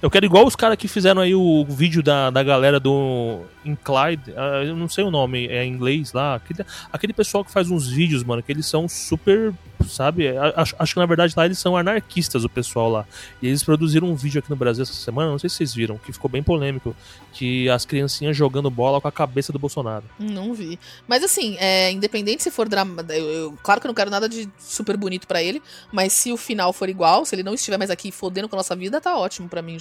[0.00, 4.22] Eu quero igual os caras que fizeram aí o vídeo da, da galera do Incline,
[4.64, 6.36] eu não sei o nome, é em inglês lá.
[6.36, 9.52] Aquele, aquele pessoal que faz uns vídeos, mano, que eles são super
[9.86, 10.28] sabe?
[10.56, 13.06] Acho, acho, que na verdade lá eles são anarquistas, o pessoal lá.
[13.40, 15.98] E eles produziram um vídeo aqui no Brasil essa semana, não sei se vocês viram,
[15.98, 16.94] que ficou bem polêmico,
[17.32, 20.04] que as criancinhas jogando bola com a cabeça do Bolsonaro.
[20.18, 20.78] Não vi.
[21.06, 22.68] Mas assim, é, independente se for
[23.10, 26.36] eu, claro que eu não quero nada de super bonito para ele, mas se o
[26.36, 29.16] final for igual, se ele não estiver mais aqui fodendo com a nossa vida, tá
[29.16, 29.78] ótimo para mim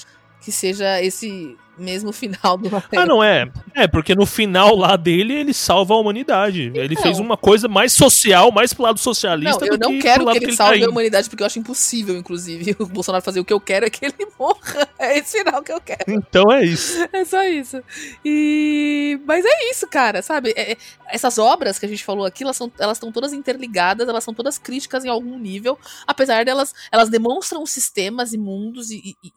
[0.47, 3.51] que seja esse mesmo final do Ah, não é.
[3.75, 6.67] É, porque no final lá dele ele salva a humanidade.
[6.67, 9.99] Então, ele fez uma coisa mais social, mais pro lado socialista não, eu não que
[9.99, 12.77] quero que ele, que ele salve tá a humanidade, porque eu acho impossível, inclusive.
[12.79, 14.87] O Bolsonaro fazer o que eu quero é que ele morra.
[14.97, 16.05] É esse final que eu quero.
[16.07, 16.97] Então é isso.
[17.11, 17.83] É só isso.
[18.23, 19.19] E...
[19.26, 20.53] Mas é isso, cara, sabe?
[20.55, 20.77] É, é
[21.09, 24.57] essas obras que a gente falou aqui, elas estão elas todas interligadas, elas são todas
[24.57, 25.77] críticas em algum nível,
[26.07, 29.31] apesar delas, elas demonstram sistemas e mundos e, e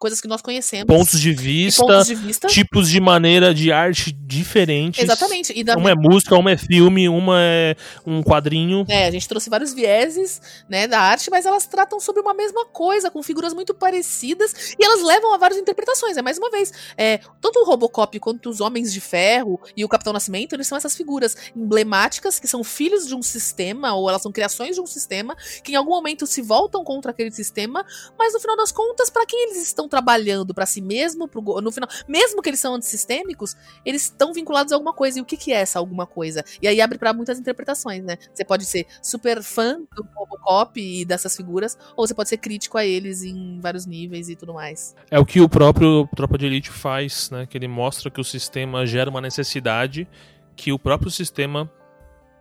[0.00, 0.86] coisas que nós conhecemos.
[0.86, 2.48] Pontos de vista, pontos de vista.
[2.48, 5.04] tipos de maneira de arte diferentes.
[5.04, 5.52] Exatamente.
[5.54, 5.76] E da...
[5.76, 8.86] Uma é música, uma é filme, uma é um quadrinho.
[8.88, 12.64] É, a gente trouxe vários vieses né, da arte, mas elas tratam sobre uma mesma
[12.64, 16.16] coisa, com figuras muito parecidas, e elas levam a várias interpretações.
[16.16, 19.88] É mais uma vez, é, tanto o Robocop quanto os Homens de Ferro e o
[19.88, 24.22] Capitão Nascimento, eles são essas figuras emblemáticas que são filhos de um sistema, ou elas
[24.22, 27.84] são criações de um sistema, que em algum momento se voltam contra aquele sistema,
[28.18, 31.70] mas no final das contas, para quem eles estão trabalhando para si mesmo, pro, no
[31.70, 35.18] final, mesmo que eles são antissistêmicos, eles estão vinculados a alguma coisa.
[35.18, 36.44] E o que, que é essa alguma coisa?
[36.62, 38.16] E aí abre para muitas interpretações, né?
[38.32, 42.78] Você pode ser super fã do Robocop e dessas figuras, ou você pode ser crítico
[42.78, 44.94] a eles em vários níveis e tudo mais.
[45.10, 47.46] É o que o próprio Tropa de Elite faz, né?
[47.46, 50.08] Que ele mostra que o sistema gera uma necessidade
[50.56, 51.70] que o próprio sistema,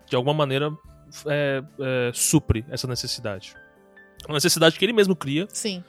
[0.06, 0.72] de alguma maneira,
[1.26, 3.56] é, é, supre essa necessidade.
[4.28, 5.48] Uma necessidade que ele mesmo cria.
[5.50, 5.84] Sim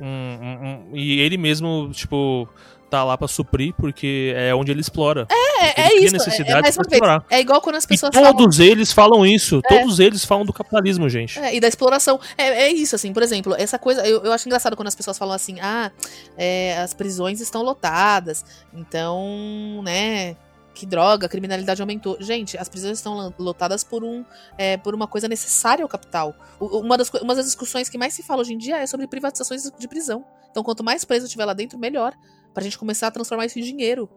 [0.00, 2.48] um, um, um, e ele mesmo, tipo,
[2.90, 5.26] tá lá para suprir, porque é onde ele explora.
[5.30, 6.12] É, é isso.
[6.12, 7.24] necessidade é, é, explorar.
[7.30, 8.70] é igual quando as pessoas e todos falam...
[8.70, 9.60] eles falam isso.
[9.64, 9.68] É.
[9.68, 11.38] Todos eles falam do capitalismo, gente.
[11.38, 12.20] É, e da exploração.
[12.36, 14.06] É, é isso, assim, por exemplo, essa coisa.
[14.06, 15.90] Eu, eu acho engraçado quando as pessoas falam assim: ah,
[16.36, 20.36] é, as prisões estão lotadas, então, né
[20.76, 22.16] que droga, a criminalidade aumentou.
[22.20, 24.24] Gente, as prisões estão lotadas por, um,
[24.58, 26.34] é, por uma coisa necessária ao capital.
[26.60, 29.62] Uma das, uma das discussões que mais se fala hoje em dia é sobre privatizações
[29.78, 30.24] de prisão.
[30.50, 32.14] Então, quanto mais preso tiver lá dentro, melhor.
[32.52, 34.08] Pra gente começar a transformar isso em dinheiro.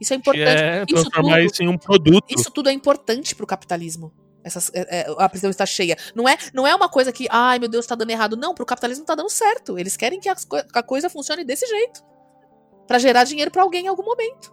[0.00, 0.62] Isso é importante.
[0.62, 2.24] É, transformar isso, tudo, isso em um produto.
[2.28, 4.12] Isso tudo é importante pro capitalismo.
[4.44, 5.96] Essas, é, é, a prisão está cheia.
[6.14, 8.36] Não é, não é uma coisa que, ai meu Deus, tá dando errado.
[8.36, 9.78] Não, pro capitalismo tá dando certo.
[9.78, 10.36] Eles querem que a,
[10.74, 12.02] a coisa funcione desse jeito.
[12.86, 14.52] para gerar dinheiro para alguém em algum momento.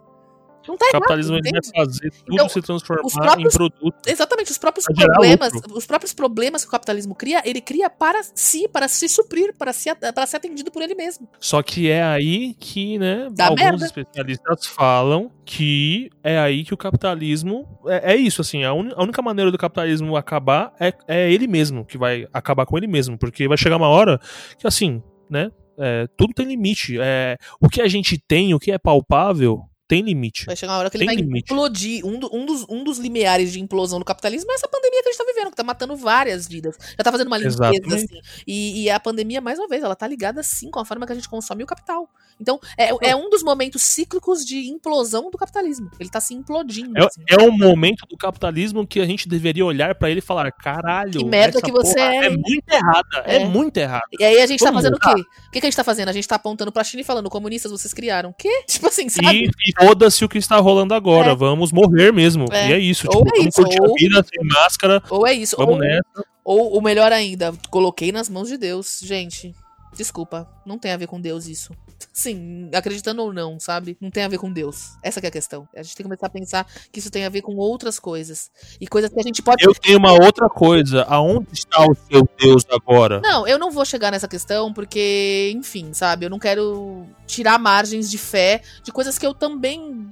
[0.67, 3.95] Não tá o capitalismo errado, vai fazer tudo então, se transformar próprios, em produto.
[4.05, 8.67] Exatamente, os próprios problemas, os próprios problemas que o capitalismo cria, ele cria para si,
[8.67, 11.27] para se suprir, para, se, para ser atendido por ele mesmo.
[11.39, 13.85] Só que é aí que, né, Dá alguns merda.
[13.85, 19.03] especialistas falam que é aí que o capitalismo é, é isso, assim, a, un, a,
[19.03, 23.17] única maneira do capitalismo acabar é, é ele mesmo que vai acabar com ele mesmo,
[23.17, 24.19] porque vai chegar uma hora
[24.57, 26.97] que, assim, né, é, tudo tem limite.
[26.99, 30.45] É, o que a gente tem, o que é palpável, tem limite.
[30.45, 31.51] Vai chegar uma hora que ele vai limite.
[31.51, 32.05] implodir.
[32.05, 35.09] Um, do, um, dos, um dos limiares de implosão do capitalismo é essa pandemia que
[35.09, 36.77] a gente tá vivendo, que tá matando várias vidas.
[36.97, 37.93] Já tá fazendo uma limpeza, Exatamente.
[37.93, 38.21] assim.
[38.47, 41.11] E, e, a pandemia, mais uma vez, ela tá ligada, sim, com a forma que
[41.11, 42.09] a gente consome o capital.
[42.41, 45.91] Então, é, é um dos momentos cíclicos de implosão do capitalismo.
[45.99, 46.97] Ele tá se implodindo.
[46.97, 47.21] É, assim.
[47.29, 51.19] é um momento do capitalismo que a gente deveria olhar para ele e falar: caralho,
[51.19, 52.25] que merda que você é.
[52.25, 53.23] É muito errada.
[53.25, 53.35] É.
[53.35, 53.45] é.
[53.45, 54.07] muito errada.
[54.19, 55.11] E aí a gente tá Vamos tá fazendo mudar.
[55.11, 55.21] o quê?
[55.47, 56.09] O que, que, a gente tá fazendo?
[56.09, 58.31] A gente tá apontando pra China e falando: comunistas, vocês criaram.
[58.31, 58.63] O quê?
[58.67, 59.45] Tipo assim, sabe?
[59.45, 61.31] E, e foda-se o que está rolando agora.
[61.31, 61.35] É.
[61.35, 62.45] Vamos morrer mesmo.
[62.51, 62.69] É.
[62.69, 63.07] E é isso.
[63.07, 63.61] Ou tipo, é isso.
[63.61, 63.91] Curtir ou...
[63.91, 65.03] a vida sem máscara.
[65.09, 65.55] Ou é isso.
[65.57, 65.79] Vamos ou...
[65.79, 66.31] nessa.
[66.43, 68.99] Ou o melhor ainda, coloquei nas mãos de Deus.
[69.03, 69.53] Gente,
[69.95, 70.49] desculpa.
[70.65, 71.71] Não tem a ver com Deus isso.
[72.13, 73.97] Sim, acreditando ou não, sabe?
[73.99, 74.97] Não tem a ver com Deus.
[75.03, 75.67] Essa é a questão.
[75.75, 78.51] A gente tem que começar a pensar que isso tem a ver com outras coisas.
[78.79, 79.63] E coisas que a gente pode.
[79.63, 81.03] Eu tenho uma outra coisa.
[81.03, 83.21] Aonde está o seu Deus agora?
[83.21, 86.25] Não, eu não vou chegar nessa questão porque, enfim, sabe?
[86.25, 90.11] Eu não quero tirar margens de fé de coisas que eu também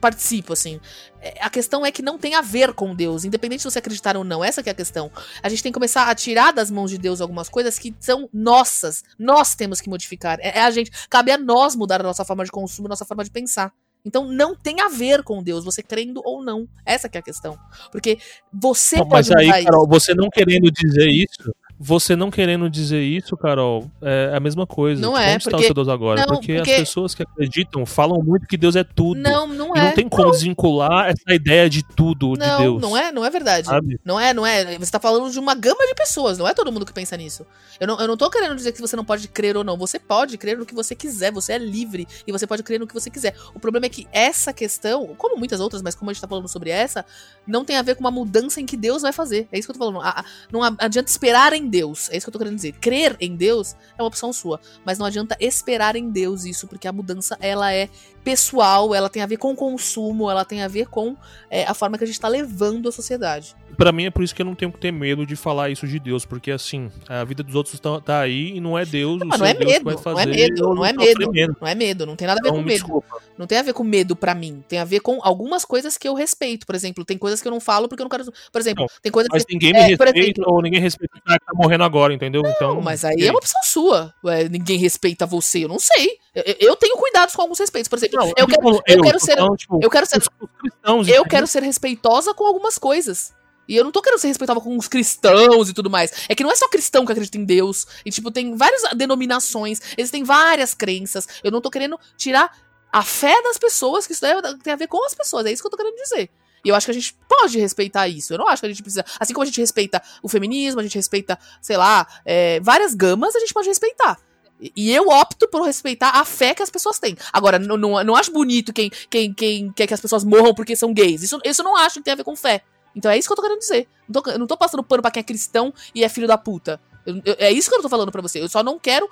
[0.00, 0.80] participo, assim.
[1.20, 4.16] É, a questão é que não tem a ver com Deus, independente se você acreditar
[4.16, 4.44] ou não.
[4.44, 5.10] Essa é a questão.
[5.42, 8.28] A gente tem que começar a tirar das mãos de Deus algumas coisas que são
[8.32, 9.02] nossas.
[9.18, 10.38] Nós temos que modificar.
[10.40, 10.90] É, é a gente.
[11.08, 13.72] Cabe a nós mudar a nossa forma de consumo, a nossa forma de pensar.
[14.04, 16.68] Então não tem a ver com Deus, você crendo ou não.
[16.84, 17.58] Essa é a questão.
[17.90, 18.18] Porque
[18.52, 23.36] você não, Mas aí, Carol, você não querendo dizer isso, você não querendo dizer isso,
[23.36, 25.00] Carol, é a mesma coisa.
[25.00, 26.20] Não é, onde está o porque- seu Deus agora?
[26.20, 29.20] não, porque, porque- as pessoas que acreditam falam muito que Deus é tudo.
[29.20, 29.84] Não, não e é.
[29.84, 32.82] não tem como desvincular essa ideia de tudo de Não, Deus.
[32.82, 33.66] não é, não é verdade.
[33.68, 34.00] Sabe?
[34.04, 34.76] Não é, não é.
[34.78, 37.46] Você tá falando de uma gama de pessoas, não é todo mundo que pensa nisso.
[37.78, 39.76] Eu não, eu não tô querendo dizer que você não pode crer ou não.
[39.78, 42.86] Você pode crer no que você quiser, você é livre e você pode crer no
[42.86, 43.34] que você quiser.
[43.54, 46.48] O problema é que essa questão, como muitas outras, mas como a gente tá falando
[46.48, 47.04] sobre essa,
[47.46, 49.46] não tem a ver com uma mudança em que Deus vai fazer.
[49.52, 50.04] É isso que eu tô falando.
[50.50, 52.08] Não adianta esperar em Deus.
[52.10, 52.72] É isso que eu tô querendo dizer.
[52.72, 56.88] Crer em Deus é uma opção sua, mas não adianta esperar em Deus isso, porque
[56.88, 57.88] a mudança ela é
[58.24, 61.16] pessoal, ela tem a ver com o consumo, ela tem a ver com
[61.50, 63.54] é, a forma que a gente tá levando a sociedade.
[63.76, 65.86] Pra mim é por isso que eu não tenho que ter medo de falar isso
[65.86, 69.22] de Deus, porque assim, a vida dos outros tá, tá aí e não é Deus,
[69.22, 70.22] o Mas seu não é Deus medo, vai não fazer.
[70.22, 71.56] é medo, eu não é medo.
[71.60, 72.82] Não é medo, não tem nada a ver Então, com me medo.
[72.84, 73.22] desculpa.
[73.38, 74.64] Não tem a ver com medo pra mim.
[74.68, 76.66] Tem a ver com algumas coisas que eu respeito.
[76.66, 78.24] Por exemplo, tem coisas que eu não falo porque eu não quero.
[78.50, 79.52] Por exemplo, Não, tem coisas Mas que.
[79.54, 82.42] ninguém me É, respeita exemplo- ou ninguém respeita o cara que tá morrendo agora, entendeu?
[82.44, 84.12] então, Não, mas aí é uma opção sua.
[84.24, 85.64] Ué, ninguém respeita você.
[85.64, 86.18] Eu não sei.
[86.34, 87.88] Eu, eu- eu tenho cuidados com alguns respeitos.
[87.88, 89.36] Por exemplo, Não, eu, quero, tô- eu quero ser.
[89.36, 90.18] falando, tipo, Eu quero ser.
[90.18, 93.32] os- os cristãos, Eu quero ser respeitosa com algumas coisas.
[93.68, 96.10] E eu não tô querendo ser respeitosa com os cristãos e tudo mais.
[96.28, 97.86] É que não é só cristão que acredita em Deus.
[98.04, 101.26] E, tipo, tem várias denominações, existem várias crenças.
[101.44, 102.50] Eu não tô querendo tirar
[102.90, 105.44] a fé das pessoas, que isso daí tem a ver com as pessoas.
[105.44, 106.30] É isso que eu tô querendo dizer.
[106.64, 108.32] E eu acho que a gente pode respeitar isso.
[108.32, 109.04] Eu não acho que a gente precisa.
[109.20, 113.36] Assim como a gente respeita o feminismo, a gente respeita, sei lá, é, várias gamas,
[113.36, 114.18] a gente pode respeitar.
[114.60, 117.16] E- eu opto por respeitar a fé que as pessoas têm.
[117.32, 120.74] Agora, não, não, não acho bonito quem, quem, quem quer que as pessoas morram porque
[120.74, 121.22] são gays.
[121.22, 122.62] Isso, isso eu não acho que tem a ver com fé.
[122.96, 123.86] Então é isso que eu tô querendo dizer.
[124.08, 126.36] Não tô, eu não tô passando pano pra quem é cristão e é filho da
[126.38, 126.80] puta.
[127.06, 128.40] Eu- eu- é isso que eu tô falando pra você.
[128.42, 129.08] Eu só não quero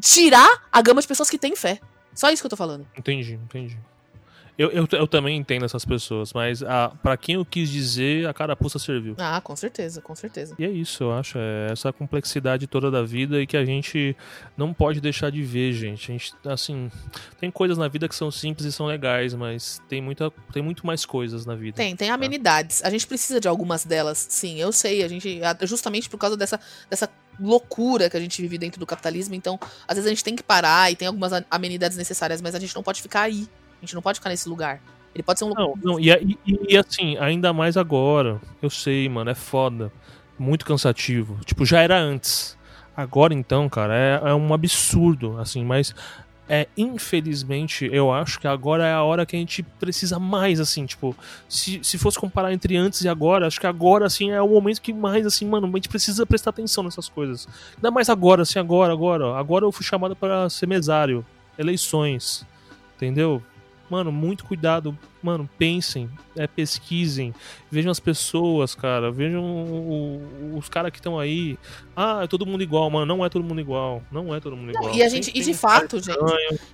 [0.00, 1.80] tirar a gama de pessoas que têm fé.
[2.14, 2.86] Só isso que eu tô falando.
[2.96, 3.78] Entendi, entendi.
[4.56, 8.32] Eu, eu, eu também entendo essas pessoas, mas a, pra quem eu quis dizer, a
[8.32, 9.16] carapuça serviu.
[9.18, 10.54] Ah, com certeza, com certeza.
[10.58, 11.38] E é isso, eu acho.
[11.38, 14.16] É essa complexidade toda da vida e que a gente
[14.56, 16.10] não pode deixar de ver, gente.
[16.10, 16.90] A gente, assim,
[17.40, 20.86] tem coisas na vida que são simples e são legais, mas tem, muita, tem muito
[20.86, 21.76] mais coisas na vida.
[21.76, 22.82] Tem, tem amenidades.
[22.84, 25.02] A gente precisa de algumas delas, sim, eu sei.
[25.02, 25.40] A gente.
[25.62, 27.10] Justamente por causa dessa, dessa
[27.40, 29.34] loucura que a gente vive dentro do capitalismo.
[29.34, 29.58] Então,
[29.88, 32.74] às vezes a gente tem que parar e tem algumas amenidades necessárias, mas a gente
[32.74, 33.48] não pode ficar aí.
[33.84, 34.80] Gente não pode ficar nesse lugar.
[35.14, 35.50] Ele pode ser um.
[35.50, 36.38] Não, não, e, e,
[36.70, 38.40] e assim, ainda mais agora.
[38.60, 39.92] Eu sei, mano, é foda.
[40.38, 41.38] Muito cansativo.
[41.44, 42.56] Tipo, já era antes.
[42.96, 45.94] Agora então, cara, é, é um absurdo, assim, mas
[46.48, 50.84] é infelizmente, eu acho que agora é a hora que a gente precisa mais, assim,
[50.84, 51.16] tipo,
[51.48, 54.80] se, se fosse comparar entre antes e agora, acho que agora, assim, é o momento
[54.80, 57.48] que mais, assim, mano, a gente precisa prestar atenção nessas coisas.
[57.76, 59.36] Ainda mais agora, assim, agora, agora, ó.
[59.36, 61.24] agora eu fui chamado para ser mesário,
[61.58, 62.46] eleições,
[62.96, 63.42] entendeu?
[63.90, 64.96] Mano, muito cuidado.
[65.22, 67.34] Mano, pensem, é, pesquisem,
[67.70, 71.58] vejam as pessoas, cara, vejam o- os caras que estão aí.
[71.94, 73.06] Ah, é todo mundo igual, mano.
[73.06, 74.02] Não é todo mundo igual.
[74.10, 74.94] Não é todo mundo Não, igual.
[74.96, 76.18] e a gente, Sempre e de fato, gente,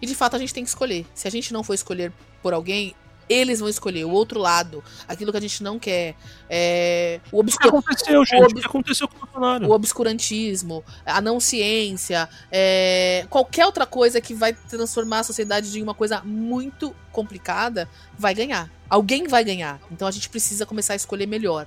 [0.01, 1.05] e de fato a gente tem que escolher.
[1.15, 2.13] Se a gente não for escolher
[2.43, 2.95] por alguém,
[3.33, 6.17] eles vão escolher o outro lado, aquilo que a gente não quer.
[6.49, 8.43] É, o, obscur- aconteceu, gente?
[8.45, 9.69] O que aconteceu com o Bolsonaro?
[9.69, 15.83] o obscurantismo, a não ciência, é, qualquer outra coisa que vai transformar a sociedade em
[15.83, 17.89] uma coisa muito complicada,
[18.19, 18.71] vai ganhar.
[18.89, 19.81] Alguém vai ganhar.
[19.91, 21.67] Então a gente precisa começar a escolher melhor.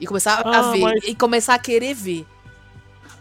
[0.00, 0.80] E começar a Ah, ver.
[0.80, 2.26] mas- E começar a querer ver.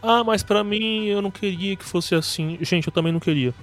[0.01, 2.57] Ah, mas pra mim eu não queria que fosse assim.
[2.61, 3.53] Gente, eu também não queria.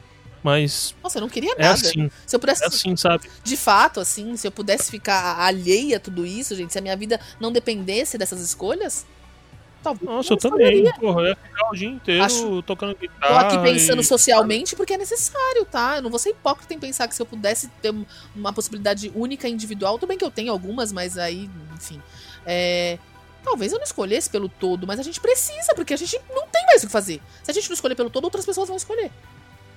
[0.43, 1.75] Mas Nossa, eu não queria é nada.
[1.75, 3.31] assim, Se eu pudesse é assim, sabe?
[3.45, 6.97] de fato, assim, se eu pudesse ficar alheia a tudo isso, gente, se a minha
[6.97, 9.07] vida não dependesse dessas escolhas,
[9.85, 10.05] talvez.
[10.11, 10.93] Nossa, eu também.
[10.95, 13.41] Porra, eu ia ficar o dia inteiro Acho- tocando Tô guitarra.
[13.41, 15.97] aqui pensando e- socialmente porque é necessário, tá?
[15.97, 18.05] Eu não vou ser hipócrita em pensar que se eu pudesse ter um-
[18.35, 22.03] uma possibilidade única individual, tudo bem que eu tenho algumas, mas aí, enfim.
[22.45, 22.99] É.
[23.45, 26.65] Talvez eu não escolhesse pelo todo, mas a gente precisa, porque a gente não tem
[26.67, 27.21] mais o que fazer.
[27.43, 29.11] Se a gente não escolher pelo todo, outras pessoas vão escolher.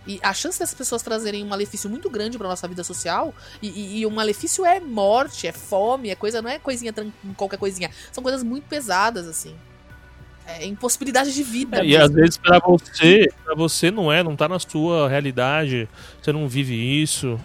[0.07, 3.69] E a chance dessas pessoas trazerem um malefício muito grande pra nossa vida social, e,
[3.69, 6.93] e, e o malefício é morte, é fome, é coisa, não é coisinha,
[7.35, 7.89] qualquer coisinha.
[8.11, 9.55] São coisas muito pesadas, assim.
[10.47, 11.79] É impossibilidade de vida.
[11.79, 15.89] É, e às vezes pra você, pra você não é, não tá na sua realidade,
[16.21, 17.39] você não vive isso,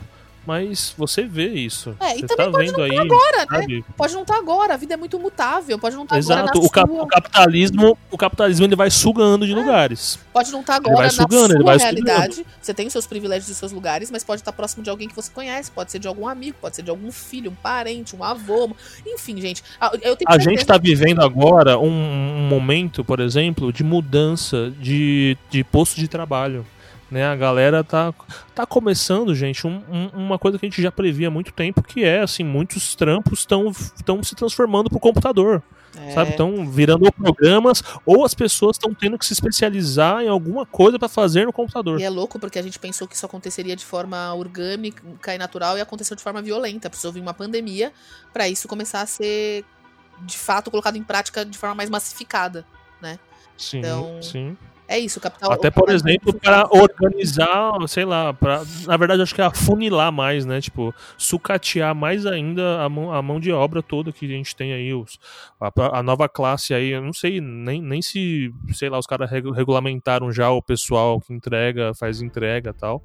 [0.47, 1.95] mas você vê isso.
[2.01, 3.47] É, e você também tá vendo aí, agora, né?
[3.51, 3.85] sabe?
[3.97, 6.67] Pode não estar agora, a vida é muito mutável, pode não estar agora Exato, na
[6.67, 10.19] o, cap- sua, o capitalismo, o capitalismo ele vai sugando de lugares.
[10.33, 12.45] pode não estar ele agora vai na sugando, ele vai realidade.
[12.61, 15.09] Você tem os seus privilégios e os seus lugares, mas pode estar próximo de alguém
[15.09, 18.17] que você conhece, pode ser de algum amigo, pode ser de algum filho, um parente,
[18.17, 18.71] um avô,
[19.07, 19.62] enfim, gente.
[20.03, 24.73] Eu tenho A certeza- gente tá vivendo agora um, um momento, por exemplo, de mudança
[24.81, 26.67] de, de posto de trabalho.
[27.11, 28.15] Né, a galera tá,
[28.55, 31.82] tá começando, gente, um- um- uma coisa que a gente já previa há muito tempo,
[31.82, 35.62] que é assim, muitos trampos estão se transformando pro computador.
[35.97, 36.12] É.
[36.12, 36.31] Sabe?
[36.31, 41.09] Estão virando programas ou as pessoas estão tendo que se especializar em alguma coisa para
[41.09, 42.01] fazer no computador.
[42.01, 45.77] E é louco porque a gente pensou que isso aconteceria de forma orgânica e natural
[45.77, 46.89] e aconteceu de forma violenta.
[46.89, 47.93] Precisou vir uma pandemia
[48.32, 49.65] para isso começar a ser
[50.20, 52.65] de fato colocado em prática de forma mais massificada,
[53.03, 53.19] né?
[53.57, 54.57] Sim, então, sim.
[54.91, 55.53] É isso, capital.
[55.53, 60.45] Até, por exemplo, para organizar, sei lá, para na verdade, acho que é afunilar mais,
[60.45, 60.61] né?
[60.61, 64.73] Tipo, sucatear mais ainda a mão, a mão de obra toda que a gente tem
[64.73, 65.17] aí, os,
[65.61, 66.91] a, a nova classe aí.
[66.91, 71.33] Eu não sei nem, nem se, sei lá, os caras regulamentaram já o pessoal que
[71.33, 73.01] entrega, faz entrega tal.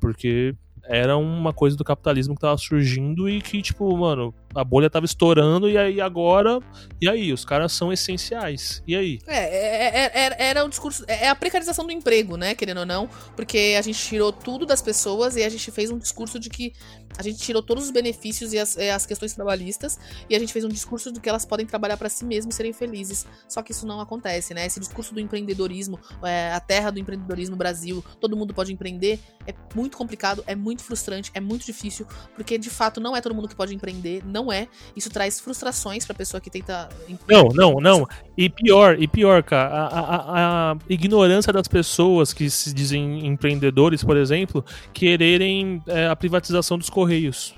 [0.00, 0.54] Porque
[0.84, 5.04] era uma coisa do capitalismo que tava surgindo e que, tipo, mano, a bolha tava
[5.04, 6.58] estourando e aí agora.
[7.00, 7.32] E aí?
[7.32, 8.82] Os caras são essenciais.
[8.86, 9.18] E aí?
[9.26, 11.04] É, é, é, é era um discurso.
[11.06, 12.54] É a precarização do emprego, né?
[12.54, 13.08] Querendo ou não.
[13.36, 16.72] Porque a gente tirou tudo das pessoas e a gente fez um discurso de que
[17.18, 20.64] a gente tirou todos os benefícios e as, as questões trabalhistas e a gente fez
[20.64, 23.26] um discurso de que elas podem trabalhar para si mesmas e serem felizes.
[23.48, 24.66] Só que isso não acontece, né?
[24.66, 29.54] Esse discurso do empreendedorismo, é, a terra do empreendedorismo Brasil, todo mundo pode empreender, é
[29.74, 33.48] muito complicado, é muito frustrante, é muito difícil, porque de fato não é todo mundo
[33.48, 34.68] que pode empreender, não é.
[34.94, 36.88] Isso traz frustrações pra pessoa que tenta.
[37.28, 38.06] Não, não, não.
[38.36, 44.02] E pior, e pior, cara, a, a, a ignorância das pessoas que se dizem empreendedores,
[44.02, 47.54] por exemplo, quererem é, a privatização dos correios.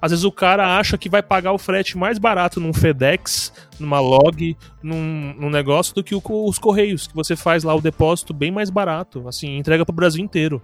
[0.00, 3.98] Às vezes o cara acha que vai pagar o frete mais barato num FedEx, numa
[3.98, 8.32] log, num, num negócio do que o, os correios, que você faz lá o depósito
[8.32, 10.62] bem mais barato, assim, entrega pro Brasil inteiro.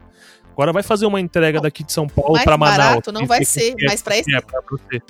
[0.54, 2.78] Agora vai fazer uma entrega daqui de São Paulo para Manaus.
[2.78, 4.40] Mais barato não vai ser, mas para esse é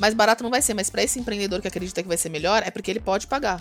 [0.01, 2.63] mais barato não vai ser, mas para esse empreendedor que acredita que vai ser melhor
[2.65, 3.61] é porque ele pode pagar.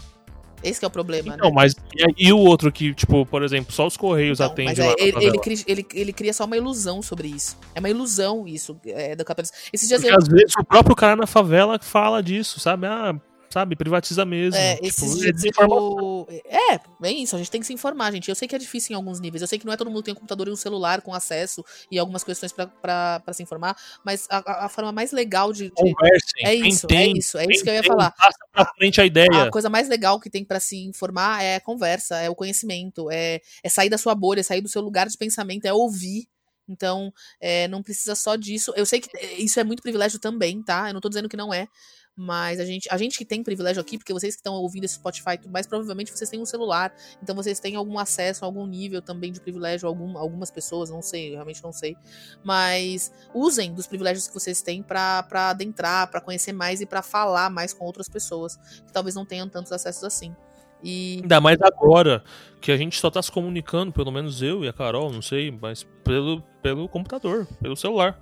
[0.63, 1.53] Esse é o problema, então, né?
[1.53, 4.79] mas e, e, o outro que, tipo, por exemplo, só os Correios então, atendem mas
[4.79, 7.57] é, ele, ele, cria, ele, ele, cria só uma ilusão sobre isso.
[7.75, 9.57] É uma ilusão isso é, do capitalismo.
[9.73, 10.17] Esses dias Porque eu...
[10.17, 12.87] às vezes o próprio cara na favela fala disso, sabe?
[12.87, 13.13] Ah,
[13.53, 13.75] sabe?
[13.75, 14.59] Privatiza mesmo.
[14.59, 16.27] É, tipo, eu...
[16.45, 18.27] É, é isso, a gente tem que se informar, gente.
[18.27, 19.43] Eu sei que é difícil em alguns níveis.
[19.43, 21.63] Eu sei que não é todo mundo tem um computador e um celular com acesso
[21.91, 25.65] e algumas questões para se informar, mas a, a, forma mais legal de.
[25.65, 25.71] de...
[25.71, 26.45] Conversem.
[26.45, 28.11] É isso, é isso, é isso que eu ia falar.
[28.11, 29.43] Passa pra frente a ideia.
[29.43, 33.11] A coisa mais legal que tem para se informar é a conversa, é o conhecimento,
[33.11, 36.27] é, é sair da sua bolha, sair do seu lugar de pensamento, é ouvir.
[36.67, 38.73] Então, é, não precisa só disso.
[38.75, 40.89] Eu sei que isso é muito privilégio também, tá?
[40.89, 41.67] Eu não tô dizendo que não é.
[42.15, 44.95] Mas a gente, a gente que tem privilégio aqui, porque vocês que estão ouvindo esse
[44.95, 46.93] Spotify mais, provavelmente vocês têm um celular.
[47.21, 51.31] Então vocês têm algum acesso, algum nível também de privilégio, algum, algumas pessoas, não sei,
[51.31, 51.95] realmente não sei.
[52.43, 57.49] Mas usem dos privilégios que vocês têm para adentrar, para conhecer mais e para falar
[57.49, 60.35] mais com outras pessoas que talvez não tenham tantos acessos assim.
[60.83, 61.19] E...
[61.21, 62.23] Ainda mais agora,
[62.59, 65.49] que a gente só tá se comunicando, pelo menos eu e a Carol, não sei,
[65.49, 68.19] mas pelo, pelo computador, pelo celular.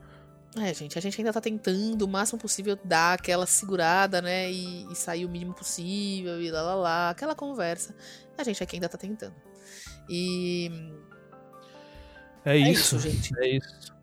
[0.58, 4.52] É, gente, a gente ainda tá tentando o máximo possível dar aquela segurada, né?
[4.52, 7.96] E, e sair o mínimo possível e lá lá lá, aquela conversa.
[8.38, 9.36] A gente aqui ainda tá tentando.
[10.10, 10.70] E.
[12.44, 13.40] É, é isso, isso, gente.
[13.40, 13.94] É isso.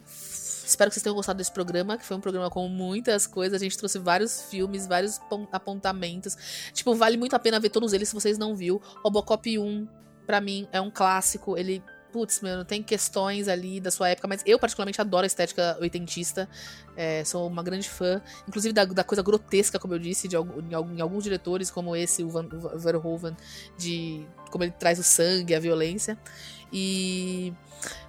[0.69, 3.61] Espero que vocês tenham gostado desse programa, que foi um programa com muitas coisas.
[3.61, 5.21] A gente trouxe vários filmes, vários
[5.51, 6.37] apontamentos.
[6.73, 8.81] Tipo, vale muito a pena ver todos eles se vocês não viu.
[9.03, 9.89] Robocop 1,
[10.27, 11.57] para mim, é um clássico.
[11.57, 11.83] Ele
[12.13, 16.49] putz, mano, tem questões ali da sua época, mas eu particularmente adoro a estética oitentista.
[16.97, 20.97] É, sou uma grande fã, inclusive da, da, coisa grotesca, como eu disse, de, em,
[20.97, 23.37] em alguns diretores, como esse, o, Van, o Verhoeven,
[23.77, 26.19] de como ele traz o sangue, a violência.
[26.73, 27.53] E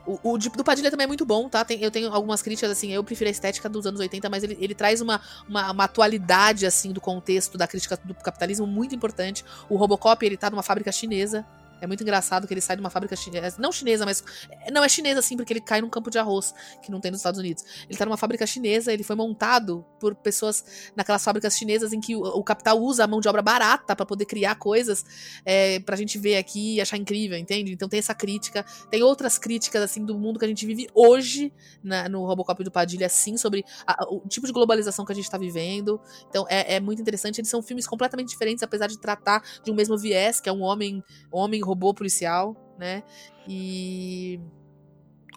[0.06, 1.64] o, o do Padilha também é muito bom, tá?
[1.64, 4.58] Tem, eu tenho algumas críticas, assim, eu prefiro a estética dos anos 80, mas ele,
[4.60, 9.46] ele traz uma, uma, uma, atualidade, assim, do contexto da crítica do capitalismo muito importante.
[9.70, 11.46] O Robocop, ele tá numa fábrica chinesa,
[11.82, 13.58] é muito engraçado que ele sai de uma fábrica chinesa.
[13.60, 14.24] Não chinesa, mas.
[14.72, 17.20] Não, é chinesa sim, porque ele cai num campo de arroz que não tem nos
[17.20, 17.64] Estados Unidos.
[17.90, 22.16] Ele tá numa fábrica chinesa, ele foi montado por pessoas naquelas fábricas chinesas em que
[22.16, 25.06] o, o capital usa a mão de obra barata para poder criar coisas
[25.46, 27.72] é, pra gente ver aqui e achar incrível, entende?
[27.72, 28.66] Então tem essa crítica.
[28.90, 31.54] Tem outras críticas, assim, do mundo que a gente vive hoje
[31.84, 35.30] na, no Robocop do Padilha, assim, sobre a, o tipo de globalização que a gente
[35.30, 36.00] tá vivendo.
[36.30, 37.40] Então é, é muito interessante.
[37.40, 40.62] Eles são filmes completamente diferentes, apesar de tratar de um mesmo viés, que é um
[40.62, 41.04] homem,
[41.34, 41.38] um
[41.70, 43.04] robô policial, né?
[43.48, 44.40] E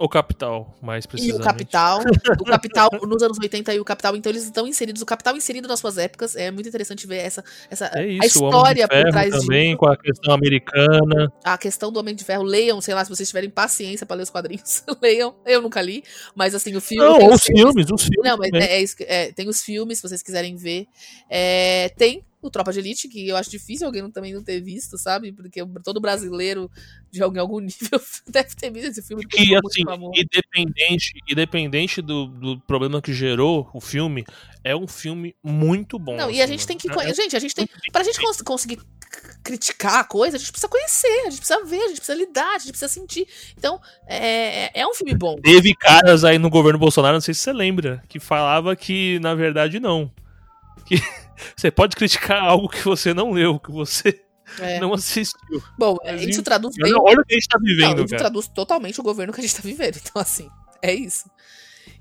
[0.01, 1.39] o Capital, mais precisamente.
[1.39, 2.01] E o Capital.
[2.41, 5.01] O Capital nos anos 80 e o Capital, então eles estão inseridos.
[5.03, 6.35] O Capital inserido nas suas épocas.
[6.35, 9.79] É muito interessante ver essa, essa é isso, a história por trás também, disso.
[9.79, 11.33] com a questão americana.
[11.45, 12.43] A questão do Homem de Ferro.
[12.43, 15.37] Leiam, sei lá, se vocês tiverem paciência para ler os quadrinhos, leiam.
[15.47, 16.03] Eu nunca li,
[16.35, 17.05] mas assim, o filme.
[17.05, 18.31] Não, os filmes, os filmes.
[18.31, 20.87] Não, mas é, é, é, tem os filmes, se vocês quiserem ver.
[21.31, 24.98] É, tem o Tropa de Elite, que eu acho difícil alguém também não ter visto,
[24.98, 25.32] sabe?
[25.32, 26.69] Porque todo brasileiro,
[27.10, 29.24] de algum, algum nível, deve ter visto esse filme.
[29.27, 29.82] Que, assim,
[30.14, 34.24] independente, independente do, do problema que gerou o filme,
[34.64, 36.16] é um filme muito bom.
[36.16, 36.90] Não, assim, e a assim, gente tem que.
[36.90, 37.69] É, gente, a gente tem.
[37.93, 38.81] Pra gente cons conseguir
[39.44, 42.55] criticar a coisa, a gente precisa conhecer, a gente precisa ver, a gente precisa lidar,
[42.56, 43.27] a gente precisa sentir.
[43.56, 45.36] Então, é, é um filme bom.
[45.36, 49.35] Teve caras aí no governo Bolsonaro, não sei se você lembra, que falava que, na
[49.35, 50.10] verdade, não.
[50.85, 50.97] Que
[51.57, 54.23] você pode criticar algo que você não leu, que você
[54.59, 54.81] é.
[54.81, 55.62] não assistiu.
[55.78, 56.93] Bom, Mas, isso traduz bem.
[56.94, 58.24] Olha o que a gente tá vivendo, não, isso cara.
[58.24, 59.99] traduz totalmente o governo que a gente tá vivendo.
[60.05, 60.49] Então, assim,
[60.82, 61.31] é isso.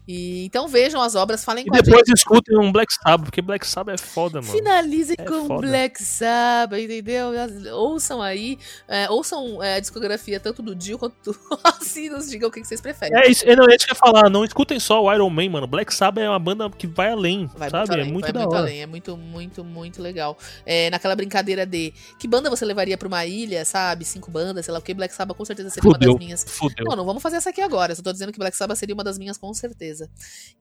[0.08, 3.68] E, então vejam as obras, falem e com depois escutem um Black Sabbath, porque Black
[3.68, 4.52] Sabbath é foda, mano.
[4.52, 5.68] Finalizem é com foda.
[5.68, 7.32] Black Sabbath, entendeu?
[7.76, 8.58] Ouçam aí,
[8.88, 12.64] é, ouçam é, a discografia tanto do Dio quanto do assim, nos digam o que
[12.64, 13.16] vocês preferem.
[13.18, 15.50] É isso, não, é isso que eu ia falar, não escutem só o Iron Man,
[15.50, 15.68] mano.
[15.68, 17.90] Black Sabbath é uma banda que vai além, vai sabe?
[17.90, 18.64] Muito além, é muito da muito hora.
[18.64, 20.38] Além, é muito, muito, muito legal.
[20.66, 24.04] É, naquela brincadeira de que banda você levaria pra uma ilha, sabe?
[24.04, 26.10] Cinco bandas, sei lá, porque Black Sabbath com certeza seria Fudeu.
[26.10, 26.46] uma das minhas.
[26.48, 26.86] Fudeu.
[26.86, 28.96] Não, não vamos fazer essa aqui agora, eu só tô dizendo que Black Sabbath seria
[28.96, 29.91] uma das minhas com certeza.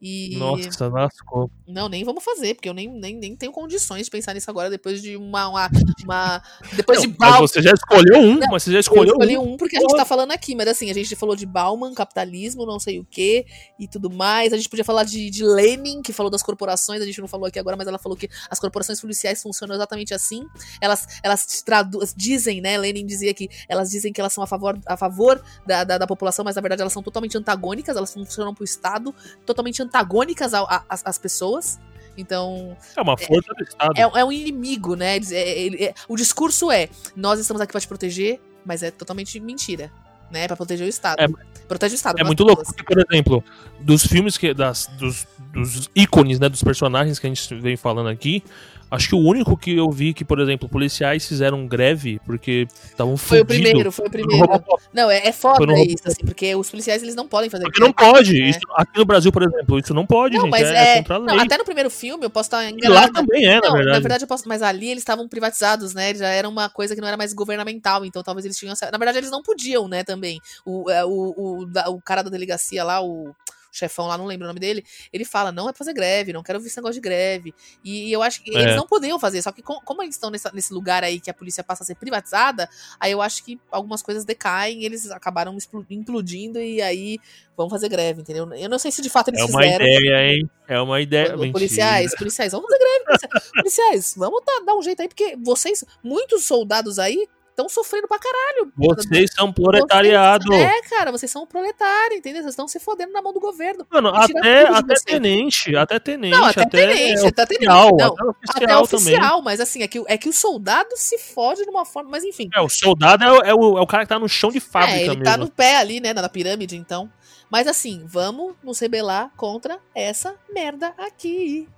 [0.01, 0.36] E e...
[0.36, 1.51] Nossa, lascou.
[1.66, 4.69] Não, nem vamos fazer, porque eu nem, nem, nem tenho condições de pensar nisso agora
[4.69, 5.48] depois de uma.
[5.48, 5.70] uma,
[6.05, 6.43] uma...
[6.74, 7.40] Depois não, de Bauman.
[7.40, 9.52] Você já escolheu um, não, mas você já escolheu eu escolhi um.
[9.52, 12.66] um porque a gente tá falando aqui, mas assim, a gente falou de Bauman, capitalismo,
[12.66, 13.47] não sei o que
[13.78, 14.52] e tudo mais.
[14.52, 17.47] A gente podia falar de, de Lenin, que falou das corporações, a gente não falou
[17.47, 20.44] aqui agora, mas ela falou que as corporações policiais funcionam exatamente assim.
[20.81, 22.77] Elas, elas traduz, dizem, né?
[22.77, 26.07] Lenin dizia que elas dizem que elas são a favor, a favor da, da, da
[26.07, 29.15] população, mas na verdade elas são totalmente antagônicas, elas funcionam pro Estado,
[29.45, 30.53] totalmente antagônicas
[30.89, 31.79] as pessoas.
[32.17, 32.77] Então.
[32.97, 33.93] É uma força é, do Estado.
[33.97, 35.17] É, é, um inimigo, né?
[35.17, 39.39] É, é, é, o discurso é: nós estamos aqui para te proteger, mas é totalmente
[39.41, 39.91] mentira.
[40.31, 41.21] Né, pra proteger o Estado.
[41.21, 41.27] É,
[41.71, 42.21] Protege o Estado.
[42.21, 43.45] É muito louco, porque, por exemplo,
[43.79, 44.53] dos filmes que.
[44.53, 46.49] Das, dos, dos ícones, né?
[46.49, 48.43] Dos personagens que a gente vem falando aqui,
[48.91, 53.17] Acho que o único que eu vi que, por exemplo, policiais fizeram greve porque estavam
[53.17, 54.47] Foi o primeiro, foi o primeiro.
[54.93, 57.93] Não, é, é foda isso, assim, porque os policiais eles não podem fazer Porque não
[57.93, 58.33] pode.
[58.33, 58.49] Né?
[58.49, 60.51] Isso, aqui no Brasil, por exemplo, isso não pode, não, gente.
[60.51, 61.37] Mas é, é contra a lei.
[61.37, 62.95] Não, até no primeiro filme eu posso estar enganado.
[62.95, 63.93] lá também é, na não, verdade.
[63.93, 64.49] Na verdade, eu posso.
[64.49, 66.12] Mas ali eles estavam privatizados, né?
[66.15, 68.75] Já era uma coisa que não era mais governamental, então talvez eles tinham.
[68.81, 70.41] Na verdade, eles não podiam, né, também.
[70.65, 73.35] O, é, o, o, o cara da delegacia lá, o
[73.71, 76.43] chefão lá, não lembro o nome dele, ele fala: não é pra fazer greve, não
[76.43, 77.55] quero ouvir esse negócio de greve.
[77.85, 78.63] E, e eu acho que é.
[78.63, 81.31] eles não poderiam fazer, só que com, como eles estão nessa, nesse lugar aí que
[81.31, 82.69] a polícia passa a ser privatizada,
[82.99, 85.57] aí eu acho que algumas coisas decaem, eles acabaram
[85.91, 87.19] implodindo e aí
[87.57, 88.51] vão fazer greve, entendeu?
[88.55, 89.87] Eu não sei se de fato eles é uma fizeram.
[89.87, 90.51] ideia, hein?
[90.67, 91.37] É uma ideia.
[91.37, 93.05] Policiais, policiais, vamos fazer greve.
[93.05, 97.27] Policiais, policiais vamos dar, dar um jeito aí, porque vocês, muitos soldados aí,
[97.61, 98.73] estão sofrendo pra caralho.
[98.77, 100.47] Vocês são proletariado.
[100.47, 102.43] Vocês, é, cara, vocês são proletário, entendeu?
[102.43, 103.87] Vocês estão se fodendo na mão do governo.
[103.91, 106.37] Mano, até, até tenente, até tenente.
[106.37, 107.66] Não, até, até tenente, até oficial, tenente.
[107.66, 109.45] Não, até oficial, até oficial também.
[109.45, 112.49] mas assim, é que, é que o soldado se fode de uma forma, mas enfim.
[112.55, 114.61] É, o soldado é, o, é o, é o cara que tá no chão de
[114.61, 115.24] fábrica é, ele mesmo.
[115.24, 117.11] tá no pé ali, né, na pirâmide, então.
[117.51, 121.69] Mas assim, vamos nos rebelar contra essa merda aqui.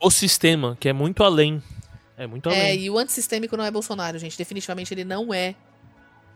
[0.00, 1.62] O sistema, que é muito além
[2.16, 2.60] é muito além.
[2.60, 4.38] É, e o antissistêmico não é Bolsonaro, gente.
[4.38, 5.54] Definitivamente ele não é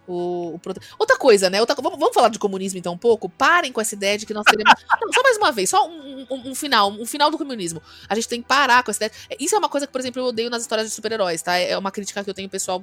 [0.09, 0.81] o, o prote...
[0.99, 1.61] Outra coisa, né?
[1.61, 1.77] Outra...
[1.81, 3.29] Vamos, falar de comunismo então um pouco?
[3.29, 4.73] Parem com essa ideia de que nós teremos.
[5.01, 7.81] não, só mais uma vez, só um, um, um, final, um final do comunismo.
[8.09, 9.13] A gente tem que parar com essa ideia.
[9.39, 11.57] Isso é uma coisa que, por exemplo, eu odeio nas histórias de super-heróis, tá?
[11.57, 12.83] É uma crítica que eu tenho pessoal.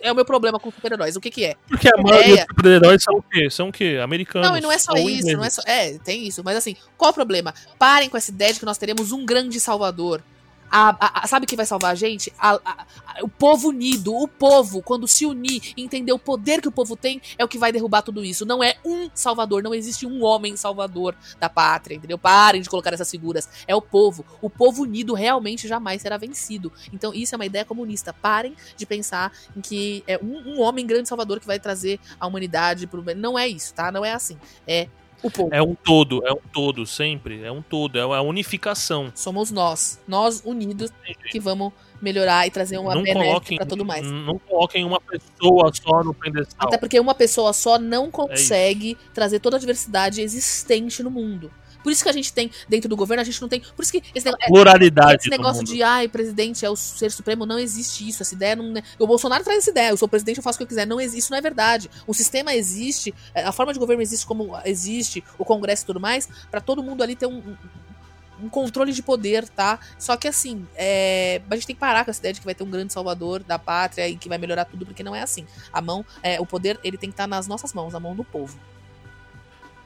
[0.00, 1.16] É o meu problema com super-heróis.
[1.16, 1.54] O que que é?
[1.68, 3.50] Porque a maioria dos super-heróis são o quê?
[3.50, 3.98] São o quê?
[4.02, 4.48] Americanos.
[4.48, 5.62] Não, e não é só isso, não é só.
[5.64, 6.42] É, tem isso.
[6.44, 7.54] Mas assim, qual o problema?
[7.78, 10.22] Parem com essa ideia de que nós teremos um grande salvador
[10.70, 12.32] a, a, sabe o que vai salvar a gente?
[12.38, 12.86] A,
[13.22, 16.96] o povo unido, o povo, quando se unir e entender o poder que o povo
[16.96, 18.44] tem, é o que vai derrubar tudo isso.
[18.44, 22.18] Não é um salvador, não existe um homem salvador da pátria, entendeu?
[22.18, 23.48] Parem de colocar essas figuras.
[23.66, 24.24] É o povo.
[24.40, 26.72] O povo unido realmente jamais será vencido.
[26.92, 28.12] Então, isso é uma ideia comunista.
[28.12, 32.26] Parem de pensar em que é um, um homem grande salvador que vai trazer a
[32.26, 33.04] humanidade pro.
[33.14, 33.90] Não é isso, tá?
[33.90, 34.36] Não é assim.
[34.66, 34.88] É.
[35.50, 37.42] É um todo, é um todo, sempre.
[37.42, 39.12] É um todo, é a unificação.
[39.14, 40.90] Somos nós, nós unidos,
[41.30, 44.10] que vamos melhorar e trazer uma benéfica para todo mais.
[44.10, 46.68] Não coloquem uma pessoa só no pedestal.
[46.68, 51.10] Até porque uma pessoa só não é consegue é trazer toda a diversidade existente no
[51.10, 51.50] mundo.
[51.86, 53.60] Por isso que a gente tem dentro do governo, a gente não tem.
[53.60, 55.20] Por isso que esse negócio, pluralidade.
[55.20, 58.24] Esse negócio de ai, presidente é o ser supremo, não existe isso.
[58.24, 58.74] Essa ideia não.
[58.98, 59.90] O Bolsonaro traz essa ideia.
[59.90, 60.84] Eu sou presidente, eu faço o que eu quiser.
[60.84, 61.88] Não existe, isso não é verdade.
[62.04, 66.00] O sistema existe, é, a forma de governo existe como existe, o Congresso e tudo
[66.00, 67.40] mais, para todo mundo ali ter um,
[68.42, 69.78] um controle de poder, tá?
[69.96, 71.40] Só que assim, é...
[71.48, 73.44] a gente tem que parar com essa ideia de que vai ter um grande salvador
[73.44, 75.46] da pátria e que vai melhorar tudo, porque não é assim.
[75.72, 78.16] A mão, é, o poder, ele tem que estar tá nas nossas mãos, na mão
[78.16, 78.58] do povo.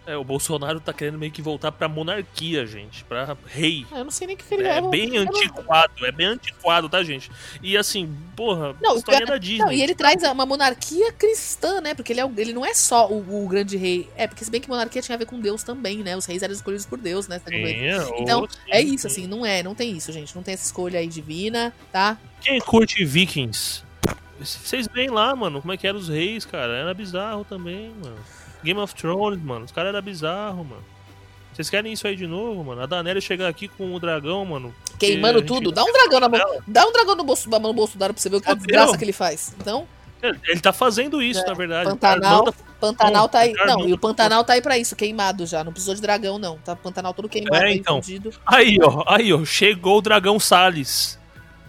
[0.06, 3.86] É, o Bolsonaro tá querendo meio que voltar pra monarquia, gente, pra rei.
[3.92, 4.78] Ah, eu não sei nem o que ele é.
[4.78, 6.08] É bem antiquado, não...
[6.08, 7.30] é bem antiquado, tá, gente?
[7.62, 9.58] E assim, porra, não, história da Disney.
[9.58, 11.94] Não, e ele traz uma monarquia cristã, né?
[11.94, 14.08] Porque ele, é, ele não é só o, o, grande rei.
[14.16, 16.16] É, porque se bem que monarquia tinha a ver com Deus também, né?
[16.16, 17.40] Os reis eram escolhidos por Deus, né?
[18.18, 19.22] então, sim, é isso, sim.
[19.22, 20.34] assim, não é, não tem isso, gente.
[20.34, 22.18] Não tem essa escolha aí divina, tá?
[22.40, 23.82] Quem curte Vikings?
[24.40, 26.72] Vocês veem lá, mano, como é que eram os reis, cara.
[26.72, 28.16] Era bizarro também, mano.
[28.62, 29.64] Game of Thrones, mano.
[29.64, 30.84] Os caras eram bizarro, mano.
[31.52, 32.82] Vocês querem isso aí de novo, mano?
[32.82, 34.74] A Daenerys chegar aqui com o dragão, mano.
[34.98, 35.72] Queimando tudo.
[35.72, 36.40] Dá um dragão na mão.
[36.66, 39.04] Dá um dragão no, bolso, no Bolsonaro pra você ver o que a desgraça que
[39.04, 39.54] ele faz.
[39.60, 39.86] Então.
[40.22, 41.90] Ele tá fazendo isso, é, na verdade.
[41.90, 42.54] Pantanal, manda...
[42.78, 43.52] Pantanal tá aí.
[43.52, 45.64] Não, e o Pantanal tá aí pra isso, queimado já.
[45.64, 46.58] Não precisou de dragão, não.
[46.58, 48.00] Tá Pantanal todo queimado, é, então.
[48.46, 49.44] Aí, ó, aí, ó.
[49.44, 51.18] Chegou o dragão Salles.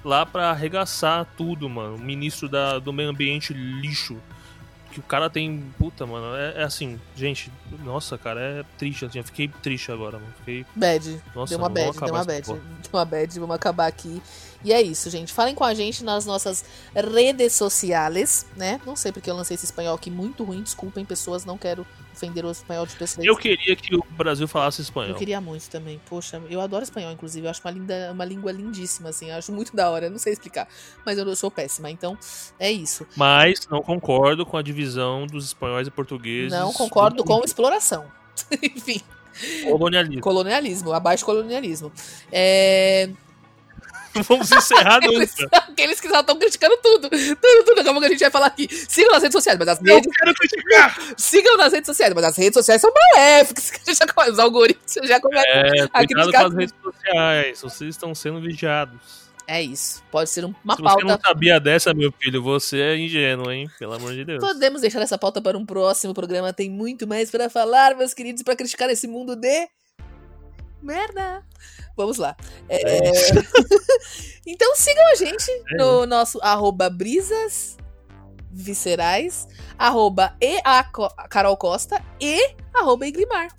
[0.04, 1.96] Lá pra arregaçar tudo, mano.
[1.96, 4.18] O ministro da, do meio ambiente lixo
[4.92, 5.64] que o cara tem.
[5.78, 7.52] Puta, mano, é, é, assim, gente,
[7.84, 9.06] nossa, cara, é triste.
[9.06, 10.34] Assim, eu fiquei triste agora, mano.
[10.40, 10.66] Fiquei.
[10.76, 11.22] Bad.
[11.34, 12.48] Nossa, deu uma bad, deu uma bad.
[12.82, 14.22] Deu uma bad, vamos acabar aqui.
[14.64, 15.34] E é isso, gente.
[15.34, 16.64] Falem com a gente nas nossas
[16.94, 18.80] redes sociais, né?
[18.86, 22.46] Não sei porque eu lancei esse espanhol aqui muito ruim, desculpem, pessoas, não quero ofender
[22.46, 23.26] o espanhol de pessoas.
[23.26, 25.12] Eu queria que o Brasil falasse espanhol.
[25.12, 26.00] Eu queria muito também.
[26.10, 27.46] Poxa, eu adoro espanhol, inclusive.
[27.46, 29.30] Eu acho uma, linda, uma língua lindíssima, assim.
[29.30, 30.06] Eu acho muito da hora.
[30.06, 30.68] Eu não sei explicar.
[31.06, 31.90] Mas eu, eu sou péssima.
[31.90, 32.18] Então,
[32.60, 33.06] é isso.
[33.16, 36.52] Mas não concordo com a divisão dos espanhóis e portugueses.
[36.52, 38.06] Não concordo com exploração.
[38.62, 39.02] Enfim.
[39.64, 40.22] Colonialismo.
[40.22, 41.92] Colonialismo, abaixo colonialismo.
[42.32, 43.10] É.
[44.28, 45.50] Vamos encerrar nunca.
[45.52, 47.10] Aqueles que já estão criticando tudo.
[47.10, 47.84] Tudo, tudo.
[47.84, 48.68] Como que a gente vai falar aqui?
[48.72, 50.06] Sigam nas redes sociais, mas as redes.
[50.06, 51.00] Eu quero criticar!
[51.18, 53.72] Sigam nas redes sociais, mas as redes sociais são maléficas.
[54.32, 56.42] Os algoritmos já começam é, a criticar.
[56.42, 57.62] com as redes sociais.
[57.62, 59.32] Vocês estão sendo vigiados.
[59.48, 60.02] É isso.
[60.12, 61.02] Pode ser uma Se pauta.
[61.02, 63.70] Se você não sabia dessa, meu filho, você é ingênuo, hein?
[63.78, 64.40] Pelo amor de Deus.
[64.40, 66.54] Podemos deixar essa pauta para um próximo programa.
[66.54, 69.68] Tem muito mais para falar, meus queridos, para criticar esse mundo de.
[70.82, 71.44] Merda!
[71.96, 72.36] Vamos lá.
[72.68, 73.08] É...
[73.08, 73.12] É
[74.46, 77.78] então sigam a gente é no nosso arroba brisas
[78.52, 79.48] viscerais,
[79.78, 80.84] arroba e a
[81.30, 83.50] Carol Costa e arroba Iglimar.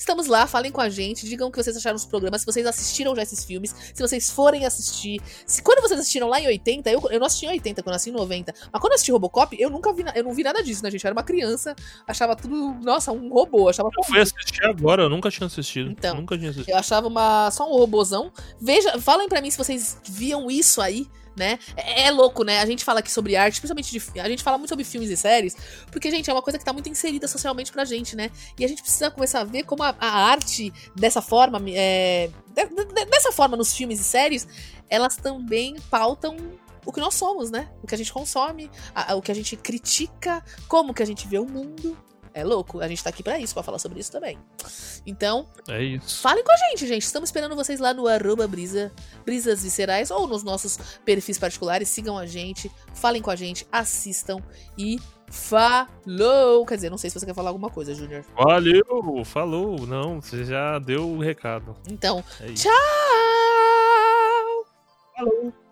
[0.00, 2.64] Estamos lá, falem com a gente, digam o que vocês acharam dos programas, se vocês
[2.64, 5.20] assistiram já esses filmes, se vocês forem assistir.
[5.44, 7.92] Se quando vocês assistiram lá em 80, eu, eu não assisti em 80, quando eu
[7.92, 8.54] nasci em 90.
[8.72, 11.04] Mas quando eu assisti Robocop, eu nunca vi, eu não vi nada disso, né, gente?
[11.04, 15.10] Eu era uma criança, achava tudo, nossa, um robô, achava Eu fui assistir agora, eu
[15.10, 15.90] nunca tinha assistido.
[15.90, 16.72] Então, nunca tinha assistido.
[16.72, 18.32] Eu achava uma só um robôzão.
[18.58, 21.06] Veja, falem para mim se vocês viam isso aí
[21.36, 21.58] né?
[21.76, 22.58] É, é, louco, né?
[22.60, 25.16] A gente fala aqui sobre arte, principalmente de, a gente fala muito sobre filmes e
[25.16, 25.56] séries,
[25.90, 28.30] porque, gente, é uma coisa que tá muito inserida socialmente pra gente, né?
[28.58, 32.66] E a gente precisa começar a ver como a, a arte dessa forma, é, de,
[32.66, 34.46] de, dessa forma nos filmes e séries,
[34.88, 36.36] elas também pautam
[36.84, 37.70] o que nós somos, né?
[37.82, 41.26] O que a gente consome, a, o que a gente critica, como que a gente
[41.28, 41.96] vê o mundo,
[42.32, 42.80] é louco.
[42.80, 44.38] A gente tá aqui para isso, para falar sobre isso também.
[45.06, 46.20] Então, é isso.
[46.20, 47.02] Falem com a gente, gente.
[47.02, 48.92] Estamos esperando vocês lá no arroba brisa,
[49.24, 51.88] brisas viscerais ou nos nossos perfis particulares.
[51.88, 54.38] Sigam a gente, falem com a gente, assistam
[54.76, 54.98] e
[55.30, 56.66] falou.
[56.66, 58.24] Quer dizer, não sei se você quer falar alguma coisa, Júnior.
[58.34, 59.86] Valeu, falou.
[59.86, 61.76] Não, você já deu o recado.
[61.88, 62.72] Então, é tchau!
[65.16, 65.69] Falou!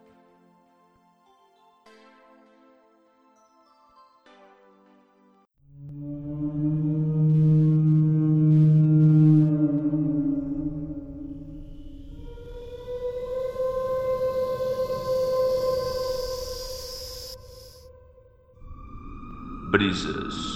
[19.78, 20.47] Brisas viscerais.